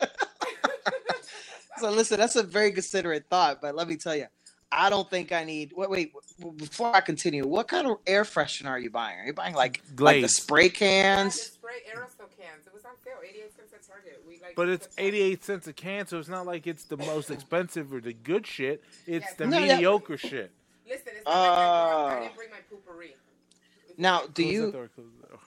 so 1.78 1.90
listen, 1.90 2.18
that's 2.18 2.36
a 2.36 2.42
very 2.42 2.72
considerate 2.72 3.26
thought, 3.28 3.60
but 3.60 3.74
let 3.74 3.88
me 3.88 3.96
tell 3.96 4.14
you, 4.16 4.26
I 4.72 4.90
don't 4.90 5.08
think 5.08 5.30
I 5.32 5.44
need. 5.44 5.72
Wait, 5.76 5.88
wait. 5.90 6.12
Before 6.56 6.94
I 6.94 7.00
continue, 7.00 7.46
what 7.46 7.68
kind 7.68 7.86
of 7.86 7.98
air 8.06 8.24
freshener 8.24 8.70
are 8.70 8.78
you 8.78 8.90
buying? 8.90 9.20
Are 9.20 9.26
you 9.26 9.32
buying 9.32 9.54
like 9.54 9.78
like 9.78 9.86
the 9.88 9.94
Glades. 9.94 10.34
spray 10.36 10.62
Yeah, 10.64 10.68
the 10.68 10.74
cans? 10.74 11.34
spray 11.40 11.74
aerosol 11.94 12.28
cans. 12.36 12.66
It 12.66 12.74
was 12.74 12.84
on 12.84 12.92
sale, 13.04 13.14
88 13.22 13.56
cents 13.56 13.72
at 13.72 13.86
Target. 13.86 14.22
We 14.26 14.40
like. 14.42 14.56
But 14.56 14.68
it's 14.68 14.86
took 14.86 14.94
some- 14.94 15.04
88 15.04 15.44
cents 15.44 15.66
a 15.68 15.72
can, 15.72 16.06
so 16.08 16.18
it's 16.18 16.28
not 16.28 16.44
like 16.46 16.66
it's 16.66 16.84
the 16.84 16.96
most 16.96 17.30
expensive 17.30 17.92
or 17.92 18.00
the 18.00 18.12
good 18.14 18.46
shit. 18.46 18.82
It's 19.06 19.24
Yes. 19.26 19.34
the 19.36 19.46
No, 19.46 19.58
yeah. 19.58 19.74
mediocre 19.76 20.16
shit. 20.16 20.50
Listen, 20.88 21.12
it's 21.16 21.24
not 21.24 21.30
like 21.32 21.50
I, 21.50 21.54
brought, 21.54 22.10
I 22.12 22.16
Uh, 22.16 22.20
didn't 22.22 22.36
bring 22.36 22.50
my 22.50 22.56
Poo-Pourri. 22.68 23.14
Now, 23.96 24.26
do 24.26 24.42
you? 24.42 24.72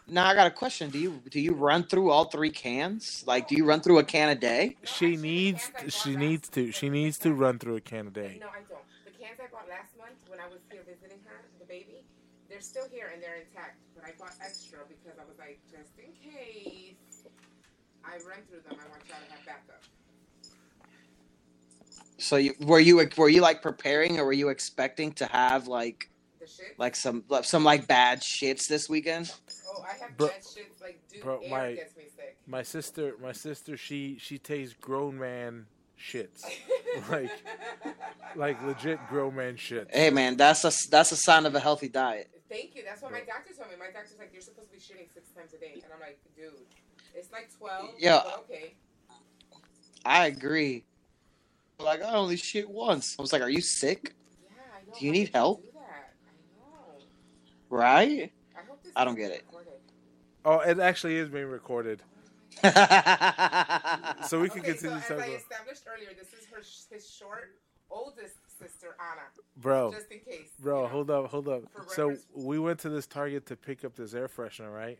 That 0.08 0.16
door, 0.16 0.16
close 0.16 0.16
that 0.16 0.16
door. 0.16 0.16
Now 0.16 0.28
I 0.28 0.36
got 0.36 0.48
a 0.48 0.52
question. 0.52 0.90
Do 0.90 1.00
you 1.00 1.22
do 1.32 1.40
you 1.40 1.54
run 1.54 1.84
through 1.84 2.12
all 2.12 2.26
three 2.26 2.52
cans? 2.52 3.24
Like, 3.28 3.48
do 3.48 3.56
you 3.56 3.66
run 3.66 3.82
through 3.82 4.00
a 4.00 4.04
can 4.04 4.30
a 4.30 4.36
day? 4.36 4.78
She 4.86 5.18
needs, 5.18 5.72
she 5.90 6.16
needs 6.16 6.50
to, 6.50 6.72
she 6.72 6.90
needs 6.90 7.18
to 7.20 7.34
run 7.34 7.60
through 7.60 7.78
a 7.78 7.82
can 7.82 8.08
a 8.08 8.12
day. 8.12 8.38
No, 8.42 8.48
I 8.48 8.62
don't. 8.70 8.82
The 9.06 9.12
cans 9.12 9.40
I 9.42 9.48
bought 9.52 9.70
last 9.70 9.98
month 9.98 10.18
when 10.30 10.40
I 10.40 10.48
was 10.48 10.60
here 10.72 10.84
visiting 10.88 11.20
her, 11.26 11.44
the 11.60 11.66
baby, 11.66 12.04
they're 12.50 12.62
still 12.62 12.88
here 12.92 13.12
and 13.14 13.24
they're 13.24 13.38
intact. 13.38 13.78
But 13.96 14.06
I 14.06 14.14
bought 14.20 14.34
extra 14.44 14.80
because 14.88 15.20
I 15.20 15.26
was 15.26 15.38
like, 15.40 15.60
just 15.72 15.92
in 16.00 16.12
case 16.32 17.24
I 18.06 18.14
run 18.28 18.40
through 18.50 18.62
them, 18.70 18.80
I 18.80 18.90
want 18.90 19.04
y'all 19.10 19.18
to 19.26 19.32
have 19.34 19.46
backup. 19.46 19.84
So 22.20 22.38
you, 22.38 22.56
were 22.62 22.80
you 22.80 22.98
were 23.18 23.30
you 23.30 23.42
like 23.42 23.62
preparing, 23.62 24.20
or 24.20 24.26
were 24.26 24.34
you 24.34 24.50
expecting 24.50 25.14
to 25.14 25.26
have 25.28 25.68
like 25.68 26.10
The 26.14 26.16
shit. 26.16 26.17
Like 26.78 26.96
some 26.96 27.24
like, 27.30 27.44
some 27.46 27.64
like 27.64 27.88
bad 27.88 28.22
shits 28.22 28.68
this 28.68 28.90
weekend? 28.90 29.32
oh, 29.70 29.84
I 29.84 29.98
have 30.04 30.18
Bro- 30.18 30.28
bad 30.28 30.36
shit. 30.54 30.72
Like, 30.82 31.00
dude, 31.12 31.22
bro, 31.22 31.40
air 31.42 31.50
my- 31.50 31.76
gets 31.76 31.96
me 31.98 32.04
sick. 32.16 32.38
My 32.48 32.64
sister, 32.64 33.16
my 33.22 33.32
sister, 33.34 33.76
she 33.78 34.18
she 34.20 34.38
takes 34.38 34.74
grown 34.74 35.18
man 35.20 35.66
shits, 36.00 36.44
like 37.10 37.32
like 38.36 38.62
legit 38.64 39.00
grown 39.10 39.36
man 39.36 39.56
shits. 39.56 39.94
Hey 39.94 40.10
man, 40.10 40.38
that's 40.38 40.64
a 40.64 40.72
that's 40.90 41.12
a 41.12 41.18
sign 41.18 41.46
of 41.46 41.56
a 41.56 41.60
healthy 41.60 41.90
diet. 41.90 42.30
Thank 42.50 42.76
you. 42.76 42.84
That's 42.86 43.02
what 43.02 43.12
my 43.12 43.20
doctor 43.20 43.54
told 43.54 43.70
me. 43.70 43.76
My 43.78 43.92
doctor's 43.92 44.18
like, 44.20 44.30
you're 44.32 44.42
supposed 44.42 44.70
to 44.72 44.74
be 44.78 44.80
shitting 44.82 45.14
six 45.14 45.30
times 45.32 45.54
a 45.54 45.58
day, 45.58 45.82
and 45.84 45.92
I'm 45.94 46.00
like, 46.00 46.18
dude, 46.38 46.54
it's 47.14 47.30
like 47.32 47.50
twelve. 47.58 47.90
Yeah. 47.98 48.22
Okay. 48.50 48.76
I 50.06 50.28
agree. 50.28 50.86
Like 51.80 52.02
I 52.02 52.14
only 52.14 52.38
shit 52.38 52.70
once. 52.70 53.16
I 53.20 53.22
was 53.22 53.34
like, 53.34 53.42
are 53.42 53.50
you 53.50 53.60
sick? 53.62 54.16
Yeah, 54.46 54.52
I 54.74 54.86
know. 54.88 54.94
Do 54.98 55.06
you 55.06 55.12
How 55.12 55.14
need 55.14 55.26
did 55.26 55.34
help? 55.36 55.62
Do 55.64 55.70
that? 55.74 56.14
I 56.24 56.32
know. 56.58 57.00
Right? 57.70 58.32
I 58.56 58.62
hope 58.68 58.80
I 58.96 59.04
don't 59.06 59.14
is 59.18 59.20
get 59.28 59.32
it. 59.32 59.44
recorded. 59.48 59.74
Oh, 60.46 60.60
it 60.60 60.80
actually 60.80 61.18
is 61.18 61.28
being 61.30 61.48
recorded, 61.48 62.02
so 62.64 64.40
we 64.40 64.50
can 64.50 64.62
Okay, 64.62 64.72
continue 64.74 65.02
so 65.02 65.16
as. 65.16 65.22
I 65.22 65.28
established 65.36 65.84
earlier, 65.94 66.10
this 66.18 66.32
is 66.40 66.46
her 66.52 66.62
his 66.94 67.10
short 67.10 67.56
oldest 67.90 68.36
sister 68.60 68.96
Anna, 69.00 69.22
Bro, 69.58 69.92
just 69.92 70.10
in 70.12 70.20
case. 70.20 70.50
Bro, 70.60 70.78
you 70.78 70.82
know. 70.84 70.88
hold 70.90 71.12
up, 71.12 71.30
hold 71.32 71.48
up. 71.50 71.64
For 71.74 71.84
So 71.94 72.08
reference- 72.10 72.26
we 72.34 72.60
went 72.60 72.80
to 72.80 72.90
this 72.90 73.06
Target 73.08 73.46
to 73.48 73.56
pick 73.56 73.84
up 73.84 73.96
this 73.96 74.14
air 74.14 74.28
freshener, 74.30 74.74
right? 74.74 75.00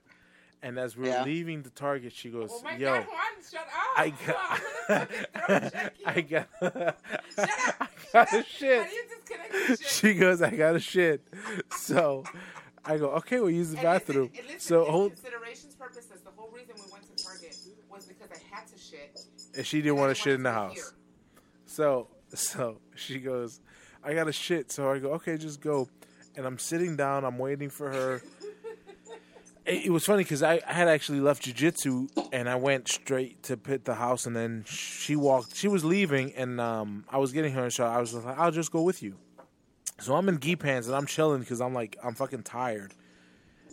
And 0.62 0.78
as 0.80 0.98
we're 0.98 1.06
Yeah. 1.08 1.24
leaving 1.24 1.62
the 1.62 1.70
Target, 1.70 2.12
she 2.14 2.30
goes, 2.30 2.50
Oh 2.52 2.62
my 2.64 2.76
"Yo, 2.76 2.88
God, 2.94 3.08
Juan, 3.08 3.44
shut 3.50 3.62
up! 3.62 4.00
I 4.00 4.10
Juan, 4.10 4.36
I'm 4.90 5.08
gonna 5.48 5.70
fucking 5.70 5.92
throw 6.04 6.14
got. 6.14 6.16
I 6.16 6.22
got, 6.22 6.48
Shut 7.36 7.50
up! 7.82 7.82
I 7.82 7.88
got 8.14 8.34
a 8.34 8.44
shit." 8.44 8.84
How 8.84 8.90
do 8.90 8.96
you 8.96 9.04
disconnect 9.08 9.52
the 9.54 9.78
shit? 9.78 9.88
She 9.88 10.14
goes, 10.16 10.42
"I 10.42 10.50
got 10.50 10.76
a 10.76 10.80
shit." 10.80 11.28
So 11.78 12.24
I 12.88 12.98
go, 12.98 13.10
"Okay, 13.12 13.40
we'll 13.40 13.50
use 13.52 13.72
the 13.72 13.78
And 13.78 13.84
bathroom." 13.84 14.30
Listen, 14.34 14.46
listen, 14.48 14.60
So 14.60 14.86
hold, 14.86 15.14
considerations 15.14 15.76
purposes, 15.76 16.22
the 16.24 16.32
whole 16.36 16.50
reason 16.52 16.76
we 16.76 16.92
went 16.92 17.04
to 17.18 17.24
Target 17.24 17.56
was 17.92 18.06
because 18.06 18.30
I 18.32 18.56
had 18.56 18.68
to 18.68 18.78
shit. 18.78 19.20
and 19.56 19.66
she 19.66 19.82
didn't 19.82 19.98
want 19.98 20.16
to 20.16 20.16
shit 20.16 20.34
in 20.36 20.44
the 20.44 20.52
house. 20.54 20.74
here. 20.74 20.84
So, 21.66 22.08
so 22.34 22.78
she 22.96 23.20
goes, 23.20 23.60
I 24.04 24.14
got 24.14 24.24
to 24.26 24.32
shit. 24.34 24.72
So 24.72 24.90
I 24.92 25.00
go, 25.00 25.12
okay, 25.14 25.38
just 25.38 25.62
go. 25.62 25.88
And 26.36 26.46
I'm 26.46 26.60
sitting 26.60 26.96
down. 26.96 27.26
I'm 27.26 27.38
waiting 27.38 27.70
for 27.70 27.92
her. 27.92 28.22
It, 29.66 29.88
it 29.88 29.90
was 29.90 30.06
funny 30.06 30.24
because 30.24 30.44
I, 30.44 30.62
I 30.66 30.72
had 30.72 30.88
actually 30.88 31.20
left 31.20 31.44
jujitsu 31.44 32.08
and 32.32 32.48
I 32.48 32.56
went 32.56 32.88
straight 32.88 33.44
to 33.44 33.58
pit 33.58 33.84
the 33.84 33.96
house. 33.96 34.26
And 34.26 34.34
then 34.34 34.64
she 34.66 35.18
walked. 35.18 35.58
She 35.58 35.68
was 35.68 35.84
leaving, 35.84 36.34
and 36.36 36.62
um, 36.62 37.04
I 37.10 37.18
was 37.18 37.34
getting 37.34 37.52
her. 37.52 37.70
So 37.70 37.86
I 37.86 38.00
was 38.00 38.14
like, 38.14 38.38
I'll 38.38 38.52
just 38.52 38.72
go 38.72 38.82
with 38.82 39.04
you. 39.04 39.16
So 40.00 40.16
I'm 40.16 40.30
in 40.30 40.40
gi 40.40 40.56
pants 40.56 40.88
and 40.88 40.96
I'm 40.96 41.06
chilling 41.06 41.40
because 41.40 41.62
I'm 41.62 41.74
like 41.74 41.98
I'm 42.04 42.14
fucking 42.14 42.44
tired. 42.44 42.94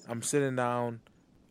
I'm 0.09 0.23
sitting 0.23 0.57
down. 0.57 1.01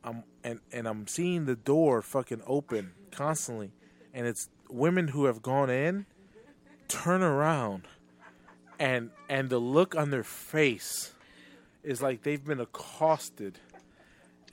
I'm 0.04 0.24
and 0.44 0.60
and 0.72 0.88
I'm 0.88 1.08
seeing 1.08 1.46
the 1.46 1.56
door 1.56 2.02
fucking 2.02 2.42
open 2.46 2.92
constantly, 3.12 3.72
and 4.14 4.28
it's 4.28 4.50
women 4.70 5.10
who 5.10 5.26
have 5.26 5.42
gone 5.42 5.70
in 5.70 6.06
turn 6.88 7.24
around 7.24 7.88
and 8.80 9.10
and 9.30 9.50
the 9.50 9.60
look 9.60 9.96
on 9.96 10.10
their 10.10 10.24
face 10.24 11.14
is 11.84 12.02
like 12.02 12.24
they've 12.24 12.44
been 12.44 12.60
accosted. 12.60 13.60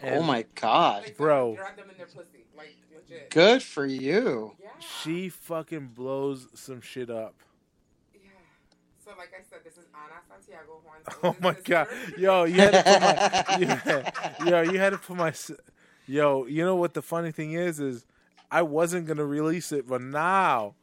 Oh 0.03 0.07
and 0.07 0.19
oh 0.19 0.23
my 0.23 0.45
god. 0.55 1.13
Bro. 1.17 1.57
them 1.57 1.91
in 1.91 1.97
their 1.97 2.07
pussy, 2.07 2.45
like 2.57 2.77
legit. 2.95 3.31
Good 3.31 3.63
for 3.63 3.87
you. 3.87 4.57
Yeah, 4.61 4.69
She 5.03 5.29
fucking 5.29 5.89
blows 5.89 6.49
some 6.55 6.81
shit 6.81 7.11
up. 7.11 7.35
Yeah. 9.11 9.15
So, 9.15 9.19
like 9.19 9.33
I 9.39 9.43
said, 9.49 9.59
this 9.65 9.77
is 9.77 9.87
Ana 9.95 10.21
Santiago 10.29 10.81
Juan's 10.85 11.07
Oh 11.23 11.37
my 11.41 11.55
sister. 11.55 11.71
god, 11.71 12.19
yo, 12.19 12.45
you 12.45 12.55
had 12.61 12.73
to 12.73 12.83
put 12.83 13.01
my, 13.01 13.57
you 13.59 13.67
had- 13.67 14.37
yo, 14.49 14.61
you 14.73 14.79
had 14.79 14.91
to 14.91 14.99
put 14.99 15.17
my, 15.17 15.33
yo, 16.07 16.47
you 16.47 16.65
know 16.65 16.77
what 16.77 16.95
the 16.95 17.03
funny 17.03 17.33
thing 17.33 17.53
is, 17.53 17.81
is 17.81 18.05
I 18.51 18.63
wasn't 18.63 19.07
gonna 19.07 19.25
release 19.25 19.73
it, 19.73 19.87
but 19.87 20.01
now, 20.03 20.75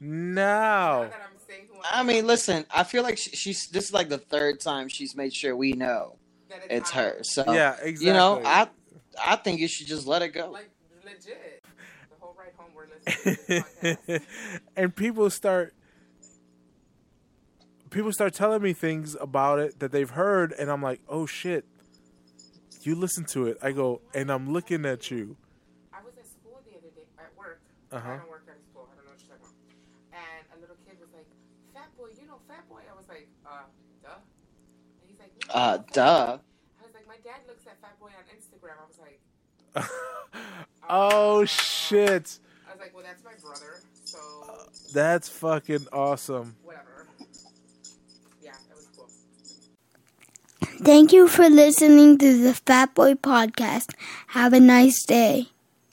now, 0.00 1.02
Now 1.02 1.04
I'm 1.04 1.10
saying 1.46 1.68
who 1.70 1.78
I 1.84 2.02
mean, 2.02 2.26
listen, 2.26 2.64
I 2.74 2.84
feel 2.84 3.02
like 3.02 3.18
she, 3.18 3.30
she's 3.30 3.66
this 3.68 3.84
is 3.86 3.92
like 3.92 4.08
the 4.08 4.18
third 4.18 4.60
time 4.60 4.88
she's 4.88 5.14
made 5.16 5.32
sure 5.34 5.54
we 5.56 5.72
know 5.72 6.16
that 6.48 6.60
it's 6.70 6.92
Ana. 6.96 7.02
her. 7.02 7.18
So 7.24 7.52
yeah, 7.52 7.76
exactly. 7.82 8.06
you 8.06 8.12
know, 8.12 8.40
I 8.44 8.68
I 9.22 9.36
think 9.36 9.60
you 9.60 9.68
should 9.68 9.86
just 9.86 10.06
let 10.06 10.22
it 10.22 10.28
go. 10.28 10.50
Like 10.50 10.70
legit. 11.04 11.62
The 12.10 12.16
whole 12.20 12.34
ride 12.38 12.52
home, 12.56 12.70
we're 12.74 12.86
listening 13.04 13.36
to 13.36 13.74
this 13.82 13.96
podcast. 14.18 14.22
and 14.76 14.94
people 14.96 15.28
start 15.30 15.74
people 17.90 18.12
start 18.12 18.32
telling 18.32 18.62
me 18.62 18.72
things 18.72 19.16
about 19.20 19.58
it 19.58 19.80
that 19.80 19.92
they've 19.92 20.10
heard, 20.10 20.52
and 20.52 20.70
I'm 20.70 20.82
like, 20.82 21.00
oh 21.08 21.26
shit, 21.26 21.64
you 22.82 22.94
listen 22.94 23.24
to 23.26 23.46
it. 23.46 23.58
I 23.60 23.72
go, 23.72 24.00
and 24.14 24.30
I'm 24.30 24.52
looking 24.52 24.86
at 24.86 25.10
you. 25.10 25.36
I 25.92 25.98
was 26.02 26.14
at 26.16 26.26
school 26.26 26.60
the 26.64 26.78
other 26.78 26.88
day, 26.94 27.04
at 27.18 27.36
work. 27.36 27.60
Uh-huh. 27.92 28.08
I 28.08 28.16
don't 28.16 28.30
work 28.30 28.46
at 28.48 28.56
school. 28.70 28.88
I 28.90 28.96
don't 28.96 29.04
know 29.04 29.12
what 29.12 29.20
you're 29.20 29.36
talking 29.36 29.50
about. 29.50 30.18
And 30.22 30.42
a 30.56 30.60
little 30.60 30.76
kid 30.86 30.96
was 31.00 31.10
like, 31.12 31.26
Fat 31.74 31.90
Boy, 31.98 32.08
you 32.18 32.26
know 32.26 32.38
Fat 32.48 32.66
Boy? 32.68 32.80
I 32.88 32.96
was 32.96 33.08
like, 33.08 33.28
uh, 33.44 33.66
duh. 34.02 34.22
And 35.02 35.10
he's 35.10 35.18
like, 35.18 35.34
no, 35.48 35.54
uh, 35.54 35.78
duh. 35.92 36.38
I 36.80 36.82
was 36.86 36.94
like, 36.94 37.06
my 37.06 37.18
dad 37.22 37.42
looks 37.46 37.66
at 37.66 37.80
Fat 37.82 37.98
Boy 38.00 38.14
on 38.14 38.24
Instagram. 38.32 38.78
I 38.78 38.86
was 38.86 38.98
like, 39.02 39.20
oh, 40.88 41.42
oh 41.42 41.44
shit. 41.44 42.38
I 42.66 42.72
was 42.72 42.80
like, 42.80 42.94
well, 42.94 43.04
that's 43.04 43.24
my 43.24 43.34
brother, 43.42 43.82
so. 44.04 44.18
That's 44.94 45.28
fucking 45.28 45.86
awesome. 45.92 46.56
Whatever. 46.62 46.89
Thank 50.60 51.12
you 51.12 51.26
for 51.28 51.48
listening 51.48 52.18
to 52.18 52.42
the 52.42 52.54
Fat 52.54 52.94
Boy 52.94 53.14
Podcast. 53.14 53.94
Have 54.28 54.52
a 54.52 54.60
nice 54.60 55.04
day. 55.04 55.48